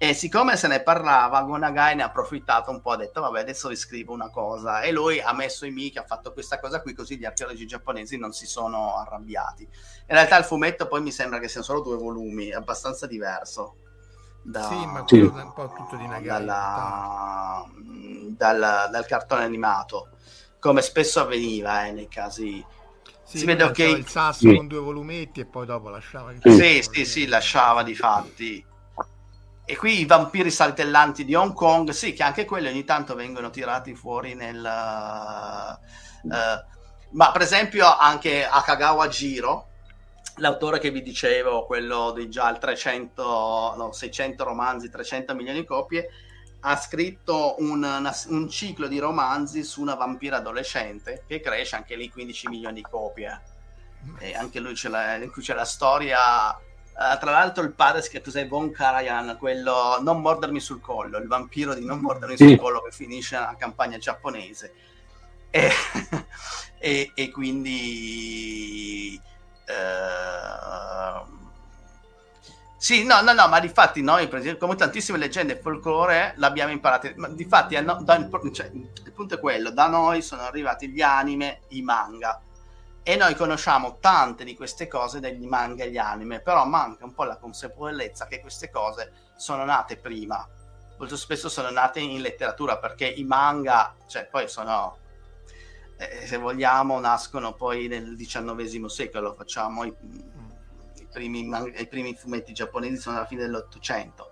[0.00, 3.68] E siccome se ne parlava, Gonagai ne ha approfittato un po', ha detto vabbè adesso
[3.68, 6.94] vi scrivo una cosa e lui ha messo i mica, ha fatto questa cosa qui
[6.94, 9.64] così gli archeologi giapponesi non si sono arrabbiati.
[9.64, 13.87] In realtà il fumetto poi mi sembra che siano solo due volumi, è abbastanza diverso.
[14.50, 15.18] Da, Sì, ma Sì.
[15.18, 16.26] quello è un po' tutto di realtà.
[16.26, 17.66] dalla-
[18.30, 20.08] dal, dal cartone animato,
[20.58, 22.64] come spesso avveniva eh, nei casi...
[23.24, 24.54] Sì, si vede lanciava il sasso Sì.
[24.54, 28.64] con due volumetti e poi dopo lasciava che Sì, sì, sì, lasciava di fatti.
[29.66, 33.50] E qui i vampiri saltellanti di Hong Kong, sì, che anche quelli ogni tanto vengono
[33.50, 34.64] tirati fuori nel...
[34.64, 35.78] eh,
[37.10, 39.67] ma per esempio anche Akagawa Jiro,
[40.38, 45.66] l'autore che vi dicevo, quello di già il 300, no, 600 romanzi, 300 milioni di
[45.66, 46.08] copie,
[46.60, 51.94] ha scritto un, una- un ciclo di romanzi su una vampira adolescente che cresce anche
[51.96, 53.40] lì 15 milioni di copie.
[54.18, 56.56] E anche lui c'è la, in cui c'è la storia.
[56.56, 61.26] eh, tra l'altro, il padre si cos'è Von Karajan, quello non mordermi sul collo, il
[61.28, 62.48] vampiro di non mordermi Sì.
[62.48, 64.72] sul collo che finisce nella campagna giapponese.
[65.50, 65.70] E,
[66.78, 69.20] e- e quindi.
[69.68, 71.38] Ehm,
[72.80, 77.12] sì, no, no, no, ma difatti noi, come tantissime leggende e folklore, l'abbiamo imparato.
[77.16, 78.04] Ma difatti, a no-
[78.52, 82.40] cioè, il punto è quello, da noi sono arrivati gli anime, i manga.
[83.02, 87.14] E noi conosciamo tante di queste cose degli manga e gli anime, però manca un
[87.14, 90.46] po' la consapevolezza che queste cose sono nate prima.
[90.98, 94.98] molto spesso sono nate in letteratura perché i manga, cioè poi sono,
[95.98, 99.92] eh, se vogliamo, nascono poi nel XIX secolo, facciamo i,
[100.94, 104.30] i, primi, i primi fumetti giapponesi sono alla fine dell'Ottocento,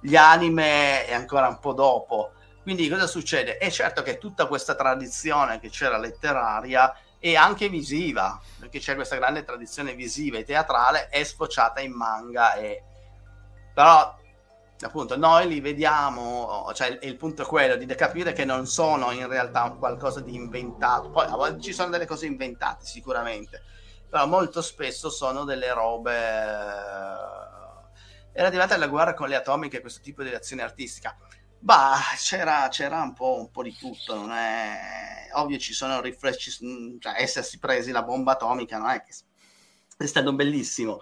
[0.00, 2.32] gli anime è ancora un po' dopo.
[2.62, 3.56] Quindi cosa succede?
[3.56, 9.16] È certo che tutta questa tradizione che c'era letteraria e anche visiva, perché c'è questa
[9.16, 12.84] grande tradizione visiva e teatrale, è sfociata in manga e...
[13.74, 14.16] Però
[14.86, 19.10] appunto noi li vediamo, cioè il, il, punto è quello di capire che non sono
[19.10, 23.62] in realtà qualcosa di inventato, poi a volte ci sono delle cose inventate sicuramente,
[24.08, 26.18] però molto spesso sono delle robe...
[28.32, 31.16] Era arrivata la guerra con le atomiche questo tipo di reazione artistica.
[31.58, 35.28] Bah, c'era, c'era un, po', un po' di tutto, non è...
[35.34, 36.50] Ovvio ci sono rifresci,
[36.98, 39.12] cioè essersi presi la bomba atomica non è che
[39.96, 41.00] è stato bellissimo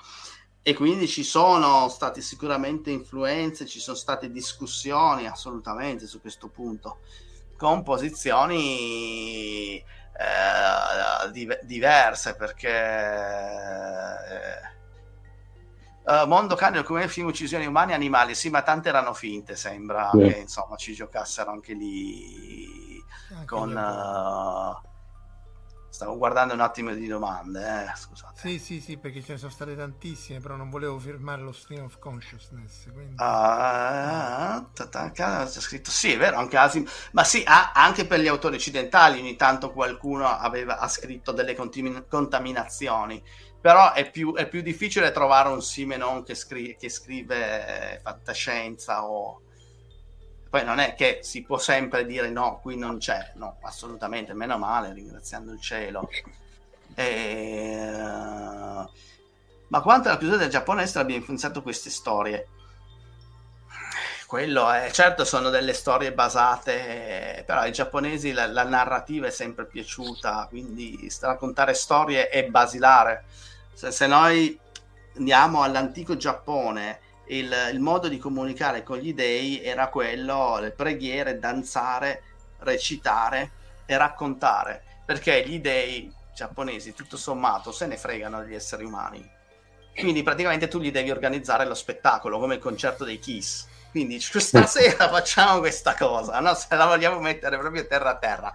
[0.69, 6.99] e quindi ci sono state sicuramente influenze, ci sono state discussioni assolutamente su questo punto,
[7.57, 12.69] con posizioni eh, di- diverse perché
[16.05, 20.11] eh, Mondo Cane come film uccisioni umani e animali, sì, ma tante erano finte, sembra
[20.13, 20.19] sì.
[20.19, 23.75] che insomma ci giocassero anche lì anche con...
[23.75, 24.88] Uh,
[25.91, 28.39] Stavo guardando un attimo di domande, eh, scusate.
[28.39, 31.85] Sì, sì, sì, perché ce ne sono state tantissime, però non volevo firmare lo stream
[31.85, 32.91] of consciousness.
[32.93, 33.15] Quindi...
[33.17, 39.19] Ah, c'è scritto sì, è vero, anche Asim, ma sì, anche per gli autori occidentali
[39.19, 41.57] ogni tanto qualcuno aveva, ha scritto delle
[42.09, 43.23] contaminazioni,
[43.61, 49.43] però è più, è più difficile trovare un Simenon che, scri- che scrive fantascienza o
[50.49, 54.57] poi non è che si può sempre dire no, qui non c'è, no, assolutamente, meno
[54.57, 56.09] male, ringraziando il cielo.
[56.95, 57.77] E...
[59.69, 62.49] Ma quanto alla chiusura del Giappone est abbia influenzato queste storie?
[64.27, 69.67] Quello è, certo sono delle storie basate, però ai giapponesi la, la narrativa è sempre
[69.67, 73.25] piaciuta, quindi raccontare storie è basilare.
[73.73, 74.59] Se, se noi
[75.17, 81.39] andiamo all'antico Giappone, il, il, modo di comunicare con gli dei era quello, le preghiere,
[81.39, 82.23] danzare,
[82.61, 83.51] recitare
[83.87, 89.37] e raccontare, perché gli dei giapponesi, tutto sommato, se ne fregano degli esseri umani.
[89.99, 93.67] Quindi praticamente tu gli devi organizzare lo spettacolo, come il concerto dei Kiss.
[93.91, 96.55] Quindi stasera facciamo questa cosa, no?
[96.55, 98.55] se la vogliamo mettere proprio terra a terra.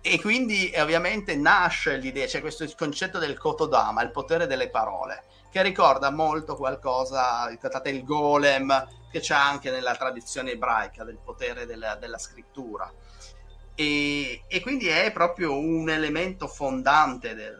[0.00, 5.24] E quindi ovviamente nasce l'idea, c'è questo concetto del Kotodama, il potere delle parole
[5.56, 11.64] che ricorda molto qualcosa, trattate il golem, che c'è anche nella tradizione ebraica del potere
[11.64, 12.92] della, della scrittura.
[13.74, 17.56] E, e, quindi è proprio un elemento fondante del,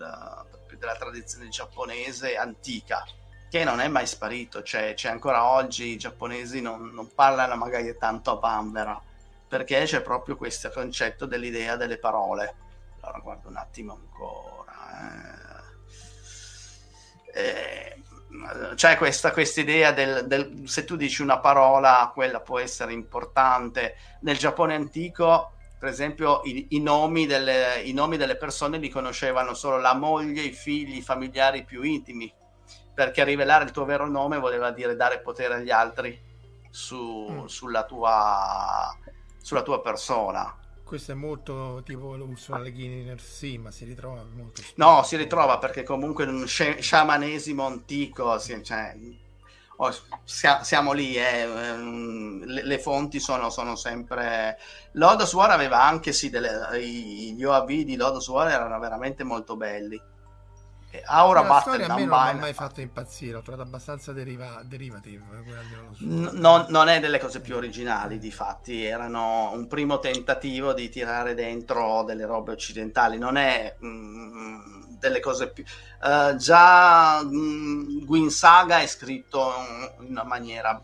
[0.78, 3.02] della tradizione giapponese antica
[3.48, 7.96] che non è mai sparito, cioè, c'è ancora oggi i giapponesi non, non parlano magari
[7.96, 9.02] tanto a bambera
[9.48, 12.55] perché c'è proprio questo concetto dell'idea delle parole.
[13.01, 14.73] Allora guardo un attimo ancora.
[14.94, 15.47] Eh
[17.36, 18.02] eh,
[18.74, 23.97] c'è questa idea del, del, se tu dici una parola, quella può essere importante.
[24.23, 29.52] Nel Giappone antico, per esempio, i, i, nomi delle, i, nomi delle, persone li conoscevano
[29.52, 32.32] solo la moglie, i figli, i familiari più intimi,
[32.94, 36.18] perché rivelare il tuo vero nome voleva dire dare potere agli altri
[36.70, 37.44] su, mm.
[37.44, 38.97] sulla, tua,
[39.47, 40.52] sulla tua persona.
[40.82, 44.74] Questo è molto tipo l'Ursula Le Guin nel sì, ma si ritrova molto spesso.
[44.74, 48.97] No, si ritrova perché comunque in un sciamanesimo antico, cioè,
[49.77, 49.94] oh,
[50.24, 54.59] siamo lì, eh, ehm, le, le, fonti sono, sono sempre...
[54.93, 60.01] Lodos War aveva anche, sì, delle, gli OAV di Lodos War erano veramente molto belli
[61.04, 64.12] Aura la Battle storia a me non mi ha mai fatto impazzire, l'ho trovato abbastanza
[64.12, 65.24] deriva- derivative.
[66.00, 70.88] N- non, non, è delle cose più originali, di fatti, erano un primo tentativo di
[70.88, 75.64] tirare dentro delle robe occidentali, non è mm, delle cose più...
[76.02, 79.52] Uh, già mm, Gwyn Saga è scritto
[80.00, 80.80] in una maniera...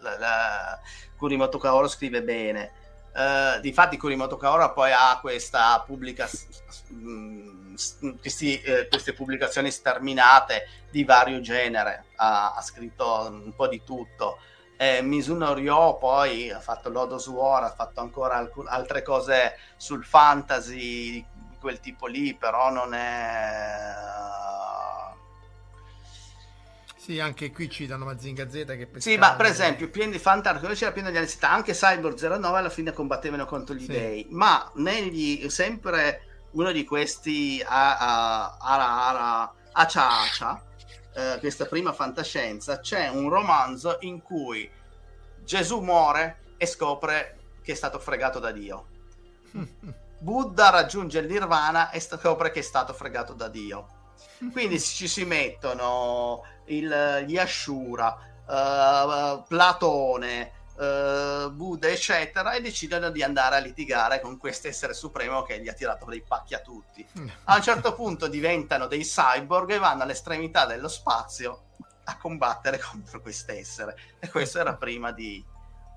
[0.00, 0.80] La, la,
[1.16, 2.72] Kurimoto Kaoru scrive bene.
[3.12, 6.28] Uh, difatti Kurimoto Kaoru poi ha questa pubblica...
[6.92, 7.49] Mm,
[8.20, 14.38] questi, eh, queste pubblicazioni sterminate di vario genere, ha, ha scritto un po' di tutto.
[14.76, 20.04] Eh, Mizuno Ryo poi ha fatto Lodos War, ha fatto ancora alc- altre cose sul
[20.04, 21.26] fantasy di
[21.60, 23.94] quel tipo lì, però non è...
[26.96, 30.92] Sì, anche qui citano Mazinga Z che Sì, ma per esempio, pieno di Fantasy, c'era
[30.92, 33.92] pieno anni 70, anche Cyborg 09 alla fine combattevano contro gli sì.
[33.92, 40.62] dei, ma negli sempre uno di questi Ara Ara Acia Acia,
[41.14, 44.68] eh, questa prima fantascienza, c'è un romanzo in cui
[45.44, 48.86] Gesù muore e scopre che è stato fregato da Dio.
[50.20, 53.86] Buddha raggiunge il nirvana e scopre che è stato fregato da Dio.
[54.52, 58.16] Quindi ci si mettono il, gli Ashura,
[58.46, 65.42] uh, Platone, uh, Buddha, eccetera, e decidono di andare a litigare con questo essere supremo
[65.42, 67.06] che gli ha tirato dei pacchi a tutti.
[67.44, 71.64] A un certo punto diventano dei cyborg e vanno all'estremità dello spazio
[72.04, 73.96] a combattere contro quest'essere.
[74.18, 75.44] E questo era prima di,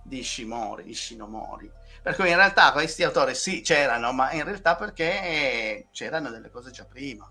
[0.04, 1.72] di Ishimori, di Shinomori.
[2.02, 6.72] Per cui in realtà questi autori sì c'erano, ma in realtà perché c'erano delle cose
[6.72, 7.30] già prima.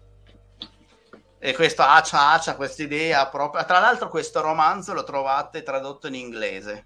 [1.39, 3.65] E questo Accia Accia, questa idea proprio.
[3.65, 6.85] Tra l'altro, questo romanzo lo trovate tradotto in inglese.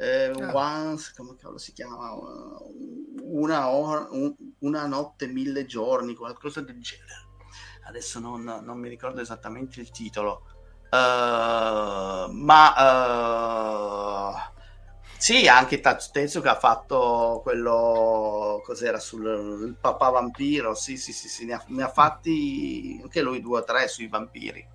[0.00, 0.50] Eh, ah.
[0.54, 2.16] once, come cavolo si chiama?
[3.22, 7.28] Una, or, un, una notte, mille giorni, qualcosa del genere.
[7.86, 10.44] Adesso non, non mi ricordo esattamente il titolo.
[10.90, 14.34] Uh, ma uh,
[15.18, 20.74] sì, anche Tetsu che ha fatto quello cos'era sul papà vampiro.
[20.74, 24.08] Sì, sì, sì, sì ne, ha, ne, ha, fatti anche lui due o tre sui
[24.08, 24.66] vampiri.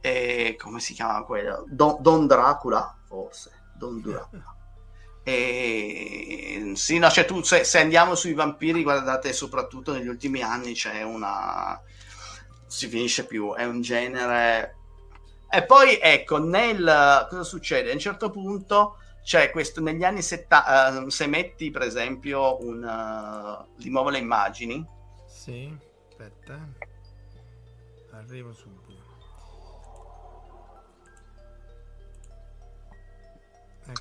[0.00, 1.64] E come si chiama quello?
[1.68, 3.60] Don, Don Dracula, forse.
[3.82, 4.56] Don Dracula.
[5.24, 10.74] E sì, no, cioè tu se, se, andiamo sui vampiri, guardate, soprattutto negli ultimi anni
[10.74, 11.80] c'è una.
[12.66, 14.76] si finisce più, è un genere.
[15.50, 17.90] E poi ecco, nel cosa succede?
[17.90, 22.60] A un certo punto cioè, questo negli anni 70, uh, ehm, se metti per esempio
[22.60, 22.82] un...
[22.82, 24.84] Uh, di nuovo le immagini.
[25.28, 25.72] Sì,
[26.08, 26.58] aspetta.
[28.10, 28.81] Arrivo subito.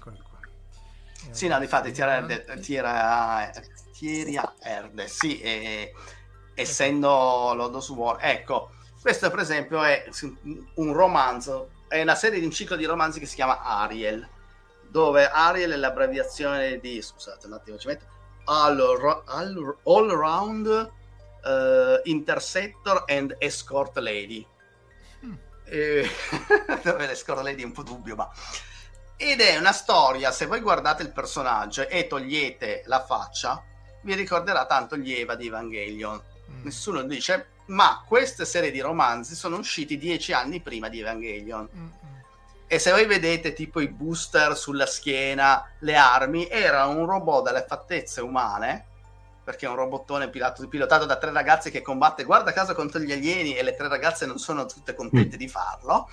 [0.02, 0.40] Eccolo qua.
[1.30, 2.26] E sì, no, difatti Tierra
[2.60, 3.52] Tierra
[3.94, 5.94] Tieria Erde, sì, e,
[6.56, 8.18] essendo Lodo su War.
[8.20, 10.10] Ecco, questo per esempio è
[10.76, 14.28] un romanzo, è una serie di un ciclo di romanzi che si chiama Ariel
[14.90, 18.06] dove Ariel è l'abbreviazione di, scusate un attimo, ci metto,
[18.46, 24.46] All, all, all Round uh, Interceptor and Escort Lady.
[25.26, 25.34] Mm.
[25.72, 26.06] E...
[26.98, 28.30] l'escort lady è un po' dubbio, ma...
[29.24, 33.64] Ed è una storia, se voi guardate il personaggio e togliete la faccia,
[34.02, 36.20] vi ricorderà tanto gli Eva di Evangelion.
[36.50, 36.64] Mm.
[36.64, 41.70] Nessuno dice, ma queste serie di romanzi sono usciti dieci anni prima di Evangelion.
[41.72, 41.90] Mm
[42.72, 47.66] e se voi vedete tipo i booster sulla schiena, le armi, era un robot dalle
[47.68, 48.86] fattezze umane,
[49.44, 53.12] perché è un robottone pilotato, pilotato da tre ragazze che combatte guarda caso contro gli
[53.12, 55.40] alieni e le tre ragazze non sono tutte contente mm.
[55.40, 56.10] di farlo.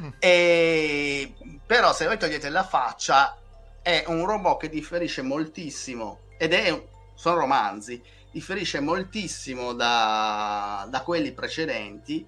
[0.00, 0.08] Mm.
[0.18, 1.34] E...
[1.66, 3.36] Però se voi togliete la faccia,
[3.82, 11.32] è un robot che differisce moltissimo, ed è, sono romanzi, differisce moltissimo da, da quelli
[11.32, 12.26] precedenti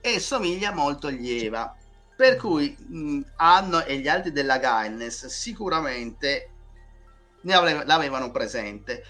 [0.00, 1.74] e somiglia molto agli Eva
[2.20, 6.50] per cui mh, Anno e gli altri della Gaines sicuramente
[7.48, 9.02] ave- l'avevano presente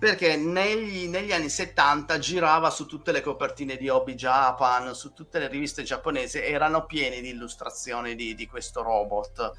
[0.00, 5.38] perché negli, negli, anni 70 girava su tutte le copertine di Hobby Japan, su tutte
[5.38, 9.52] le riviste giapponesi, erano pieni di illustrazioni di, di questo robot.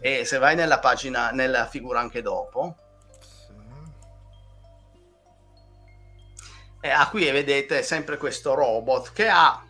[0.00, 2.76] E se vai nella pagina, nella figura anche dopo,
[6.80, 9.62] e a qui vedete sempre questo robot che ha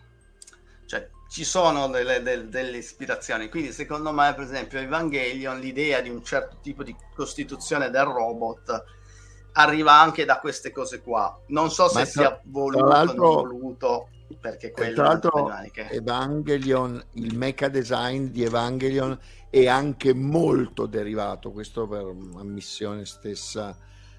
[1.27, 3.49] ci sono delle, delle, delle, ispirazioni.
[3.49, 8.94] Quindi, secondo me, per esempio, Evangelion, l'idea di un certo tipo di costituzione del robot
[9.57, 11.37] arriva anche da queste cose qua.
[11.47, 14.09] Non so se tra, sia voluto o non voluto,
[14.39, 15.51] perché quello tra l'altro
[15.89, 19.17] Evangelion, il mecha design di Evangelion
[19.49, 22.05] è anche molto derivato, questo per
[22.37, 23.77] ammissione stessa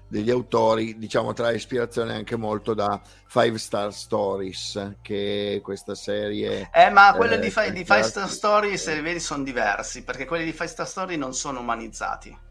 [0.09, 6.69] degli autori, diciamo tra ispirazione anche molto da Five Star Stories, che questa serie.
[6.73, 10.45] Eh, ma quelli eh, di, di Five Star Stories, se vedi, sono diversi, perché quelli
[10.45, 12.45] di Five Star Stories non sono umanizzati.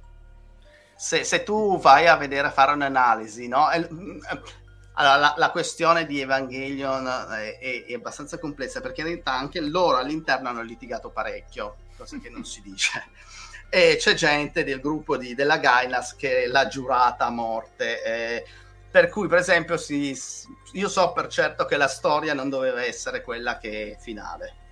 [0.96, 3.68] Se, se tu vai a vedere, a fare un'analisi, no?
[4.98, 9.60] Allora, la, la, questione di Evangelion è, è, è, abbastanza complessa perché in realtà anche
[9.60, 13.04] loro all'interno hanno litigato parecchio, cosa che non si dice
[13.68, 18.02] e c'è gente del gruppo di, della Gainas che l'ha giurata a morte.
[18.02, 18.46] Eh,
[18.90, 20.16] per cui, per esempio, si,
[20.72, 24.64] io so per certo che la storia non doveva essere quella che è finale.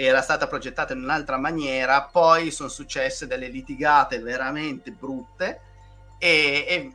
[0.00, 5.60] Era stata progettata in un'altra maniera, poi sono successe delle litigate veramente brutte
[6.18, 6.94] e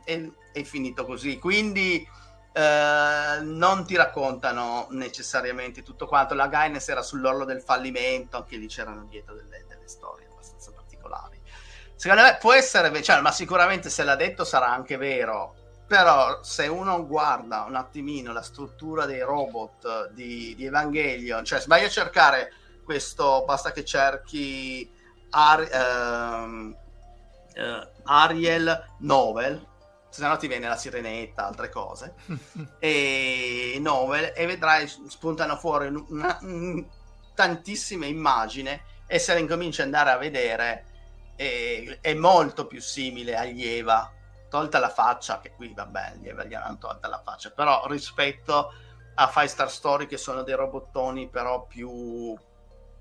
[0.52, 1.38] è finito così.
[1.38, 2.08] Quindi
[2.52, 6.32] eh, non ti raccontano necessariamente tutto quanto.
[6.32, 10.26] La Gaines era sull'orlo del fallimento, anche lì c'erano dietro delle, delle storie
[10.74, 11.38] particolari.
[11.94, 15.56] Secondo me può essere, cioè, ma sicuramente se l'ha detto sarà anche vero.
[15.86, 21.84] Però se uno guarda un attimino la struttura dei robot di, di Evangelion, cioè vai
[21.84, 22.52] a cercare
[22.84, 24.88] questo, basta che cerchi
[25.30, 26.76] Ar- ehm,
[27.56, 29.66] uh, Ariel Novel,
[30.08, 32.14] se no ti viene la sirenetta, altre cose,
[32.78, 36.84] e Novel, e vedrai spuntano fuori una, una,
[37.34, 40.84] tantissime immagini e se le incominci ad andare a vedere
[41.34, 44.12] è, è molto più simile a Eva
[44.48, 48.72] tolta la faccia, che qui vabbè, gli Eva gli hanno tolta la faccia, però rispetto
[49.16, 52.36] a Five Star Story che sono dei robottoni però più,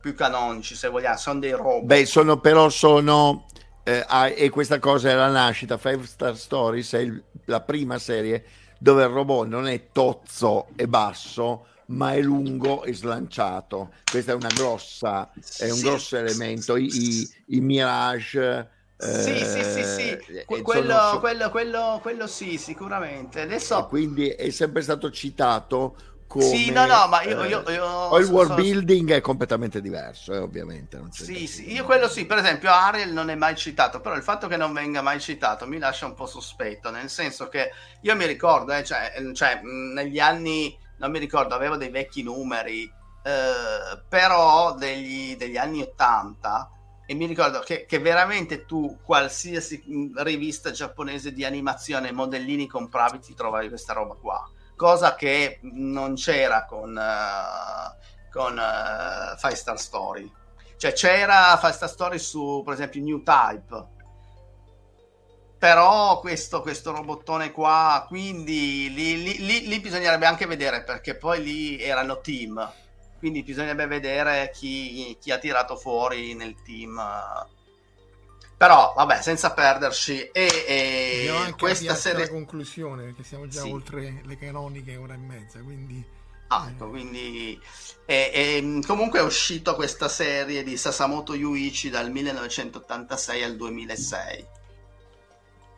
[0.04, 1.86] più canonici, se vogliamo, sono dei robot.
[1.86, 3.46] Beh, sono però sono...
[3.86, 7.98] Eh, ah, e questa cosa è la nascita, Five Star Stories è il, la prima
[8.00, 8.44] serie
[8.80, 13.94] dove il robot non è tozzo e basso, ma è lungo e slanciato.
[14.12, 16.76] Questo è una grossa, è un sì, grosso elemento.
[16.76, 18.72] I, i, i Mirage.
[18.98, 20.10] Sì, sì, sì, sì.
[20.10, 21.20] Eh, quello, sono...
[21.22, 23.40] quello, quello, quello, sì, sicuramente.
[23.40, 23.86] Adesso...
[23.86, 25.96] quindi è sempre stato citato
[26.34, 26.46] come...
[26.46, 27.44] Sì, no, no, ma io...
[27.44, 31.00] io, io poi il world building è completamente diverso, eh, ovviamente.
[31.12, 32.26] sì, sì, io quello sì.
[32.26, 35.68] Per esempio Ariel non è mai citato, però il fatto che non venga mai citato
[35.68, 37.70] mi lascia un po' sospetto, nel senso che
[38.02, 42.82] io mi ricordo, eh, cioè, cioè negli anni non mi ricordo, avevo dei vecchi numeri,
[42.84, 46.72] eh, però degli, degli, anni 80
[47.06, 49.84] e mi ricordo che, che, veramente tu qualsiasi
[50.16, 54.50] rivista giapponese di animazione, modellini compravi, ti trovavi questa roba qua,
[54.84, 60.30] cosa che non c'era con, uh, con uh, Five Star Story.
[60.76, 63.88] Cioè c'era Five Star Story su, per esempio, New Type,
[65.58, 71.42] però questo, questo robottone qua, quindi lì, lì, lì, lì, bisognerebbe anche vedere perché poi
[71.42, 72.70] lì erano team,
[73.20, 77.02] quindi bisognerebbe vedere chi, chi ha tirato fuori nel team.
[78.64, 80.30] Però vabbè, senza perderci.
[80.32, 82.28] E, e anche questa serie...
[82.28, 83.70] la conclusione, perché siamo già sì.
[83.70, 86.02] oltre le canoniche ora e mezza, quindi...
[86.48, 87.60] Ah, ecco, quindi
[88.06, 94.46] e, e, comunque è uscito questa serie di Sasamoto Yuichi dal 1986 al 2006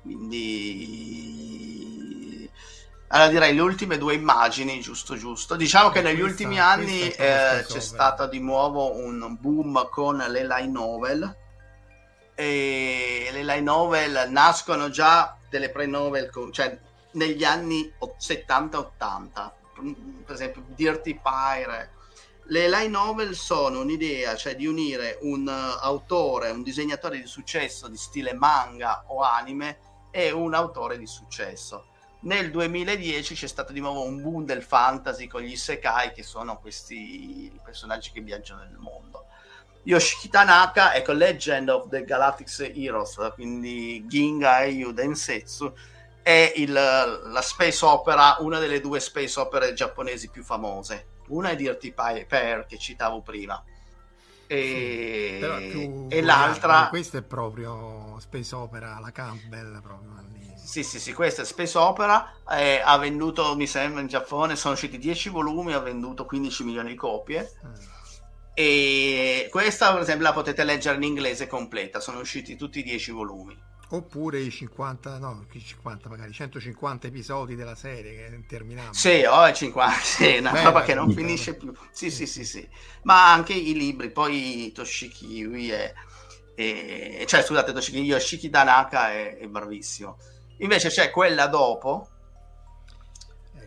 [0.02, 1.56] quindi
[3.08, 7.64] allora direi le ultime due immagini giusto giusto diciamo che negli questa, ultimi anni eh,
[7.66, 11.44] c'è stato di nuovo un boom con le line novel
[12.36, 16.78] e le line novel nascono già delle pre-novel cioè
[17.12, 19.52] negli anni 70-80
[20.26, 21.94] per esempio Dirty Pyre
[22.50, 27.88] le line novel sono un'idea, cioè di unire un uh, autore, un disegnatore di successo
[27.88, 29.80] di stile manga o anime
[30.12, 31.88] è un autore di successo.
[32.22, 36.60] Nel 2010 c'è stato di nuovo un boom del fantasy con gli Isekai, che sono
[36.60, 39.26] questi personaggi che viaggiano nel mondo.
[39.86, 45.72] Yoshiki Tanaka, ecco Legend of the Galactic Heroes, quindi Ginga Eiyu Densetsu,
[46.22, 51.08] è il, la space opera, una delle due space opere giapponesi più famose.
[51.28, 53.64] Una è Dirty Pair, che citavo prima,
[54.48, 55.40] e,
[55.72, 60.24] sì, e l'altra questa è proprio space opera la Campbell proprio
[60.56, 64.76] sì sì sì questa è space opera eh, ha venduto mi sembra in Giappone sono
[64.76, 67.74] usciti 10 volumi ha venduto 15 milioni di copie mm.
[68.56, 73.12] E questa per esempio la potete leggere in inglese completa sono usciti tutti i 10
[73.12, 78.96] volumi Oppure i 50, no, 50 magari 150 episodi della serie che è interminabile.
[78.96, 81.72] Sì, oh, 50, sì, una Beh, roba che non finisce più.
[81.92, 82.68] Sì, sì, sì, sì.
[83.04, 85.94] Ma anche i libri, poi Toshiki Yui è,
[86.56, 90.18] è cioè scusate, Toshiki Yoshiki Tanaka è, è bravissimo.
[90.58, 92.10] Invece c'è quella dopo.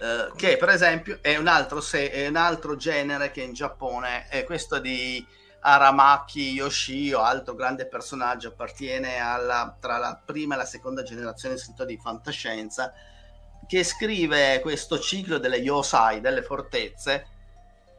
[0.01, 4.29] Eh, che per esempio è un, altro se- è un altro genere che in Giappone
[4.29, 5.25] è questo di
[5.61, 11.61] Aramaki Yoshio, altro grande personaggio, appartiene alla, tra la prima e la seconda generazione di
[11.61, 12.93] scrittori di fantascienza,
[13.67, 17.27] che scrive questo ciclo delle Yosai, delle fortezze,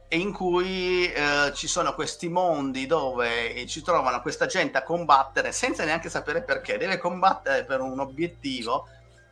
[0.08, 5.84] in cui eh, ci sono questi mondi dove ci trovano questa gente a combattere senza
[5.84, 8.88] neanche sapere perché, deve combattere per un obiettivo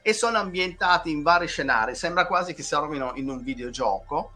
[0.09, 4.33] e sono ambientati in vari scenari, sembra quasi che si trovino in un videogioco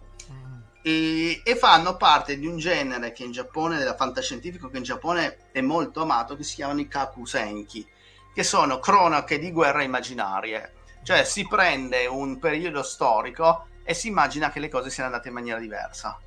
[0.82, 5.48] e, e, fanno parte di un genere che in Giappone, della fantascientifico che in Giappone
[5.50, 7.88] è molto amato, che si chiamano i kakusenki,
[8.34, 10.74] che sono cronache di guerre immaginarie.
[11.02, 15.34] Cioè si prende un periodo storico e si immagina che le cose siano andate in
[15.34, 16.18] maniera diversa.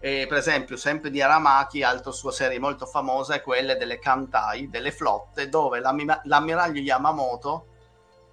[0.00, 4.70] E, per esempio, sempre di Aramaki, altra sua serie molto famosa è quella delle Kantai,
[4.70, 7.66] delle flotte, dove l'ammiraglio Yamamoto,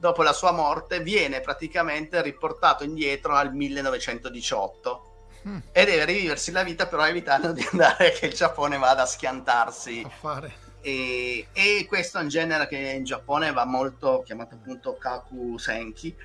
[0.02, 5.58] dopo la sua morte, viene praticamente riportato indietro al 1918 mm.
[5.72, 10.04] e deve riviversi la vita però evitando di andare che il Giappone vada a schiantarsi
[10.20, 10.52] a.
[10.82, 16.16] E, e, questo è un genere che in Giappone va molto chiamato appunto Kaku Senki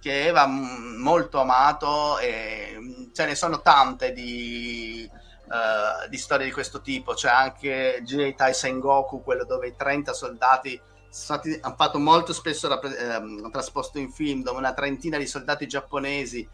[0.00, 5.10] che va m- molto amato e ce ne sono tante di,
[5.46, 10.80] uh, di storie di questo tipo c'è anche Jitai Sengoku quello dove i 30 soldati
[11.14, 16.46] stati, hanno fatto molto spesso ehm, trasposto in film dove una trentina di soldati giapponesi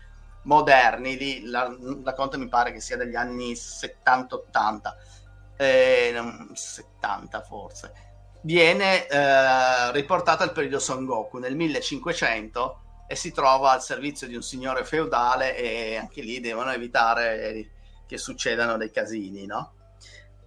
[0.43, 4.95] moderni, lì la, la conto mi pare che sia degli anni 70-80,
[5.57, 6.23] eh,
[6.53, 7.93] 70 forse,
[8.43, 14.35] viene eh, riportato al periodo Son Goku nel 1500 e si trova al servizio di
[14.35, 17.71] un signore feudale e anche lì devono evitare
[18.07, 19.73] che succedano dei casini, no?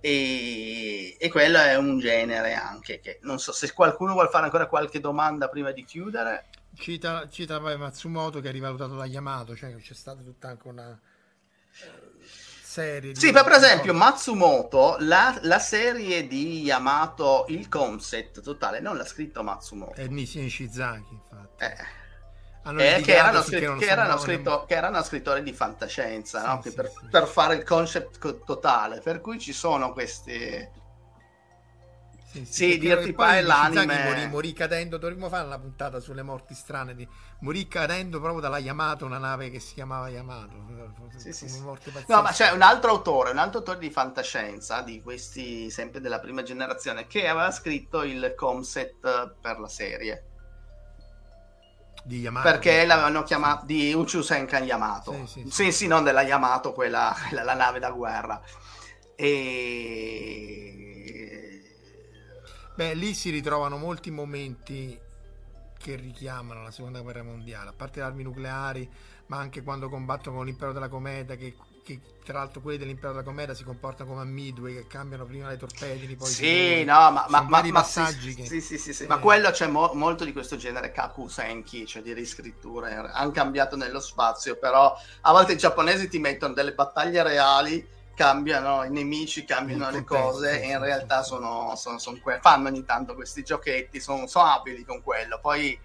[0.06, 4.66] E, e, quello è un genere anche che non so se qualcuno vuole fare ancora
[4.66, 6.48] qualche domanda prima di chiudere.
[6.76, 11.00] Cita, cita Matsumoto che ha rivalutato la Yamato, cioè c'è stata tutta anche una
[12.28, 13.20] serie di...
[13.22, 19.42] Sì, per esempio Matsumoto, la, la, serie di Yamato, il concept totale, non l'ha scritto
[19.42, 19.94] Matsumoto.
[19.94, 21.64] È Nishii Shizaki, infatti.
[21.64, 22.02] Eh
[22.65, 26.61] eh, che, erano, scritto, che, erano scritto, che, erano scrittori di fantascienza sì, no?
[26.64, 27.07] sì, per, sì.
[27.11, 30.81] per, fare il concept totale per cui ci sono questi
[32.31, 36.95] sì, sì, dirti poi l'anime morì, morì, cadendo dovremmo fare una puntata sulle morti strane
[36.95, 37.06] di...
[37.40, 40.56] morì cadendo proprio dalla Yamato una nave che si chiamava Yamato
[41.18, 45.69] sì, sì, no ma c'è un altro autore un altro autore di fantascienza di questi
[45.69, 50.27] sempre della prima generazione che aveva scritto il concept per la serie
[52.04, 52.50] di Yamato.
[52.50, 55.14] Perché l'avevano chiamato di Uchu Senkan Yamato.
[55.14, 55.52] Sì, sì, sì.
[55.52, 58.42] sì, sì non della Yamato, quella, quella, la nave da guerra.
[59.16, 60.04] E...
[62.76, 65.00] Beh, lì si ritrovano molti momenti
[65.78, 68.90] che richiamano la seconda guerra mondiale, a parte le armi nucleari,
[69.28, 73.24] ma anche quando combattono con l'impero della cometa, che che tra l'altro quelli dell'impero della
[73.24, 77.26] cometa si comportano come a Midway che cambiano prima le torpedini poi sì no ma,
[77.28, 78.62] ma, ma, ma sì, che...
[78.62, 79.04] sì, sì.
[79.04, 79.08] Eh.
[79.08, 83.76] ma quello c'è mo- molto di questo genere kaku senki cioè di riscritture hanno cambiato
[83.76, 87.86] nello spazio però a volte i giapponesi ti mettono delle battaglie reali
[88.16, 92.86] cambiano i nemici cambiano le cose e in realtà sono, sono, sono que- fanno ogni
[92.86, 95.78] tanto questi giochetti sono, sono abili con quello poi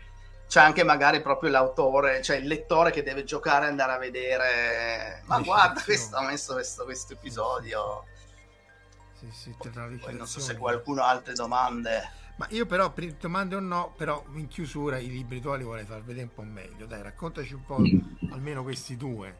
[0.49, 5.23] c'è anche magari proprio l'autore, cioè il lettore che deve giocare e andare a vedere.
[5.27, 8.05] Ma guarda, questo ha messo questo, questo episodio.
[9.12, 12.11] Sì, sì, Poi non so se qualcuno ha altre domande.
[12.37, 16.03] Ma io però, domande o no, però in chiusura i libri tuoi li vorrei far
[16.03, 16.87] vedere un po' meglio.
[16.87, 17.79] Dai, raccontaci un po'
[18.33, 19.37] almeno questi due.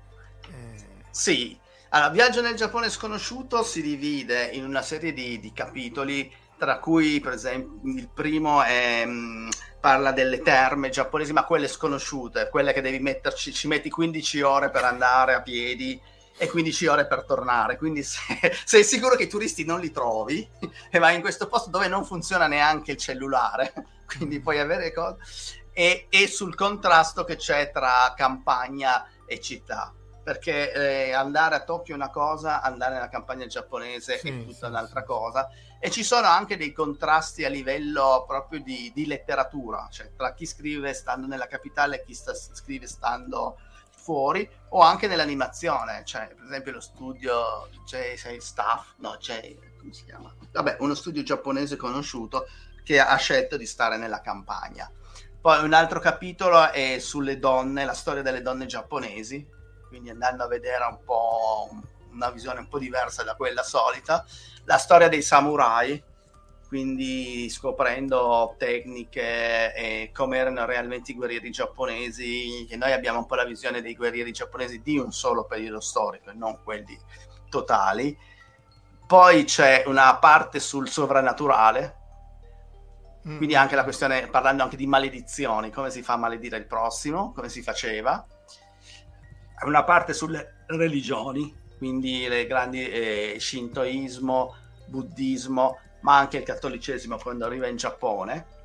[0.51, 0.97] Eh...
[1.11, 1.59] Sì,
[1.91, 7.21] allora, Viaggio nel Giappone sconosciuto si divide in una serie di, di capitoli, tra cui
[7.21, 9.05] per esempio il primo è...
[9.07, 9.49] Mh, mm,
[9.81, 14.71] parla delle terme giapponesi, ma quelle sconosciute, quelle che devi metterci, ci metti 15 ore
[14.71, 16.01] per andare a piedi
[16.37, 17.77] e 15 ore per tornare.
[17.77, 18.21] Quindi se,
[18.65, 20.47] sei sicuro che i turisti non li trovi
[20.91, 23.73] e vai in questo posto dove non funziona neanche il cellulare,
[24.07, 25.19] quindi puoi avere cose.
[25.73, 29.93] E, e sul contrasto che c'è tra campagna e città
[30.29, 30.73] perché
[31.09, 35.03] eh, andare a Tokyo è una cosa, andare nella campagna giapponese sì, è tutta un'altra
[35.03, 35.49] cosa.
[35.81, 40.45] E ci sono anche dei contrasti a livello proprio di, di, letteratura, cioè tra chi
[40.45, 43.59] scrive stando nella capitale e chi sta, scrive stando
[43.91, 50.05] fuori, o anche nell'animazione, cioè per esempio lo studio J6 Staff, no, J, come si
[50.05, 50.35] chiama?
[50.51, 52.49] Vabbè, uno studio giapponese conosciuto
[52.83, 54.91] che ha scelto di stare nella campagna.
[55.41, 59.47] Poi un altro capitolo è sulle donne, la storia delle donne giapponesi,
[59.87, 61.71] quindi andando a vedere un po'
[62.19, 64.25] una visione un po' diversa da quella solita,
[64.65, 66.03] la storia dei samurai,
[66.67, 73.37] quindi scoprendo tecniche e come erano realmente i guerrieri giapponesi, che noi abbiamo un po'
[73.37, 76.99] la visione dei guerrieri giapponesi di un solo periodo storico e non quelli
[77.49, 78.17] totali.
[79.07, 81.97] Poi c'è una parte sul sovrannaturale,
[83.23, 83.59] quindi mm.
[83.59, 87.49] anche la questione, parlando anche di maledizioni, come si fa a maledire il prossimo, come
[87.49, 88.27] si faceva
[89.65, 94.55] una parte sulle religioni, quindi le grandi eh, shintoismo,
[94.87, 98.57] buddismo, ma anche il cattolicesimo quando arriva in Giappone.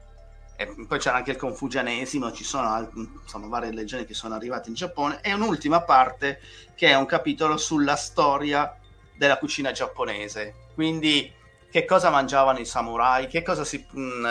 [0.56, 2.90] E poi c'era anche il confucianesimo, ci sono
[3.22, 5.20] insomma, varie religioni che sono arrivate in Giappone.
[5.22, 6.42] E un'ultima parte
[6.76, 8.76] che è un capitolo sulla storia
[9.16, 10.56] della cucina giapponese.
[10.74, 11.32] Quindi
[11.72, 14.26] che cosa mangiavano i samurai, che cosa si, mh, mm,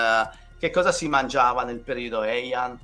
[0.59, 2.79] che cosa si mangiava nel periodo Heian,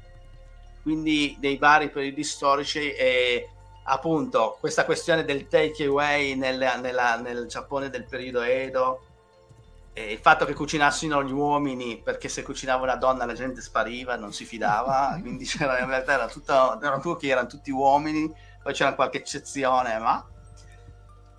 [0.83, 3.49] quindi dei vari periodi storici e
[3.89, 9.03] appunto questa questione del take away nel, nella, nel Giappone del periodo Edo
[10.07, 14.33] il fatto che cucinassero gli uomini perché se cucinava una donna la gente spariva, non
[14.33, 18.33] si fidava, quindi c'era, in realtà era tutto, erano tutti, erano tutti uomini,
[18.63, 20.25] poi c'era qualche eccezione, ma...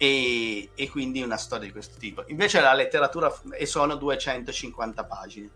[0.02, 2.24] E, e, quindi una storia di questo tipo.
[2.28, 5.50] Invece la letteratura, e sono 250 pagine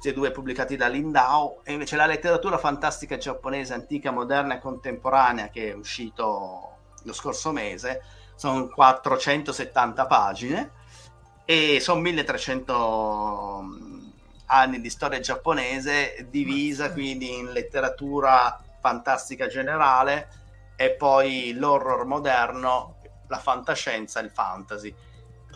[0.00, 4.58] tutti e due pubblicati da Lindau, e invece la letteratura fantastica giapponese antica, moderna e
[4.58, 8.02] contemporanea che è uscito lo scorso mese,
[8.34, 10.70] sono 470 pagine
[11.44, 14.08] e sono 1300 mm,
[14.46, 20.28] anni di storia giapponese divisa quindi in letteratura fantastica generale
[20.76, 24.94] e poi l'horror moderno, la fantascienza e il fantasy.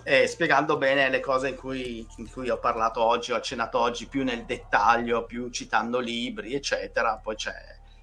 [0.05, 4.07] E spiegando bene le cose in cui, in cui ho parlato oggi, ho accennato oggi
[4.07, 7.17] più nel dettaglio, più citando libri, eccetera.
[7.17, 7.55] Poi c'è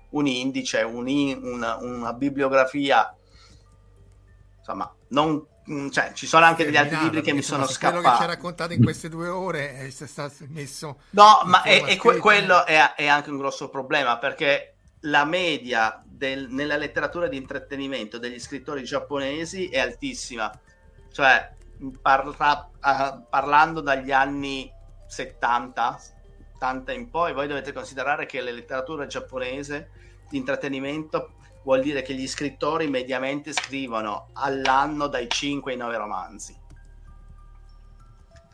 [0.09, 3.15] un indice, un in, una, una bibliografia,
[4.57, 5.45] insomma, non
[5.91, 8.01] cioè, ci sono anche degli altri libri che mi sono scappati.
[8.01, 11.01] Quello che ci ha raccontato in queste due ore è stato messo.
[11.11, 16.01] No, ma è, è que- quello è, è, anche un grosso problema perché la media
[16.05, 20.51] del, nella letteratura di intrattenimento degli scrittori giapponesi è altissima.
[21.11, 21.55] Cioè,
[22.01, 24.71] parla, uh, parlando dagli anni
[25.07, 25.99] 70,
[26.55, 29.89] 80 in poi, voi dovete considerare che la letteratura giapponese
[30.29, 31.33] di intrattenimento
[31.63, 36.59] vuol dire che gli scrittori mediamente scrivono all'anno dai 5 ai 9 romanzi.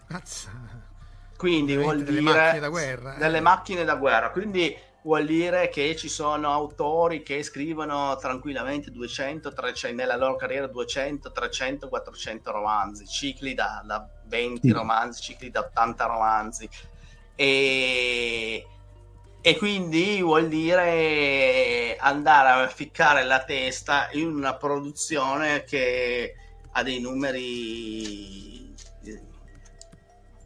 [0.10, 0.52] Mazza.
[1.38, 3.16] Quindi vuol delle dire guerra.
[3.16, 3.20] Eh.
[3.20, 4.32] Delle macchine da guerra.
[4.32, 4.76] Quindi
[5.08, 11.32] vuol dire che ci sono autori che scrivono tranquillamente 200, 300, nella loro carriera 200,
[11.32, 16.70] 300, 400 romanzi, cicli da, da 20 romanzi, cicli da 80 romanzi.
[17.36, 18.68] E
[19.40, 26.36] e quindi vuol dire andare a ficcare la testa in una produzione che
[26.72, 28.57] ha dei numeri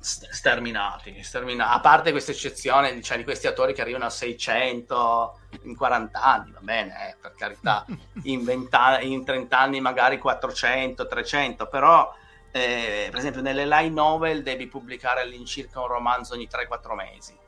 [0.02, 1.76] sterminati, sterminati.
[1.76, 6.52] a parte questa eccezione diciamo, di questi autori che arrivano a 600 in 40 anni,
[6.52, 7.86] va bene, eh, per carità,
[8.24, 12.14] in, 20, in 30 anni magari 400, 300, però
[12.52, 17.40] eh, per esempio nelle line novel devi pubblicare all'incirca un romanzo ogni 3-4 mesi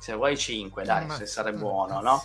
[0.00, 2.24] se vuoi 5, dai, se sarebbe buono, no?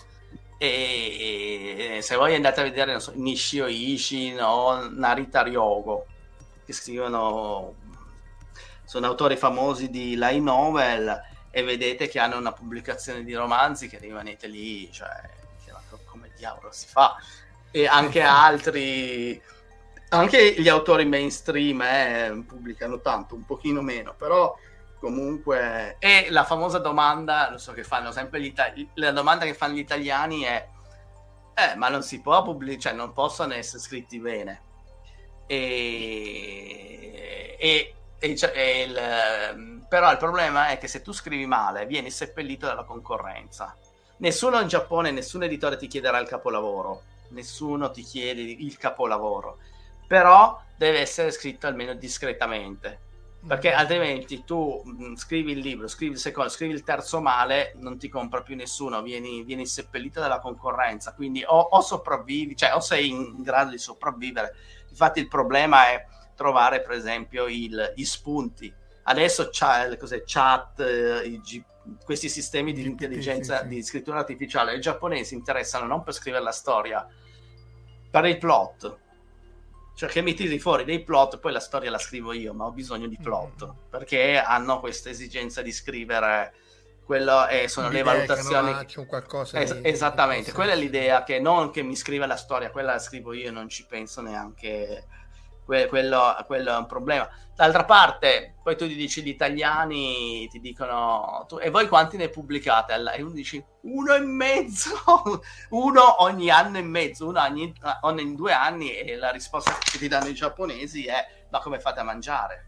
[0.58, 6.06] E, se voi andate a vedere so, Nishio Ishin o Narita Ryogo,
[6.66, 7.76] che scrivono,
[8.86, 11.22] sono autori famosi di light novel
[11.52, 15.10] e vedete che hanno una pubblicazione di romanzi che rimanete lì, cioè,
[16.06, 17.16] come diavolo si fa?
[17.72, 19.42] E anche altri,
[20.10, 24.56] anche gli autori mainstream eh, pubblicano tanto, un pochino meno, però
[25.00, 29.54] comunque e la famosa domanda lo so che fanno sempre gli italiani la domanda che
[29.54, 30.68] fanno gli italiani è
[31.54, 34.64] eh, ma non si può pubblicare cioè non possono essere scritti bene
[35.48, 35.96] e,
[37.60, 37.94] e,
[38.26, 42.66] e, cioè, e il, però il problema è che se tu scrivi male vieni seppellito
[42.66, 43.78] dalla concorrenza.
[44.18, 47.04] Nessuno in Giappone nessun editore ti chiederà il capolavoro.
[47.30, 49.60] Nessuno ti chiede il capolavoro.
[50.08, 53.02] Però deve essere scritto almeno discretamente.
[53.46, 57.74] Perché altrimenti tu mh, mm, scrivi il libro, scrivi il secondo, scrivi il terzo male,
[57.76, 62.74] non ti compra più nessuno, vieni, vieni seppellito dalla concorrenza, quindi o, o, sopravvivi, cioè
[62.74, 64.56] o sei in grado di sopravvivere.
[64.90, 66.04] Infatti il problema è
[66.36, 68.74] trovare per esempio il, gli spunti.
[69.04, 71.64] Adesso c'è cos'è, chat, eh, G,
[72.04, 77.08] questi sistemi di intelligenza, di scrittura artificiale, i giapponesi interessano non per scrivere la storia,
[78.10, 79.04] per il plot
[79.96, 82.72] cioè che mi tiri fuori dei plot, poi la storia la scrivo io, ma ho
[82.72, 83.70] bisogno di plot, mm.
[83.90, 86.54] perché hanno questa esigenza di scrivere
[87.06, 91.40] quello e sono l'idea le valutazioni un qualcosa es- di, esattamente, quella è l'idea che
[91.40, 95.06] non che mi scrive la storia, quella la scrivo io e non ci penso neanche
[95.66, 97.28] que- quello, quello, è un problema.
[97.56, 102.30] D'altra parte, poi tu ti dici gli italiani ti dicono tu, e voi quanti ne
[102.30, 102.94] pubblicate?
[102.94, 104.94] E uno dici uno e mezzo,
[105.72, 110.08] uno ogni anno e mezzo, uno ogni, ogni due anni e la risposta che ti
[110.08, 112.68] danno i giapponesi è ma come fate a mangiare?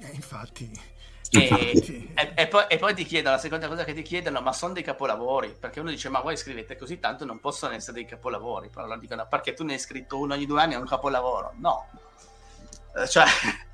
[0.00, 0.96] Eh, infatti.
[1.30, 4.52] E, e, e, poi, e, poi, ti chiedono, la seconda cosa che ti chiedono, ma
[4.52, 5.54] sono dei capolavori?
[5.58, 8.70] Perché uno dice, ma voi scrivete così tanto, non possono essere dei capolavori.
[8.70, 11.52] Però loro dicono, perché tu ne hai scritto uno ogni due anni, è un capolavoro.
[11.58, 11.86] No.
[12.96, 13.26] Eh, cioè,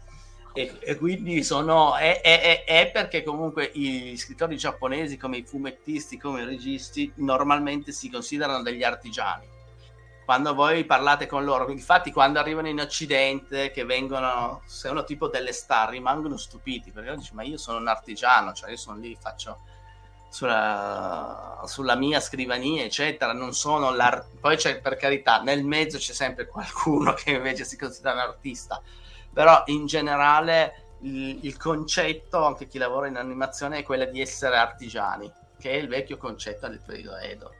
[0.52, 6.42] e, quindi sono, è, è, è, perché comunque gli scrittori giapponesi, come i fumettisti, come
[6.42, 9.53] i registi, normalmente si considerano degli artigiani
[10.24, 15.28] quando voi parlate con loro, infatti quando arrivano in Occidente che vengono, se uno tipo
[15.28, 19.16] delle star, rimangono stupiti perché dice ma io sono un artigiano, cioè io sono lì,
[19.20, 19.60] faccio
[20.30, 24.38] sulla, sulla mia scrivania eccetera, non sono l'art...
[24.40, 28.80] poi c'è per carità, nel mezzo c'è sempre qualcuno che invece si considera un artista,
[29.32, 34.56] però in generale il, il concetto, anche chi lavora in animazione, è quello di essere
[34.56, 37.54] artigiani, che è il vecchio concetto del periodo Edo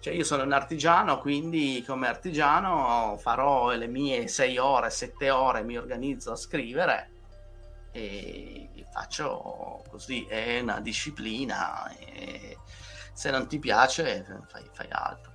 [0.00, 5.62] cioè io sono un artigiano, quindi come artigiano farò le mie sei ore, sette ore,
[5.62, 7.10] mi organizzo a scrivere
[7.92, 11.90] e faccio così, è una disciplina
[13.12, 15.32] se non ti piace fai, fai altro.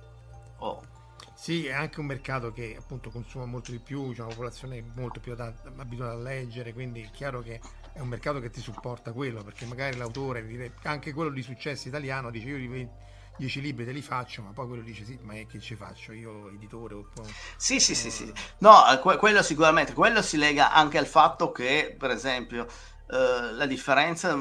[0.58, 0.92] Oh.
[1.34, 5.20] Sì, è anche un mercato che appunto consuma molto di più, c'è una popolazione molto
[5.20, 7.60] più abituata a leggere, quindi è chiaro che
[7.92, 12.30] è un mercato che ti supporta quello, perché magari l'autore, anche quello di successo italiano,
[12.30, 12.88] dice io li
[13.36, 16.48] 10 libri te li faccio, ma poi quello dice sì, ma che ci faccio io
[16.50, 16.94] editore?
[16.94, 17.28] Oppure...
[17.56, 18.32] Sì, sì, sì, sì.
[18.58, 22.66] No, eh, que- quello sicuramente, quello si lega anche al fatto che, per esempio,
[23.10, 24.36] eh, la differenza,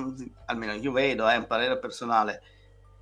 [0.46, 2.42] almeno io vedo, è un parere personale,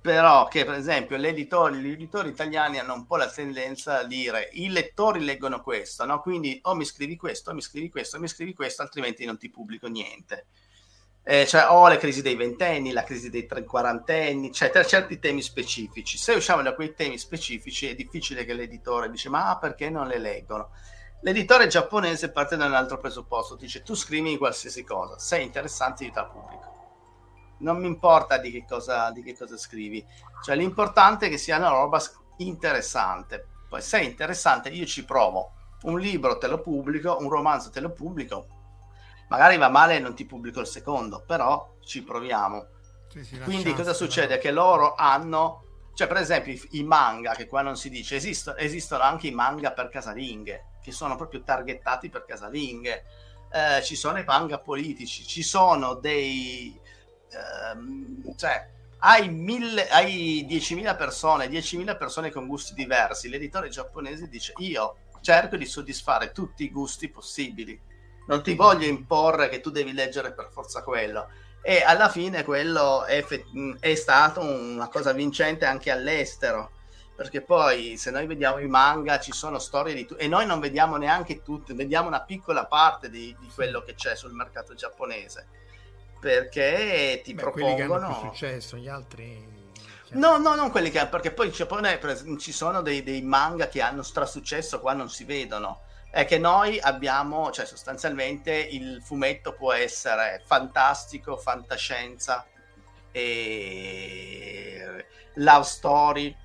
[0.00, 4.04] però che per esempio gli editori, gli editori italiani hanno un po' la tendenza a
[4.04, 6.20] dire i lettori leggono questo, no?
[6.20, 9.38] quindi o mi scrivi questo, o mi scrivi questo, o mi scrivi questo, altrimenti non
[9.38, 10.46] ti pubblico niente
[11.24, 16.18] eh, cioè o la crisi dei ventenni, la crisi dei quarantenni, per certi temi specifici.
[16.18, 20.18] Se usciamo da quei temi specifici è difficile che l'editore dice ma perché non le
[20.18, 20.70] leggono?
[21.20, 26.22] L'editore giapponese parte da un altro presupposto, dice tu scrivi qualsiasi cosa, sei interessante aiuta
[26.22, 26.70] il pubblico.
[27.58, 30.04] Non mi importa di che, cosa, di che cosa scrivi,
[30.42, 32.02] cioè l'importante è che sia una roba
[32.38, 33.46] interessante.
[33.68, 35.52] Poi se è interessante io ci provo.
[35.82, 38.61] Un libro te lo pubblico, un romanzo te lo pubblico,
[39.32, 42.66] magari va male e non ti pubblico il secondo, però ci proviamo.
[43.08, 44.36] Sì, sì, Quindi cosa succede?
[44.36, 48.58] Che loro hanno, cioè per esempio i, i manga, che qua non si dice, esistono,
[48.58, 53.04] esistono, anche i manga per casalinghe, che sono proprio targettati per casalinghe.
[53.50, 56.78] Eh, ci sono i manga politici, ci sono dei...
[57.30, 58.68] Ehm, cioè,
[58.98, 65.56] hai, mille, hai 10.000 persone, 10.000 persone con gusti diversi, l'editore giapponese dice io cerco
[65.56, 67.80] di soddisfare tutti i gusti possibili
[68.26, 71.28] non ti voglio imporre che tu devi leggere per forza quello.
[71.62, 73.24] E alla fine quello è,
[73.78, 76.72] è stato una cosa vincente anche all'estero.
[77.14, 80.58] Perché poi se noi vediamo i manga ci sono storie di tutti e noi non
[80.60, 85.46] vediamo neanche tutte, vediamo una piccola parte di, di, quello che c'è sul mercato giapponese.
[86.18, 89.52] Perché ti Beh, propongono quelli che hanno più successo, gli altri
[90.12, 91.98] No, no, non quelli che perché poi in Giappone
[92.38, 96.78] ci sono dei, dei manga che hanno strasuccesso qua non si vedono è che noi
[96.78, 102.46] abbiamo, cioè sostanzialmente il fumetto può essere fantastico, fantascienza,
[103.10, 105.06] e
[105.36, 106.36] love story,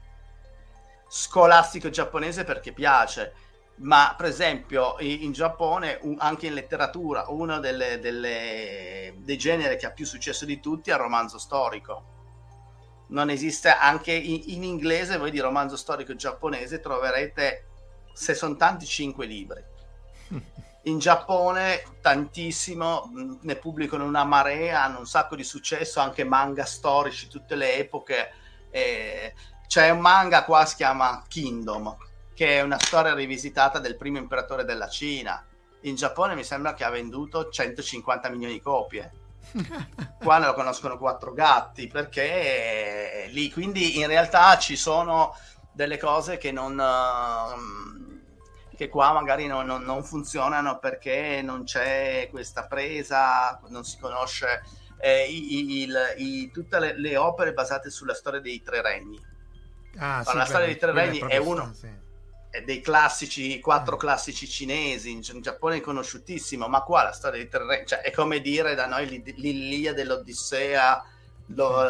[1.10, 3.34] scolastico giapponese perché piace,
[3.80, 9.92] ma per esempio in Giappone, anche in letteratura, uno delle, delle, dei generi che ha
[9.92, 12.16] più successo di tutti è il romanzo storico.
[13.10, 17.67] Non esiste anche in, in inglese, voi di romanzo storico giapponese troverete
[18.18, 19.64] se sono tanti 5 libri.
[20.84, 23.12] In Giappone tantissimo,
[23.42, 28.32] ne pubblicano una marea, hanno un sacco di successo, anche manga storici, tutte le epoche.
[28.72, 29.34] Eh,
[29.68, 31.96] c'è un manga qua si chiama Kingdom,
[32.34, 35.46] che è una storia rivisitata del primo imperatore della Cina.
[35.82, 39.12] In Giappone mi sembra che ha venduto 150 milioni di copie.
[40.20, 45.34] Qua ne lo conoscono quattro gatti perché lì, quindi in realtà ci sono
[45.78, 48.07] delle cose che non, uh,
[48.78, 54.64] che qua magari non, non, non, funzionano perché non c'è questa presa, non si conosce
[55.00, 59.20] eh, i, il, i, tutte le, le, opere basate sulla storia dei tre regni.
[59.98, 61.90] Ah, sì, la storia dei tre regni è, è uno sì.
[62.52, 67.40] è dei classici, quattro classici cinesi, in, in, Giappone è conosciutissimo, ma qua la storia
[67.40, 71.04] dei tre regni, cioè, è come dire da noi l'Ilia dell'Odissea,
[71.48, 71.82] lo,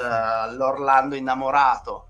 [0.51, 2.06] l'Orlando innamorato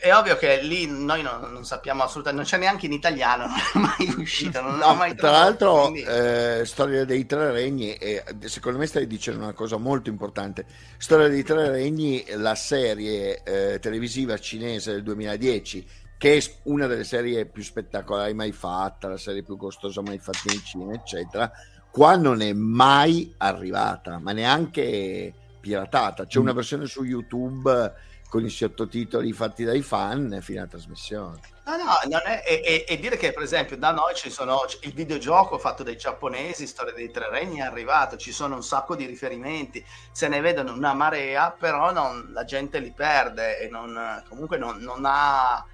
[0.00, 3.44] è ovvio che lì noi non, non, sappiamo assolutamente, non c'è neanche in italiano,
[3.74, 4.62] non è mai uscito.
[4.62, 6.02] Non no, mai tra l'altro, quindi...
[6.02, 10.64] eh, Storia dei Tre Regni, e secondo me stai dicendo una cosa molto importante.
[10.96, 15.86] Storia dei Tre Regni, la serie eh, televisiva cinese del 2010,
[16.16, 20.50] che è una delle serie più spettacolari mai fatta, la serie più costosa mai fatta
[20.50, 21.50] in Cina, eccetera.
[21.90, 26.24] Qua non è mai arrivata, ma neanche piratata.
[26.24, 26.56] C'è una mm.
[26.56, 31.40] versione su YouTube con i sottotitoli fatti dai fan fino alla trasmissione.
[31.64, 31.76] No,
[32.08, 35.82] no, è, e, e, dire che per esempio da noi ci sono il videogioco fatto
[35.82, 40.28] dai giapponesi, Storia dei Tre Regni è arrivato, ci sono un sacco di riferimenti, se
[40.28, 45.02] ne vedono una marea, però non, la gente li perde e non, comunque non, non,
[45.04, 45.66] ha...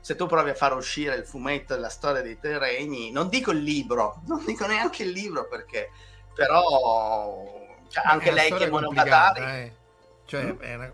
[0.00, 3.50] Se tu provi a far uscire il fumetto della Storia dei Tre Regni, non dico
[3.50, 5.90] il libro, non dico neanche il libro perché,
[6.34, 7.44] però
[7.88, 9.42] cioè, anche lei che è Monogatari...
[9.42, 9.82] Eh.
[10.26, 10.58] Cioè, mm?
[10.60, 10.92] è una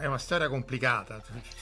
[0.00, 1.20] è una storia complicata.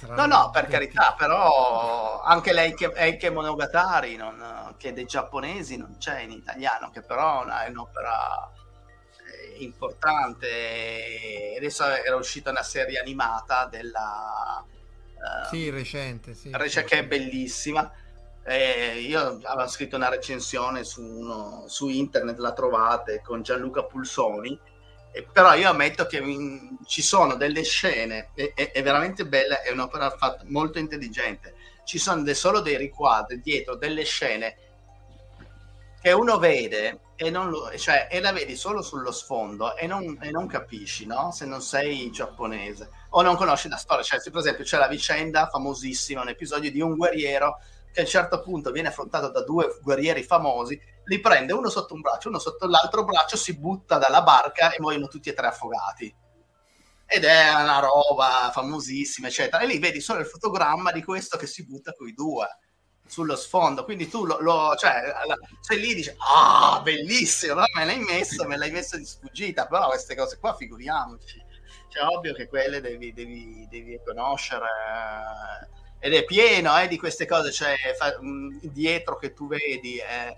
[0.09, 6.21] No, no, per carità, però anche lei che Monogatari, non, che dei giapponesi non c'è
[6.21, 8.53] in italiano, che però è un'opera
[9.27, 11.55] eh, importante.
[11.57, 14.65] Adesso era uscita una serie animata della...
[15.15, 17.91] Uh, sì, recente, sì, recente, che è bellissima.
[18.47, 24.61] Eh, io avevo scritto una recensione su, uno, su internet, la trovate, con Gianluca Pulsoni,
[25.33, 30.11] però io ammetto che in, ci sono delle scene, è, è, veramente bella, è un'opera
[30.11, 31.55] fatta molto intelligente,
[31.85, 34.57] ci sono de, solo dei riquadri dietro delle scene
[36.01, 40.31] che uno vede e, lo, cioè, e la vedi solo sullo sfondo e non, e
[40.31, 41.31] non, capisci, no?
[41.31, 44.03] Se non sei giapponese o non conosci la storia.
[44.03, 47.59] Cioè, per esempio, c'è la vicenda famosissima, un episodio di un guerriero
[47.93, 51.95] che a un certo punto viene affrontato da due guerrieri famosi, li prende uno sotto
[51.95, 55.49] un braccio, uno sotto l'altro braccio, si butta dalla barca e muoiono tutti e tre
[55.49, 56.15] affogati.
[57.07, 59.63] Ed è una roba famosissima, eccetera.
[59.63, 62.49] E lì vedi solo il fotogramma di questo che si butta con i due
[63.07, 65.13] sullo sfondo, quindi tu lo, lo cioè,
[65.61, 70.17] sei lì dici, ah, bellissimo, me l'hai messo, me l'hai messo di sfuggita, però queste
[70.17, 71.45] cose qua figuriamoci,
[71.91, 74.67] cioè ovvio che quelle devi, devi, devi conoscere
[75.99, 80.37] ed è pieno eh, di queste cose, cioè fa, mh, dietro che tu vedi, eh,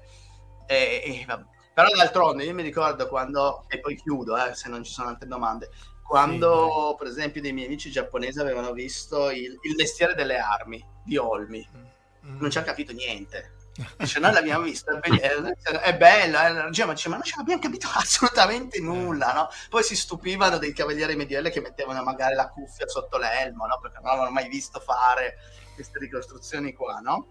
[0.66, 1.26] eh,
[1.72, 5.28] però d'altronde io mi ricordo quando, e poi chiudo eh, se non ci sono altre
[5.28, 5.70] domande,
[6.02, 10.84] quando sì, per esempio dei miei amici giapponesi avevano visto il, il mestiere delle armi
[11.04, 11.68] di Olmi.
[11.76, 11.86] Mm
[12.26, 13.54] non ci ha capito niente.
[13.98, 16.68] Dice, noi l'abbiamo visto, è, è bello, eh?
[16.70, 19.48] Dice, ma, dice, ma non ci abbiamo capito assolutamente nulla, no?
[19.68, 23.78] Poi si stupivano dei cavalieri medievali che mettevano magari la cuffia sotto l'elmo, no?
[23.80, 25.36] Perché non avevano mai visto fare
[25.74, 27.26] queste ricostruzioni qua, no?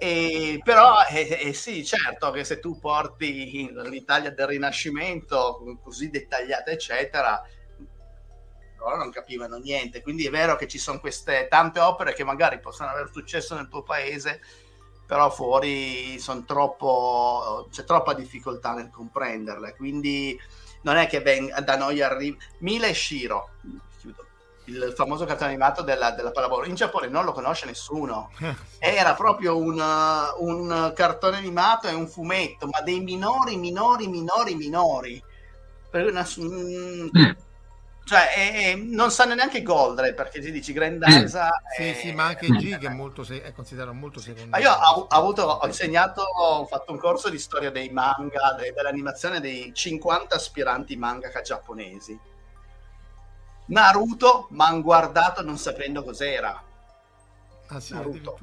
[0.00, 6.70] E, però eh, eh, sì, certo che se tu porti l'Italia del Rinascimento così dettagliata,
[6.70, 7.42] eccetera,
[8.78, 10.02] loro non capivano niente.
[10.02, 13.68] Quindi è vero che ci sono queste tante opere che magari possono aver successo nel
[13.68, 14.40] tuo paese,
[15.04, 19.74] però fuori troppo, c'è troppa difficoltà nel comprenderle.
[19.74, 20.38] Quindi
[20.82, 22.36] non è che ven- da noi arriva.
[22.60, 23.50] Mila e Shiro,
[24.68, 28.30] il famoso cartone animato della, della pallavolo, in Giappone non lo conosce nessuno.
[28.78, 29.82] Era proprio un,
[30.38, 35.22] un cartone animato e un fumetto, ma dei minori, minori, minori, minori.
[35.90, 37.08] Per una, mm,
[38.08, 41.50] cioè, è, è, non sanno neanche Goldre perché ti dici Grandasa.
[41.76, 44.50] Sì, sì, ma anche G che è, molto è considerato molto secondario.
[44.50, 48.54] Ma io ho, ho, avuto, ho, insegnato, ho fatto un corso di storia dei manga,
[48.58, 52.18] de, dell'animazione dei 50 aspiranti mangaka giapponesi.
[53.68, 56.62] Naruto, ma hanno guardato non sapendo cos'era.
[57.68, 58.38] Ah, sì, Naruto.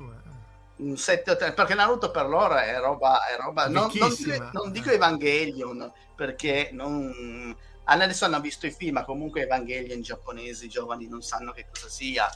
[0.78, 4.90] Un 7 perché Naruto per loro è roba, è roba non, non, dico, non dico
[4.90, 11.22] Evangelion perché non adesso hanno visto i film, ma comunque Evangelion giapponesi, i giovani non
[11.22, 12.30] sanno che cosa sia.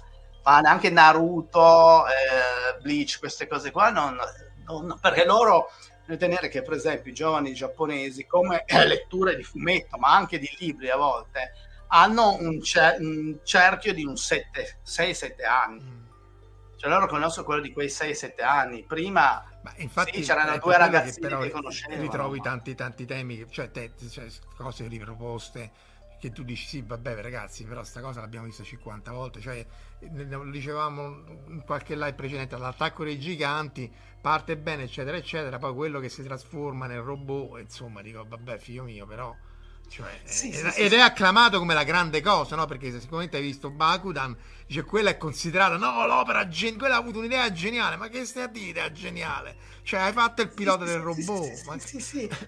[0.43, 4.17] Ma anche Naruto, eh, Bleach, queste cose qua, non,
[4.65, 5.69] non, perché loro
[6.17, 10.89] tenere che, per esempio, i giovani giapponesi, come letture di fumetto, ma anche di libri
[10.89, 11.53] a volte,
[11.89, 15.83] hanno un, cer- un cerchio di un 6-7 anni.
[15.83, 16.07] Mm.
[16.77, 18.83] Cioè loro conoscono quello di quei 6-7 anni.
[18.85, 22.01] Prima ma infatti sì, c'erano due ragazzini che, però che conoscevano.
[22.01, 25.71] Ritrovi tanti, tanti temi, cioè, te, cioè, cose riproposte
[26.19, 29.65] che tu dici sì vabbè ragazzi però sta cosa l'abbiamo vista 50 volte cioè
[30.01, 33.89] lo dicevamo in qualche live precedente l'attacco dei giganti
[34.19, 38.83] parte bene eccetera eccetera poi quello che si trasforma nel robot insomma dico vabbè figlio
[38.83, 39.33] mio però
[39.89, 40.95] cioè, sì, ed, sì, ed sì.
[40.95, 42.65] è acclamato come la grande cosa, no?
[42.65, 44.37] Perché sicuramente hai visto Bakudan,
[44.67, 48.43] dice quella è considerata, no, l'opera, gen- quella ha avuto un'idea geniale, ma che stai
[48.43, 49.55] a dire idea geniale?
[49.81, 51.65] Cioè, hai fatto il pilota del robot.
[51.65, 51.75] Ma...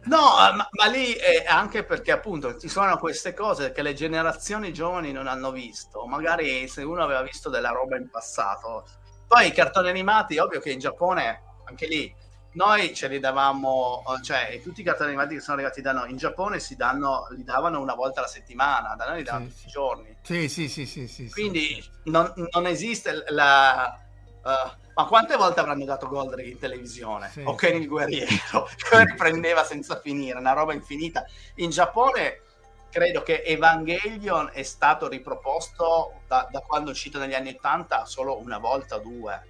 [0.04, 0.20] No,
[0.56, 5.12] ma, ma, lì è anche perché appunto ci sono queste cose che le generazioni giovani
[5.12, 6.06] non hanno visto.
[6.06, 8.86] Magari se uno aveva visto della roba in passato.
[9.28, 12.14] Poi i cartoni animati, ovvio che in Giappone, anche lì,
[12.54, 16.18] noi ce li davamo, cioè tutti i cartoni animati che sono arrivati da noi in
[16.18, 19.68] Giappone si danno, li davano una volta alla settimana, da noi li davano sì, tutti
[19.68, 20.18] i giorni.
[20.22, 21.08] Sì, sì, sì, sì.
[21.08, 21.90] sì Quindi sì.
[22.06, 23.98] Non, non, esiste la...
[24.44, 27.30] Uh, ma quante volte avranno dato Goldrick in televisione?
[27.30, 27.44] Sì.
[27.46, 31.24] O Ken il guerriero, che riprendeva senza finire, una roba infinita.
[31.56, 32.42] In Giappone
[32.90, 38.38] credo che Evangelion è stato riproposto da, da quando è uscito negli anni 80 solo
[38.38, 39.48] una volta o due,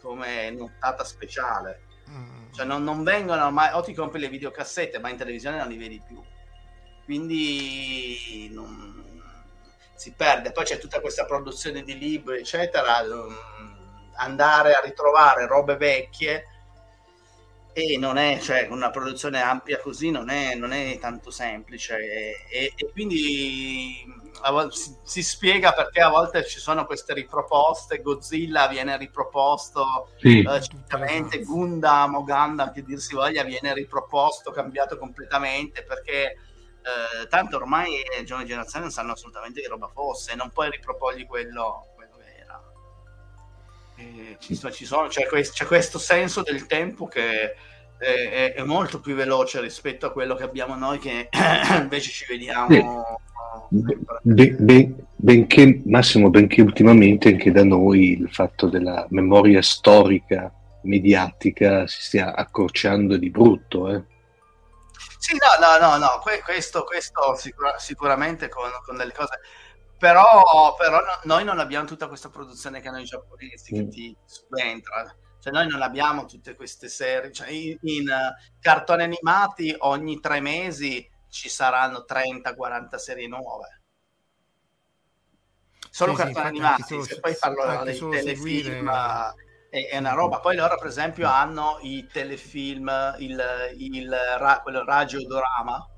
[0.00, 1.82] come nottata speciale
[2.52, 5.76] Cioè non, non, vengono mai, o ti compri le videocassette, ma in televisione non li
[5.76, 6.22] vedi più.
[7.04, 9.00] Quindi non,
[10.00, 10.52] si perde.
[10.52, 13.04] Poi c'è tutta questa produzione di libri, eccetera.
[14.16, 16.44] Andare a ritrovare robe vecchie
[17.72, 21.98] e non è, cioè, una produzione ampia così non è, non è tanto semplice.
[22.48, 24.04] E, e quindi
[24.70, 30.40] si, si, spiega perché a volte ci sono queste riproposte, Godzilla viene riproposto, sì.
[30.40, 36.36] eh, certamente Gundam o Gundam che dir si voglia viene riproposto, cambiato completamente perché
[36.82, 41.26] eh, tanto ormai le giovani generazioni non sanno assolutamente che roba fosse, non puoi riproporgli
[41.26, 42.62] quello, quello che era.
[43.96, 47.54] E ci, ci sono, c'è, questo, c'è questo senso del tempo che
[47.98, 51.28] è, è, molto più veloce rispetto a quello che abbiamo noi che
[51.78, 53.20] invece ci vediamo
[53.70, 60.52] Ben, ben, benché, Massimo, benché ultimamente anche da noi il fatto della memoria storica
[60.82, 63.90] mediatica si stia accorciando di brutto.
[63.90, 64.02] Eh?
[65.18, 66.22] Sì, no, no, no, no.
[66.44, 69.40] questo, questo sicura, sicuramente con, con, delle cose.
[69.98, 73.78] Però, però no, noi non abbiamo tutta questa produzione che hanno i giapponesi mm.
[73.78, 75.14] che ti subentra.
[75.40, 77.32] Cioè, noi non abbiamo tutte queste serie.
[77.32, 83.80] Cioè, in, in uh, cartoni animati ogni tre mesi ci saranno 30-40 serie nuove.
[85.90, 88.26] Solo sì, cartoni sì, animati, solo, se poi parlo dei telefilm.
[88.34, 88.82] Seguire
[89.70, 90.40] è, una roba.
[90.40, 93.42] Poi loro, per esempio, hanno i telefilm, il,
[93.78, 94.16] il,
[94.62, 95.88] quello radiodorama,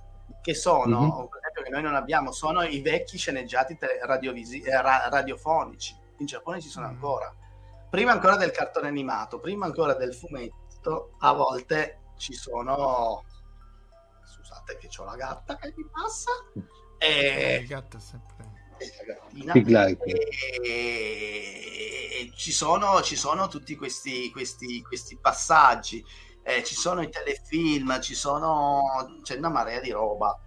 [0.41, 1.29] che sono, mm-hmm.
[1.29, 5.97] per esempio, che noi non abbiamo, sono i vecchi sceneggiati radiovisi- eh, ra- radiofonici.
[6.19, 6.91] In Giappone ci sono mm.
[6.91, 7.35] ancora.
[7.91, 13.25] Prima ancora del cartone animato, prima ancora del fumetto, a volte ci sono.
[14.63, 16.31] Scusate, che ho la gatta che mi passa.
[16.99, 17.09] E...
[17.09, 18.61] Eh, il gatto è sempre
[20.63, 20.69] e,
[22.11, 26.05] e ci, sono, ci sono tutti questi, questi, questi passaggi,
[26.43, 28.83] eh, ci sono i telefilm, ci sono
[29.23, 30.39] c'è una marea di roba.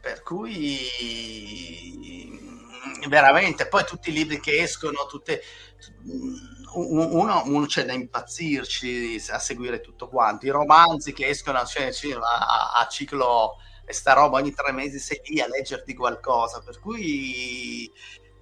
[0.00, 0.78] Per cui
[3.08, 5.42] veramente, poi tutti i libri che escono, tutte,
[6.74, 10.46] uno, uno c'è da impazzirci a seguire tutto quanto.
[10.46, 11.90] I romanzi che escono cioè,
[12.20, 16.78] a, a ciclo e sta roba ogni tre mesi sei lì a leggerti qualcosa, per
[16.78, 17.90] cui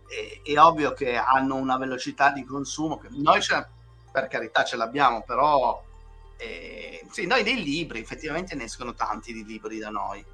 [0.08, 3.40] è, è ovvio che hanno una velocità di consumo che noi
[4.10, 5.80] per carità ce l'abbiamo, però
[6.36, 10.24] eh, sì, noi dei libri effettivamente ne escono tanti di libri da noi,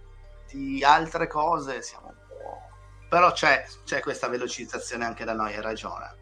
[0.50, 3.06] di altre cose siamo un po'...
[3.08, 6.20] però c'è, c'è questa velocizzazione anche da noi, hai ragione.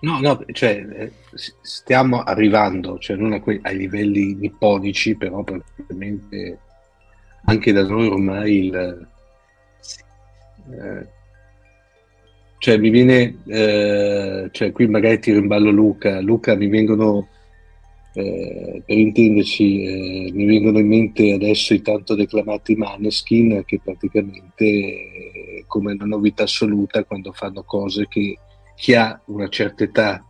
[0.00, 1.12] No, no, cioè, eh,
[1.62, 6.58] stiamo arrivando, cioè non que- ai livelli nipponici, però praticamente
[7.44, 9.08] anche da noi ormai il...
[10.70, 11.06] Eh,
[12.58, 17.28] cioè mi viene, eh, cioè qui magari tiro in ballo Luca, Luca mi vengono,
[18.14, 19.82] eh, per intenderci,
[20.28, 26.44] eh, mi vengono in mente adesso i tanto declamati Maneskin che praticamente come una novità
[26.44, 28.38] assoluta quando fanno cose che
[28.76, 30.24] chi ha una certa età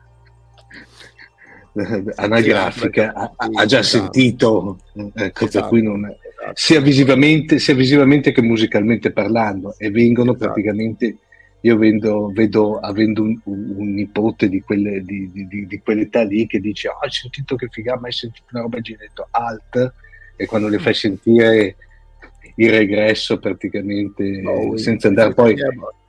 [2.14, 4.12] anagrafica ha, ha, già esatto.
[4.12, 5.48] sentito, ecco, esatto.
[5.50, 6.52] per cui non, esatto.
[6.54, 10.46] sia, visivamente, sia visivamente che musicalmente parlando, e vengono esatto.
[10.46, 11.16] praticamente,
[11.60, 16.46] io vedo, vedo avendo un, un, un nipote di, quelle, di, di, di, quell'età lì
[16.46, 19.92] che dice, oh, hai sentito che figa, mai sentito una roba genetto alt,
[20.36, 21.76] e quando le fai sentire
[22.56, 25.54] il regresso praticamente, oh, senza andare poi...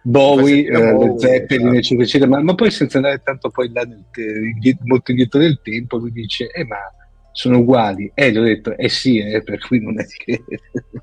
[0.10, 4.06] Bowie, eh, Zeppelin, eh, eccetera, eccetera, ma, ma, poi senza andare tanto poi là nel,
[4.86, 6.78] molto indietro nel tempo, lui dice, eh ma
[7.34, 10.44] sono uguali, e eh, gli ho detto, eh sì, eh, per cui non è che...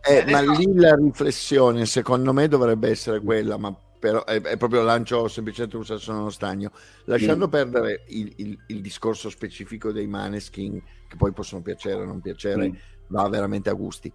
[0.01, 4.83] Eh, ma lì la riflessione, secondo me, dovrebbe essere quella, ma però è, è proprio
[4.83, 6.71] lancio semplicemente un sasso nello stagno,
[7.05, 7.51] lasciando mm.
[7.51, 12.69] perdere il, il, il, discorso specifico dei maneskin, che poi possono piacere o non piacere,
[12.69, 12.75] mm.
[13.09, 14.13] va veramente a gusti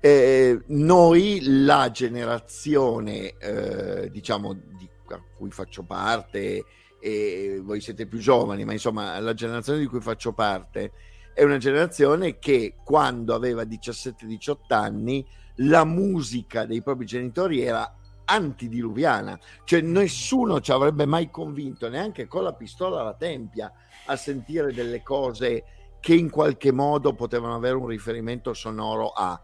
[0.00, 6.64] eh, noi, la generazione, eh, diciamo, di a cui faccio parte,
[6.98, 10.92] e voi siete più giovani, ma insomma, la generazione di cui faccio parte
[11.32, 17.94] è una generazione che quando aveva 17-18 anni la musica dei propri genitori era
[18.24, 23.70] antidiluviana, cioè nessuno ci avrebbe mai convinto, neanche con la pistola alla tempia,
[24.06, 25.64] a sentire delle cose
[26.00, 29.40] che in qualche modo potevano avere un riferimento sonoro a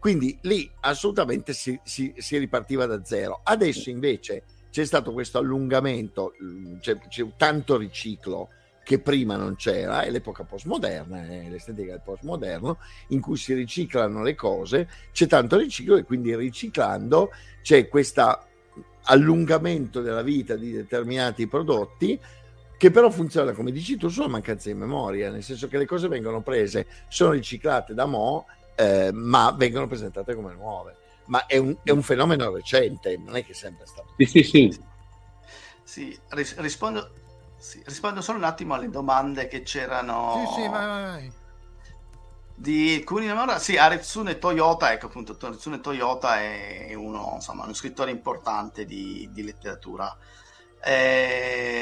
[0.00, 3.42] quindi lì assolutamente si, si, si ripartiva da zero.
[3.44, 8.48] Adesso invece c'è stato questo allungamento, mm, c'è, c'è tanto riciclo
[8.82, 12.78] che prima non c'era, è l'epoca postmoderna, è l'estetica del postmoderno,
[13.08, 17.30] in cui si riciclano le cose, c'è tanto riciclo e quindi riciclando
[17.62, 18.46] c'è questo
[19.04, 22.18] allungamento della vita di determinati prodotti
[22.80, 26.08] che però funziona, come dici tu, sulla mancanza di memoria, nel senso che le cose
[26.08, 28.46] vengono prese, sono riciclate da mo'
[28.80, 30.96] eh, ma vengono presentate come nuove.
[31.26, 34.14] Ma è un, è un, fenomeno recente, non è che è sempre stato.
[34.16, 34.80] Sì, sì, sì.
[35.84, 37.12] sì ris- rispondo,
[37.56, 40.44] sì, rispondo solo un attimo alle domande che c'erano.
[40.46, 41.32] Sì, sì, vai, vai.
[42.54, 48.84] Di Kuninamura, sì, Aretsune Toyota, ecco appunto, Aretsune Toyota è uno, insomma, uno scrittore importante
[48.86, 50.16] di, di letteratura.
[50.82, 51.80] Eh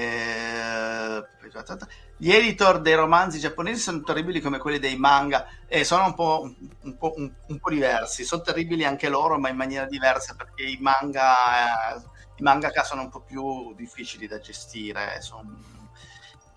[2.20, 6.53] gli editor dei romanzi giapponesi sono terribili come quelli dei manga e sono un po',
[6.82, 8.24] un, po', un, un po', diversi.
[8.24, 12.03] Sono terribili anche loro, ma in maniera diversa perché i manga, eh,
[12.36, 15.20] i mangaka sono un po' più difficili da gestire.
[15.20, 15.57] Sono...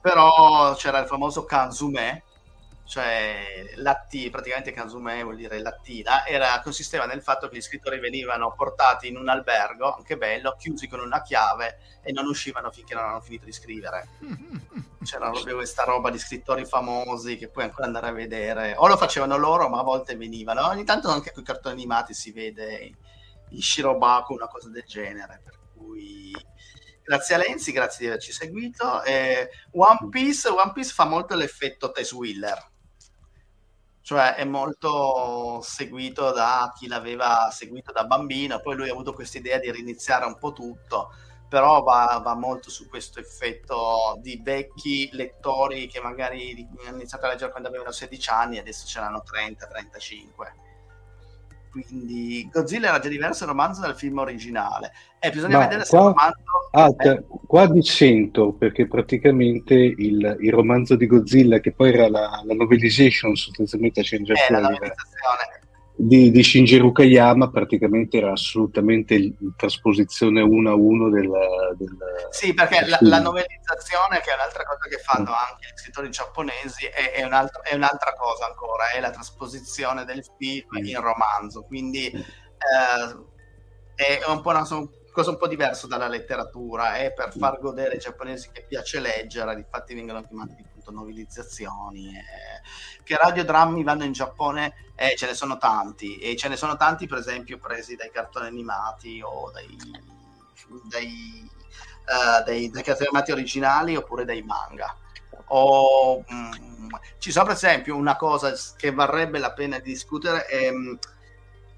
[0.02, 2.24] Però c'era il famoso Kanzume,
[2.92, 8.54] cioè latti, praticamente Kanzume vuol dire lattina, era, consisteva nel fatto che gli scrittori venivano
[8.54, 13.06] portati in un albergo, anche bello, chiusi con una chiave e non uscivano finché non
[13.06, 14.10] hanno finito di scrivere.
[15.04, 18.98] c'era proprio questa roba di scrittori famosi che puoi ancora andare a vedere, o lo
[18.98, 20.68] facevano loro, ma a volte venivano.
[20.68, 22.92] Ogni tanto anche con i cartoni animati si vede
[23.52, 25.40] in Shirobaku, una cosa del genere.
[25.46, 26.36] Per cui
[27.02, 29.02] grazie a Lenzi, grazie di averci seguito.
[29.04, 32.71] Eh, One, Piece, One Piece fa molto l'effetto Tess Wheeler
[34.12, 39.38] cioè è molto seguito da chi l'aveva seguito da bambino, poi lui ha avuto questa
[39.38, 41.14] idea di riniziare un po' tutto,
[41.48, 47.30] però va, va, molto su questo effetto di vecchi lettori che magari hanno iniziato a
[47.30, 50.60] leggere quando avevano 16 anni e adesso ce l'hanno 30-35
[51.72, 54.92] quindi Godzilla era già diverso il romanzo dal film originale
[55.24, 57.24] eh, bisogna Ma vedere se il romanzo ah, è...
[57.46, 63.36] qua dissento perché praticamente il, il, romanzo di Godzilla che poi era la, la novelization
[63.36, 64.76] sostanzialmente a Shinji eh, la
[65.94, 71.30] di, di Shinjiro Kayama praticamente era assolutamente il, trasposizione uno a uno del,
[71.78, 71.98] del
[72.32, 75.34] sì perché la, la, novelizzazione che è un'altra cosa che fanno mm.
[75.34, 80.26] anche gli scrittori giapponesi è, è, un'altra, è, un'altra, cosa ancora è la trasposizione del
[80.40, 80.86] film mm.
[80.86, 82.20] in romanzo quindi mm.
[82.20, 83.30] eh,
[83.94, 84.66] è un po' una
[85.12, 89.54] cosa un po' diversa dalla letteratura è per far godere ai giapponesi che piace leggere
[89.54, 92.16] infatti vengono chiamati appunto novelizzazioni.
[92.16, 94.74] Eh, che radiodrammi vanno in Giappone?
[94.96, 98.48] Eh, ce ne sono tanti, e ce ne sono tanti per esempio presi dai cartoni
[98.48, 99.78] animati o dai,
[100.90, 104.96] dai, uh, dai, dai cartoni animati originali oppure dai manga.
[105.48, 110.46] O, mh, mm, ci sono per esempio una cosa che varrebbe la pena di discutere
[110.46, 110.94] è mh, mm,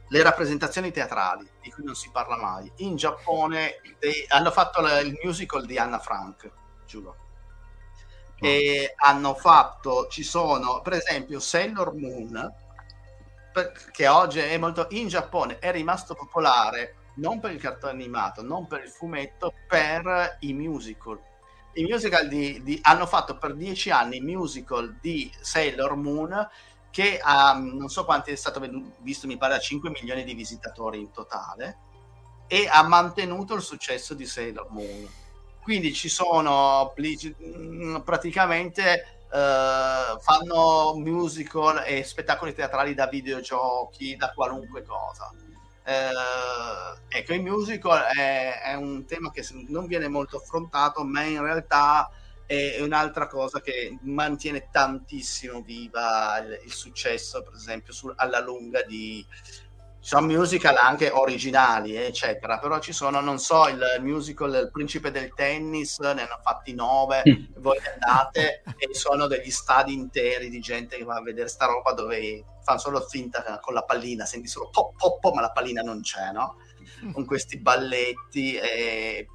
[0.09, 2.71] le rappresentazioni teatrali di cui non si parla mai.
[2.77, 6.51] In Giappone dei, hanno fatto il musical di Anna Frank
[6.85, 7.15] giuro.
[8.39, 12.53] E hanno fatto, ci sono per esempio Sailor Moon,
[13.91, 18.67] che oggi è molto in Giappone, è rimasto popolare non per il cartone animato, non
[18.67, 21.19] per il fumetto, per i musical.
[21.73, 26.47] I musical di, di, hanno fatto per dieci anni musical di Sailor Moon
[26.93, 28.61] che ha, non so quanti è stato
[28.99, 31.77] visto, mi pare a 5 milioni di visitatori in totale
[32.45, 35.09] e ha mantenuto il successo di Sailor Moon
[35.63, 44.83] quindi ci sono mm, praticamente Uh, fanno musical e spettacoli teatrali da videogiochi, da qualunque
[44.83, 45.31] cosa.
[45.33, 51.41] Uh, ecco, il musical è, è, un tema che non viene molto affrontato, ma in
[51.41, 52.11] realtà
[52.45, 58.81] è un'altra cosa che mantiene tantissimo viva il, il successo, per esempio, sul, alla lunga
[58.83, 59.25] di,
[60.03, 65.11] ci sono musical anche originali, eccetera, però ci sono, non so, il musical Il principe
[65.11, 67.61] del tennis, ne hanno fatti nove, mm.
[67.61, 71.93] voi andate e sono degli stadi interi di gente che va a vedere sta roba
[71.93, 75.81] dove fanno solo finta con la pallina, senti solo pop pop pop, ma la pallina
[75.81, 76.57] non c'è, no?
[77.13, 78.59] Con questi balletti,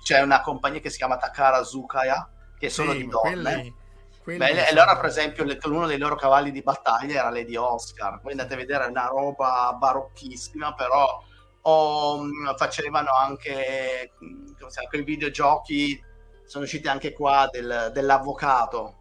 [0.02, 3.74] c'è una compagnia che si chiama Takara Zukaya, che sono sì, di donne.
[4.22, 8.20] Quelli Beh, allora, per esempio, uno dei loro cavalli di battaglia era Lady Oscar.
[8.20, 11.22] Poi andate a vedere una roba barocchissima, però
[11.62, 16.04] o, mm, facevano anche come si quei videogiochi.
[16.44, 18.96] Sono usciti anche qua del, dell'avvocato,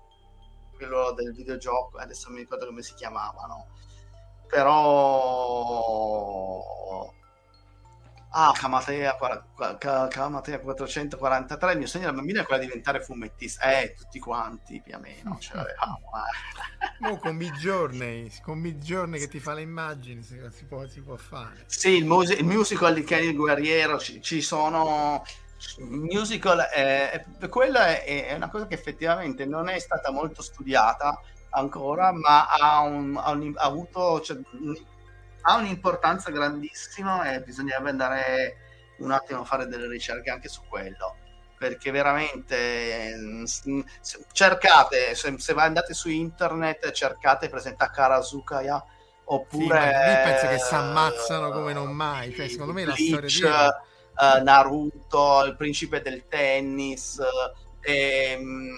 [0.75, 1.97] quello del videogioco.
[1.97, 3.67] Adesso non mi ricordo come si chiamavano,
[4.47, 5.77] però
[8.29, 9.17] Ah, Camatea,
[10.09, 13.79] Camatea 443, il mio sogno da bambino è quello di diventare fumettista.
[13.79, 15.99] Eh, tutti quanti più o meno ce l'avevamo.
[16.99, 17.09] Eh.
[17.09, 21.15] Oh, con Midjourney, con Midjourney che ti fa le immagini, si, si, può, si può,
[21.15, 21.63] fare.
[21.65, 25.23] Sì, il, mus- il musical di Kenny Guerriero, ci, ci sono...
[25.79, 31.19] musical, è, è, quella è, è, una cosa che effettivamente non è stata molto studiata
[31.51, 34.21] ancora, ma ha, un, ha, un, ha avuto...
[34.21, 34.37] Cioè,
[35.49, 38.57] ha un'importanza grandissima e bisognerebbe andare
[38.97, 41.15] un attimo a fare delle ricerche anche su quello
[41.57, 43.43] perché veramente mm,
[44.31, 48.83] cercate se, se andate su internet cercate presenta Karasukaya
[49.25, 53.29] oppure sì, lì penso che si ammazzano come non mai cioè, secondo me Bleach, la
[53.29, 54.39] storia di...
[54.39, 57.19] uh, Naruto il principe del tennis
[57.79, 58.75] e, um,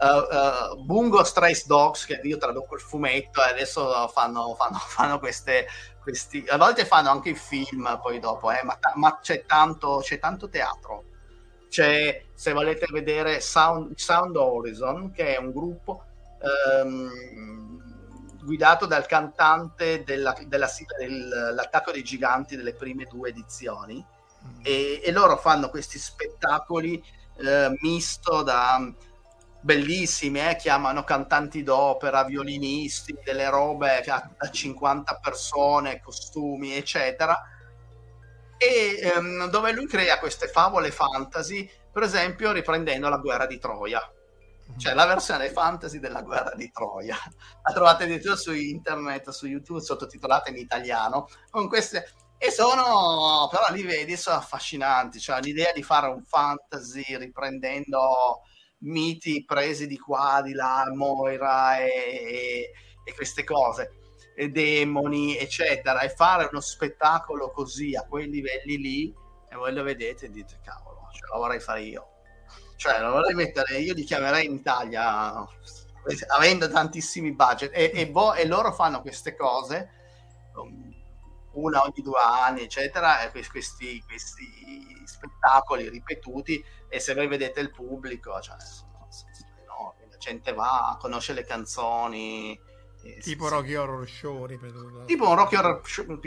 [0.00, 5.18] uh, uh, Bungo Strays Dogs, che io traduco il fumetto, e adesso fanno, fanno, fanno
[5.18, 5.66] queste,
[6.02, 10.18] questi, a volte fanno anche i film poi dopo, eh, ma, ma c'è, tanto, c'è
[10.18, 11.04] tanto teatro.
[11.68, 16.02] C'è, se volete vedere Sound, Sound Horizon, che è un gruppo
[16.82, 17.80] um,
[18.42, 24.04] guidato dal cantante della, della sigla dell'attacco dei giganti delle prime due edizioni,
[24.44, 24.60] mm.
[24.64, 27.00] e, e, loro fanno questi spettacoli
[27.36, 28.92] eh, misto da
[29.60, 30.56] bellissimi, eh?
[30.56, 37.38] chiamano cantanti d'opera, violinisti, delle robe da 50 persone, costumi, eccetera.
[38.56, 44.00] E ehm, dove lui crea queste favole fantasy, per esempio riprendendo la guerra di Troia.
[44.76, 47.16] cioè la versione fantasy della guerra di Troia.
[47.62, 52.12] La trovate addirittura su internet, su YouTube, sottotitolata in italiano, con queste...
[52.42, 58.40] E sono, però li vedi, sono affascinanti, cioè l'idea di fare un fantasy riprendendo
[58.80, 62.70] miti presi di qua, di là, Moira e,
[63.04, 63.92] e, queste cose,
[64.36, 69.14] e demoni, eccetera, e fare uno spettacolo così a quei livelli lì,
[69.48, 72.06] e voi lo vedete e dite, cavolo, ce la vorrei fare io.
[72.76, 75.46] Cioè lo vorrei mettere, io li chiamerei in Italia
[76.28, 79.90] avendo tantissimi budget e, e, bo- e loro fanno queste cose
[80.54, 80.90] um,
[81.52, 88.38] una ogni due anni eccetera questi, questi, spettacoli ripetuti e se voi vedete il pubblico
[88.40, 89.30] cioè, sono, sono
[89.62, 92.60] enormi, la gente va conosce le canzoni
[93.22, 96.18] tipo sì, Rocky Horror Show ripetuto tipo un Rocky Horror Show,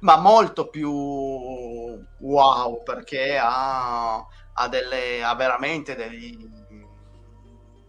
[0.00, 6.36] ma molto più wow perché ha ha, delle, ha veramente degli,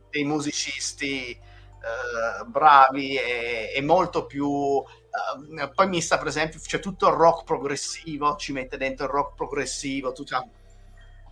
[0.10, 4.82] dei musicisti eh, bravi e, e, molto più
[5.60, 9.12] eh, poi mi sta per esempio c'è tutto il rock progressivo ci mette dentro il
[9.12, 10.50] rock progressivo tutto,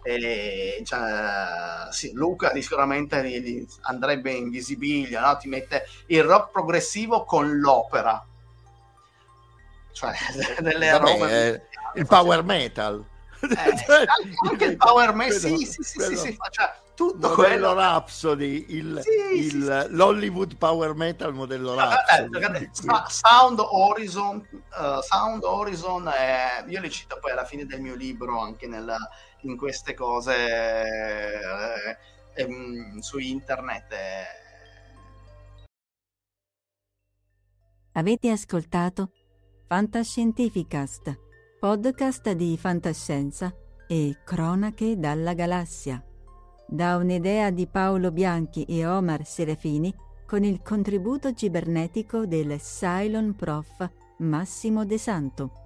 [0.04, 5.38] e, cioè, sì, Luca sicuramente andrebbe in visibilio no?
[5.38, 8.26] ti mette il rock progressivo con l'opera
[9.92, 10.14] cioè
[10.60, 11.62] delle Vabbè, robe eh,
[12.00, 13.06] il power metal
[13.42, 14.08] eh,
[14.50, 17.74] anche il Power Man, sì, sì, sì, sì, sì, cioè, tutto modello quello.
[17.74, 22.64] Rhapsody, il, sì, il, sì, l'Hollywood Power Metal modello Rhapsody.
[22.64, 22.70] Eh,
[23.08, 28.40] Sound Horizon, uh, Sound Horizon è, io li cito poi alla fine del mio libro
[28.40, 28.96] anche nel,
[29.42, 31.98] in queste cose eh,
[32.36, 32.48] eh,
[33.00, 33.92] su internet.
[33.92, 34.40] Eh.
[37.94, 39.12] Avete ascoltato
[39.68, 41.30] Fantascientificast
[41.62, 43.54] podcast di fantascienza
[43.88, 46.04] e cronache dalla galassia.
[46.66, 49.94] Da un'idea di Paolo Bianchi e Omar Serafini
[50.26, 53.88] con il contributo cibernetico del Cylon Prof
[54.18, 55.61] Massimo De Santo.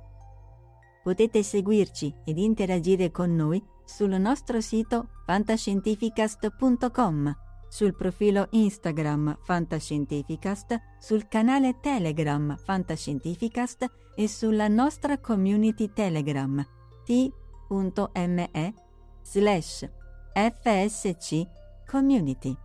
[1.06, 7.38] Potete seguirci ed interagire con noi sul nostro sito fantascientificast.com
[7.68, 16.66] sul profilo Instagram Fantascientificast, sul canale Telegram Fantascientificast e sulla nostra community Telegram
[17.04, 18.74] t.me
[19.22, 19.88] slash
[20.34, 21.48] fsc
[21.86, 22.65] community.